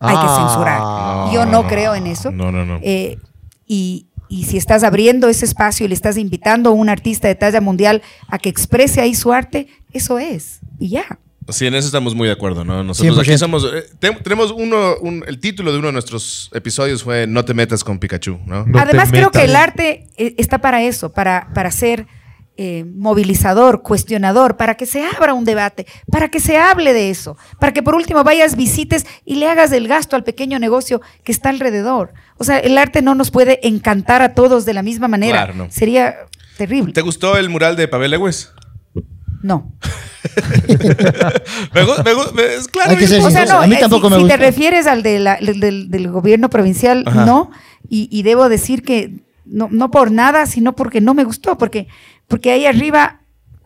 [0.00, 0.46] Hay que Ah.
[0.48, 1.34] censurar.
[1.34, 2.30] Yo no creo en eso.
[2.30, 2.78] No, no, no.
[2.82, 3.18] Eh,
[3.66, 7.34] y, y si estás abriendo ese espacio y le estás invitando a un artista de
[7.34, 10.60] talla mundial a que exprese ahí su arte, eso es.
[10.78, 11.04] Y ya.
[11.50, 12.84] Sí, en eso estamos muy de acuerdo, ¿no?
[12.84, 13.20] Nosotros 100%.
[13.22, 13.64] aquí somos.
[13.64, 14.96] eh, te- tenemos uno.
[15.00, 18.66] un- el título de uno de nuestros episodios fue No te metas con Pikachu, ¿no?
[18.66, 22.06] No Además, creo que el arte eh, está para eso, para, para ser
[22.60, 27.36] eh, movilizador, cuestionador, para que se abra un debate, para que se hable de eso,
[27.60, 31.30] para que por último vayas, visites y le hagas el gasto al pequeño negocio que
[31.32, 32.12] está alrededor.
[32.36, 35.44] O sea, el arte no nos puede encantar a todos de la misma manera.
[35.44, 35.70] Claro, no.
[35.70, 36.16] Sería
[36.56, 36.92] terrible.
[36.92, 38.50] ¿Te gustó el mural de Pavel Lewis?
[39.40, 39.72] No.
[41.74, 42.96] Me es claro.
[43.24, 45.36] O sea, no, a mí eh, tampoco si, me si te refieres al de la-
[45.40, 47.24] del, del- del gobierno provincial, Ajá.
[47.24, 47.50] no.
[47.88, 51.88] Y, y debo decir que no, no por nada, sino porque no me gustó, porque,
[52.28, 53.14] porque ahí arriba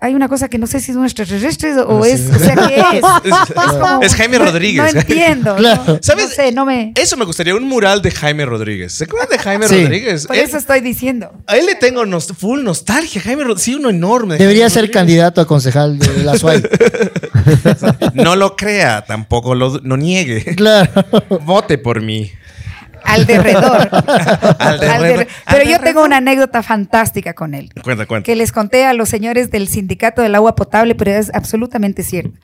[0.04, 2.80] hay una cosa que no sé si es un extraterrestre o es, o sea, ¿qué
[2.94, 3.00] es?
[3.54, 4.92] como- Es Jaime Rodríguez.
[4.92, 5.54] No entiendo.
[5.54, 5.82] Claro.
[5.86, 6.24] no, ¿Sabes?
[6.24, 6.92] No sé, no me...
[6.96, 8.92] Eso me gustaría, un mural de Jaime Rodríguez.
[8.94, 9.80] ¿Se acuerdan de Jaime Sí.
[9.84, 10.26] Rodríguez?
[10.26, 11.30] Por Él- eso estoy diciendo.
[11.46, 13.20] a él le tengo nos- full nostalgia.
[13.22, 14.34] Jaime Rodríguez, sí, uno enorme.
[14.34, 14.94] de Debería Jaime ser Rodríguez.
[14.96, 16.62] candidato a concejal de la SUAY.
[18.14, 20.56] No lo crea, tampoco lo no niegue.
[20.56, 20.90] claro.
[21.44, 22.32] Vote por mí.
[23.04, 23.88] Al derredor.
[24.58, 24.84] Al derredor.
[24.96, 25.80] Al derre- Al Pero yo derredor.
[25.84, 27.70] tengo una anécdota fantástica con él.
[27.82, 28.24] Cuenta, cuenta.
[28.24, 32.38] que les conté a los señores del sindicato del agua potable, pero es absolutamente cierto.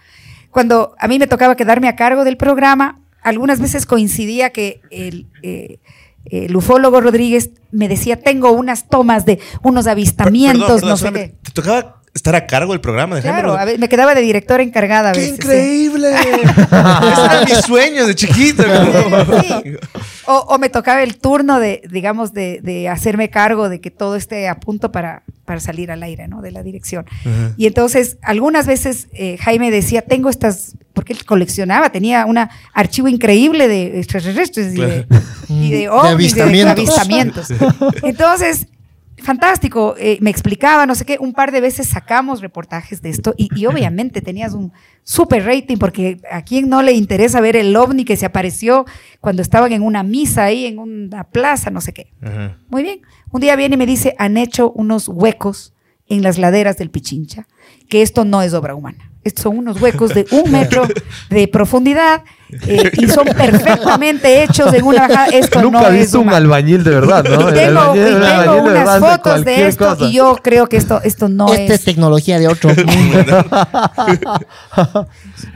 [0.50, 5.26] Cuando a mí me tocaba quedarme a cargo del programa, algunas veces coincidía que el,
[5.42, 5.78] eh,
[6.24, 11.12] el ufólogo Rodríguez me decía, tengo unas tomas de unos avistamientos, Perdón, perdón, no sé
[11.12, 11.34] qué.
[11.42, 14.22] ¿Te tocaba estar a cargo del programa de Jaime Claro, a ver, me quedaba de
[14.22, 15.36] directora encargada a ¡Qué veces.
[15.36, 15.42] sí.
[15.42, 16.08] increíble!
[16.14, 18.62] Ese era mi sueño de chiquito.
[18.64, 19.76] Sí.
[20.26, 24.16] O, o me tocaba el turno de, digamos, de, de hacerme cargo de que todo
[24.16, 26.42] esté a punto para, para salir al aire, ¿no?
[26.42, 27.06] De la dirección.
[27.56, 32.38] Y entonces, algunas veces eh, Jaime decía, tengo estas, porque él coleccionaba, tenía un
[32.74, 35.06] archivo increíble de extraterrestres y de,
[35.48, 36.88] y de ovnis, de avistamientos.
[36.90, 37.48] avistamientos.
[38.02, 38.66] Entonces,
[39.22, 43.34] fantástico, eh, me explicaba, no sé qué, un par de veces sacamos reportajes de esto
[43.36, 47.74] y, y obviamente tenías un super rating porque a quien no le interesa ver el
[47.76, 48.84] ovni que se apareció
[49.20, 52.12] cuando estaban en una misa ahí en una plaza, no sé qué.
[52.68, 53.00] Muy bien,
[53.30, 55.74] un día viene y me dice, han hecho unos huecos
[56.08, 57.46] en las laderas del Pichincha,
[57.88, 59.04] que esto no es obra humana.
[59.24, 60.86] Estos son unos huecos de un metro
[61.28, 62.22] de profundidad
[62.66, 65.26] eh, y son perfectamente hechos en una bajada.
[65.26, 67.50] Esto Nunca no he es visto un albañil de verdad, ¿no?
[67.50, 70.04] Y tengo, albañil- y tengo de unas verdad fotos de esto cosa.
[70.06, 71.84] y yo creo que esto, esto no Esta es es.
[71.84, 73.18] tecnología de otro mundo.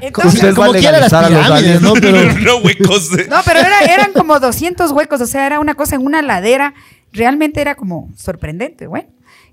[0.00, 1.80] Entonces, Usted como quiera las pirámides.
[1.80, 1.92] ¿no?
[1.94, 3.26] Pero no, huecos de...
[3.28, 6.74] no, pero era- eran como 200 huecos, o sea, era una cosa en una ladera.
[7.12, 9.08] Realmente era como sorprendente, bueno.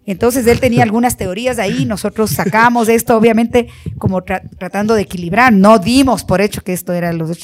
[0.09, 3.67] Entonces él tenía algunas teorías ahí, nosotros sacamos esto, obviamente,
[3.99, 7.37] como tra- tratando de equilibrar, no dimos por hecho que esto era los.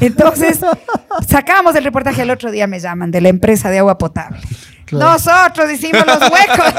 [0.00, 0.58] Entonces,
[1.28, 4.40] sacamos el reportaje, al otro día me llaman de la empresa de agua potable.
[4.92, 6.74] Nosotros hicimos los huecos.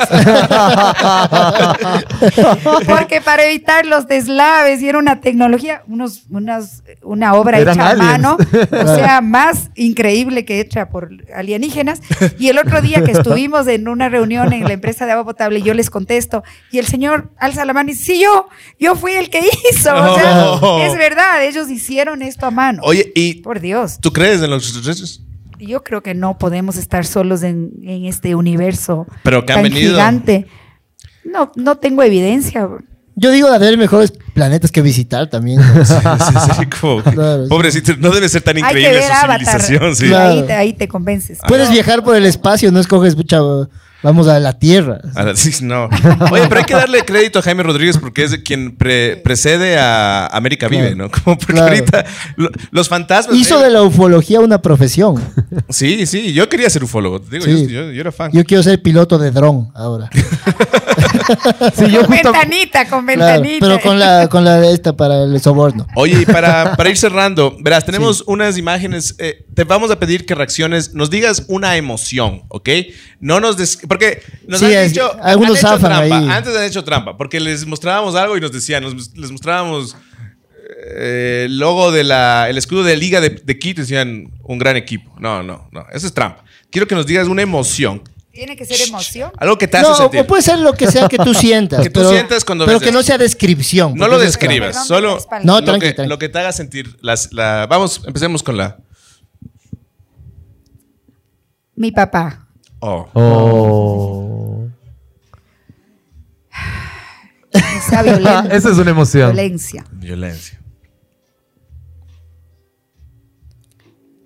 [2.88, 7.90] Porque para evitar los deslaves, y era una tecnología, unos, unas, una obra Eran hecha
[7.92, 8.38] a mano,
[8.72, 12.02] o sea, más increíble que hecha por alienígenas.
[12.40, 15.62] Y el otro día que estuvimos en una reunión en la empresa de agua potable,
[15.62, 18.48] yo les contesto, y el señor alza la mano y dice, sí, yo,
[18.80, 19.94] yo fui el que hizo.
[19.96, 20.80] O sea, Oh.
[20.82, 22.82] es verdad, ellos hicieron esto a mano.
[22.84, 23.98] Oye, ¿y Por Dios.
[24.00, 25.22] tú crees en los extraterrestres?
[25.60, 29.64] Yo creo que no podemos estar solos en, en este universo Pero que han tan
[29.72, 29.92] venido.
[29.94, 30.48] gigante.
[31.24, 32.68] No, no tengo evidencia.
[33.18, 35.60] Yo digo de haber mejores planetas que visitar también.
[35.62, 35.86] ¿no?
[35.86, 37.50] Sí, sí, sí, como- Claro, sí.
[37.50, 39.40] Pobrecito, no debe ser tan increíble su Avatar.
[39.40, 39.96] civilización.
[39.96, 40.08] Sí.
[40.08, 40.32] Claro.
[40.34, 41.40] Ahí, te, ahí te convences.
[41.48, 43.40] Puedes viajar por el espacio, no escoges, pucha,
[44.06, 45.00] vamos a la Tierra.
[45.16, 45.90] A la- no.
[46.32, 50.28] Oye, pero hay que darle crédito a Jaime Rodríguez porque es quien pre- precede a
[50.28, 50.96] América Vive.
[50.96, 51.10] ¿no?
[51.12, 51.68] Como porque Claro.
[51.70, 52.06] ahorita
[52.38, 53.36] lo- los fantasmas.
[53.38, 55.16] Hizo de la ufología una profesión.
[55.70, 57.20] Sí, sí, yo quería ser ufólogo.
[57.20, 57.64] Digo, Sí.
[57.64, 58.32] yo, yo- yo era fan.
[58.32, 60.10] Yo quiero ser piloto de dron ahora.
[61.76, 62.32] Sí, yo Con justo.
[62.32, 63.66] ventanita, con Claro, ventanita.
[63.66, 65.88] pero con la, con la de esta para el soborno.
[65.96, 69.16] Oye, y para, para ir cerrando, verás, tenemos unas imágenes.
[69.18, 72.70] eh, te vamos a pedir que reacciones, nos digas una emoción, ¿ok?
[73.20, 76.18] No nos des- porque nos Sí, han es- dicho, algunos han hecho trampa.
[76.18, 76.28] ahí.
[76.30, 79.96] Antes han hecho trampa, porque les mostrábamos algo y nos decían, nos- les mostrábamos
[80.98, 84.76] eh, el logo de la, el escudo de Liga de, de Quito, decían un gran
[84.76, 85.14] equipo.
[85.20, 86.44] No, no, no, eso es trampa.
[86.72, 88.02] Quiero que nos digas una emoción,
[88.36, 89.32] Tiene que ser emoción.
[89.38, 90.20] algo que te hace No, sentir.
[90.20, 91.82] o puede ser lo que sea que tú sientas.
[91.82, 93.08] Que tú pero, sientas cuando Pero ves que no esto.
[93.08, 93.94] sea descripción.
[93.96, 95.18] No lo eso es describas, Perdón, solo.
[95.44, 96.10] No, lo, tranqui, que, tranqui.
[96.10, 96.98] lo que te haga sentir.
[97.02, 98.78] Las, la, vamos, empecemos con la.
[101.78, 102.46] Mi papá.
[102.80, 103.08] Oh.
[103.14, 104.68] Oh.
[107.54, 109.32] Esa violen- Esa es una emoción.
[109.32, 109.86] violencia.
[109.92, 110.60] Violencia.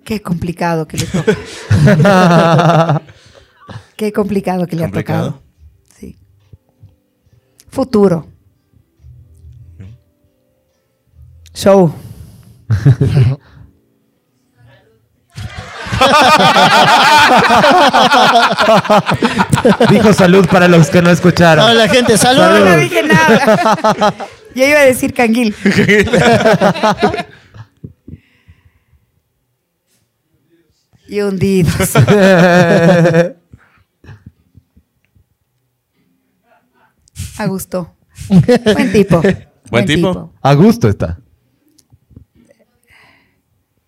[0.04, 1.36] Qué complicado que le toca.
[4.00, 5.18] Qué complicado que le Complicado.
[5.18, 5.42] ha tocado.
[5.94, 6.18] Sí.
[7.68, 8.26] Futuro.
[11.52, 11.92] Show.
[19.90, 21.66] Dijo salud para los que no escucharon.
[21.66, 22.40] No, la gente, salud.
[22.40, 24.14] No, no dije nada.
[24.54, 25.54] Yo iba a decir canguil.
[31.06, 31.90] y hundidos.
[37.40, 37.96] A gusto.
[38.74, 39.22] Buen tipo.
[39.70, 40.32] ¿Buen tipo?
[40.42, 41.18] A gusto está.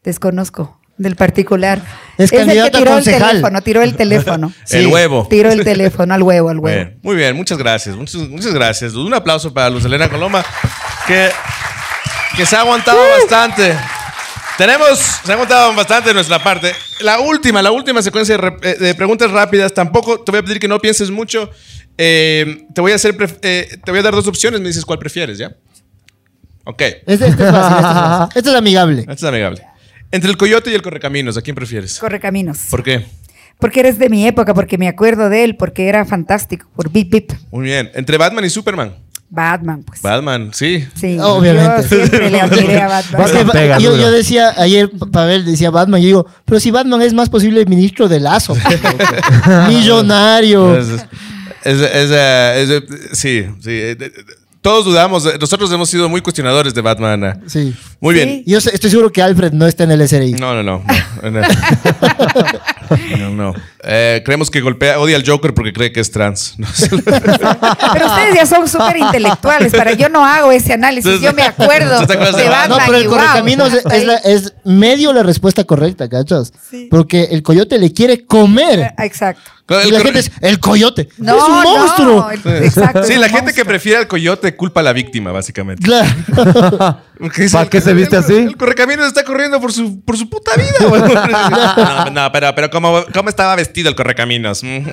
[0.02, 0.78] Desconozco.
[0.98, 1.82] Del particular.
[2.18, 4.52] Es el candidato que tiró el teléfono, tiró el teléfono.
[4.70, 5.26] El huevo.
[5.28, 6.76] Tiró el teléfono al huevo, al huevo.
[6.76, 7.96] Bien, muy bien, muchas gracias.
[7.96, 8.94] Muchas, muchas gracias.
[8.94, 10.44] Un aplauso para Luz Elena Coloma,
[11.06, 11.28] que,
[12.36, 13.74] que se ha aguantado bastante.
[14.58, 16.72] Tenemos, se ha aguantado bastante de nuestra parte.
[17.00, 19.72] La última, la última secuencia de, re- eh, de preguntas rápidas.
[19.74, 21.50] Tampoco te voy a pedir que no pienses mucho.
[22.04, 24.60] Eh, te voy a hacer, eh, te voy a dar dos opciones.
[24.60, 25.54] Me dices cuál prefieres, ¿ya?
[26.64, 26.80] Ok.
[27.06, 28.28] Este, este es fácil, este es fácil.
[28.38, 29.00] Este es amigable.
[29.02, 29.62] Este es amigable.
[30.10, 31.98] Entre el coyote y el correcaminos, ¿a quién prefieres?
[32.00, 32.58] Corre caminos.
[32.70, 33.06] ¿Por qué?
[33.60, 36.66] Porque eres de mi época, porque me acuerdo de él, porque era fantástico.
[36.74, 37.32] Por Bip Bip.
[37.52, 37.88] Muy bien.
[37.94, 38.96] Entre Batman y Superman.
[39.30, 40.02] Batman, pues.
[40.02, 40.84] Batman, sí.
[40.94, 41.82] Sí, Obviamente.
[41.82, 43.48] Yo siempre le admiré a Batman.
[43.52, 47.14] Pega yo, yo decía, ayer Pa- Pavel decía Batman, yo digo, pero si Batman es
[47.14, 48.54] más posible ministro de Lazo.
[49.68, 50.76] Millonario.
[51.64, 53.70] Es- es- es- es, eh, eh, sí, sí.
[53.70, 53.96] eh,
[54.60, 55.24] Todos dudamos.
[55.40, 57.42] Nosotros hemos sido muy cuestionadores de Batman.
[57.48, 57.74] Sí.
[57.98, 58.24] Muy Sí.
[58.24, 58.42] bien.
[58.46, 60.34] Yo estoy seguro que Alfred no está en el SRI.
[60.34, 60.84] No, no, no.
[61.20, 61.40] No, no.
[63.18, 63.54] No, no.
[63.84, 66.54] Eh, creemos que golpea, odia al Joker porque cree que es trans.
[66.90, 69.72] Pero ustedes ya son súper intelectuales.
[69.72, 71.20] Para yo no hago ese análisis.
[71.20, 72.78] Yo me acuerdo ¿Tú te acuerdas de Batman?
[72.78, 73.66] No, pero el y wow.
[73.66, 76.52] es, es la- es medio la respuesta correcta, ¿cachas?
[76.90, 78.92] Porque el coyote le quiere comer.
[78.98, 79.50] Exacto.
[79.80, 82.30] El y la gente es, el coyote No, es un no, monstruo.
[82.30, 85.88] el- exacto, Sí, la gente que prefiere al coyote culpa a la víctima, básicamente.
[87.52, 88.34] ¿Para qué se viste el- así?
[88.34, 90.72] El correcaminos está corriendo por su, por su puta vida.
[92.06, 94.62] no, no, pero, pero ¿cómo, ¿cómo estaba vestido el correcaminos?
[94.62, 94.84] Mm.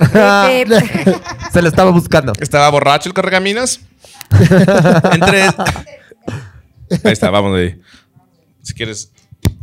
[1.52, 2.32] Se le estaba buscando.
[2.40, 3.80] ¿Estaba borracho el correcaminos?
[5.12, 5.42] Entre.
[5.44, 7.80] Ahí está, vamos de ahí.
[8.62, 9.10] Si quieres.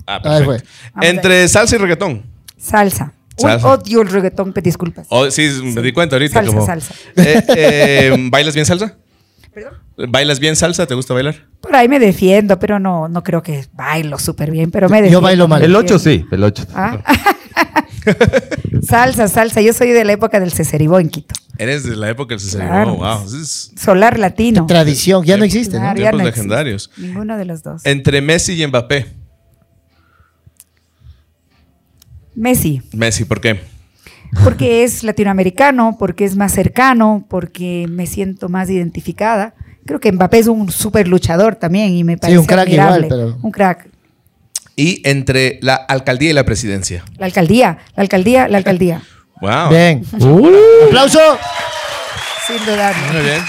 [0.06, 0.70] Ah, Ahí perfecto.
[1.02, 2.24] Entre salsa y reggaetón.
[2.58, 3.12] Salsa.
[3.40, 3.68] Uy, Salsa.
[3.68, 5.06] odio el reggaetón, pe- disculpas.
[5.10, 6.34] Oh, sí, me di cuenta ahorita.
[6.34, 6.94] Salsa, como- salsa.
[7.16, 8.98] Eh, eh, ¿Bailas bien salsa?
[9.54, 9.74] ¿Perdón?
[10.10, 10.86] ¿Bailas bien salsa?
[10.86, 11.48] ¿Te gusta bailar?
[11.62, 15.02] Por ahí me defiendo, pero no, no creo que bailo súper bien, pero me Yo
[15.04, 15.22] defiendo.
[15.22, 15.64] bailo mal.
[15.64, 16.26] El 8 defiendo.
[16.28, 16.66] sí, el 8.
[16.76, 16.98] Ah.
[18.84, 19.62] salsa, salsa.
[19.62, 21.34] Yo soy de la época del Ceceribó en Quito.
[21.58, 22.70] Eres de la época del Cesarino.
[22.70, 22.96] Claro.
[22.98, 23.26] Wow.
[23.26, 24.66] Es Solar latino.
[24.68, 25.82] Tradición, ya no existe, ¿no?
[25.82, 26.48] Claro, ya tiempos no existe.
[26.48, 26.92] legendarios.
[26.98, 27.82] Ninguno de los dos.
[27.86, 29.08] Entre Messi y Mbappé.
[32.38, 33.60] Messi, Messi, ¿por qué?
[34.44, 39.56] porque es latinoamericano, porque es más cercano, porque me siento más identificada.
[39.86, 43.08] Creo que Mbappé es un súper luchador también y me parece un crack admirable.
[43.08, 43.88] igual, pero- Un crack.
[44.76, 47.04] Y entre la alcaldía y la presidencia.
[47.18, 49.02] La alcaldía, la alcaldía, la alcaldía.
[49.40, 49.70] Wow.
[49.70, 50.02] Bien.
[50.88, 51.20] Aplauso.
[52.48, 53.14] Sin dudarlo.
[53.14, 53.40] Muy bien.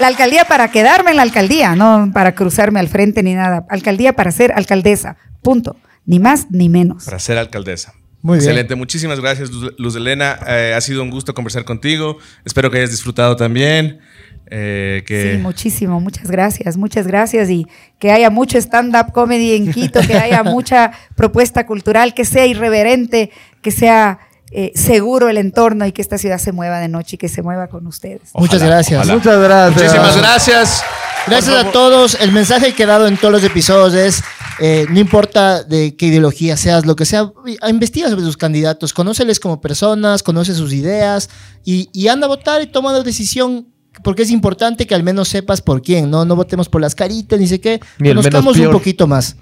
[0.00, 3.64] La alcaldía para quedarme en la alcaldía, no para cruzarme al frente ni nada.
[3.70, 5.16] Alcaldía para ser alcaldesa.
[5.40, 5.76] Punto.
[6.06, 7.04] Ni más ni menos.
[7.04, 7.94] Para ser alcaldesa.
[8.22, 8.48] Muy bien.
[8.50, 8.74] Excelente.
[8.76, 10.38] Muchísimas gracias, Luz Elena.
[10.46, 12.18] Eh, ha sido un gusto conversar contigo.
[12.44, 14.00] Espero que hayas disfrutado también.
[14.46, 17.66] eh, que Sí, muchísimo, muchas gracias, muchas gracias y
[17.98, 23.30] que haya mucho stand-up comedy en Quito, que haya mucha propuesta cultural, que sea irreverente,
[23.62, 24.18] que sea
[24.50, 27.40] eh, seguro el entorno y que esta ciudad se mueva de noche y que se
[27.42, 28.30] mueva con ustedes.
[28.34, 28.98] Muchas gracias.
[29.00, 29.14] ojalá.
[29.14, 29.82] Muchas gracias.
[29.82, 30.84] Muchísimas gracias.
[31.26, 32.18] Gracias a todos.
[32.20, 34.22] El mensaje que he dado en todos los episodios es,
[34.64, 37.32] eh, no importa de qué ideología seas, lo que sea,
[37.68, 41.28] investiga sobre sus candidatos, conóceles como personas, conoce sus ideas
[41.64, 43.66] y, y anda a votar y toma la decisión.
[44.04, 46.24] Porque es importante que al menos sepas por quién, ¿no?
[46.24, 47.78] No votemos por las caritas, ni sé qué.
[47.98, 49.36] Ni el menos Conozcamos un poquito más.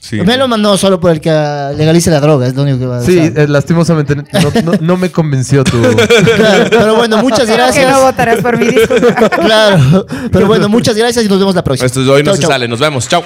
[0.00, 0.16] Sí.
[0.20, 3.02] Menos no solo por el que legalice la droga, es lo único que va a
[3.02, 4.24] Sí, eh, lastimosamente no,
[4.64, 5.80] no- no me convenció tu...
[6.36, 7.90] claro, pero bueno, muchas Creo que gracias.
[7.92, 9.28] no votarás por mi disculpa.
[9.44, 11.86] Claro, pero bueno, muchas gracias y nos vemos la próxima.
[11.86, 12.50] Esto es hoy no Chau, se chau.
[12.50, 12.66] sale.
[12.68, 13.08] Nos vemos.
[13.08, 13.22] Chao.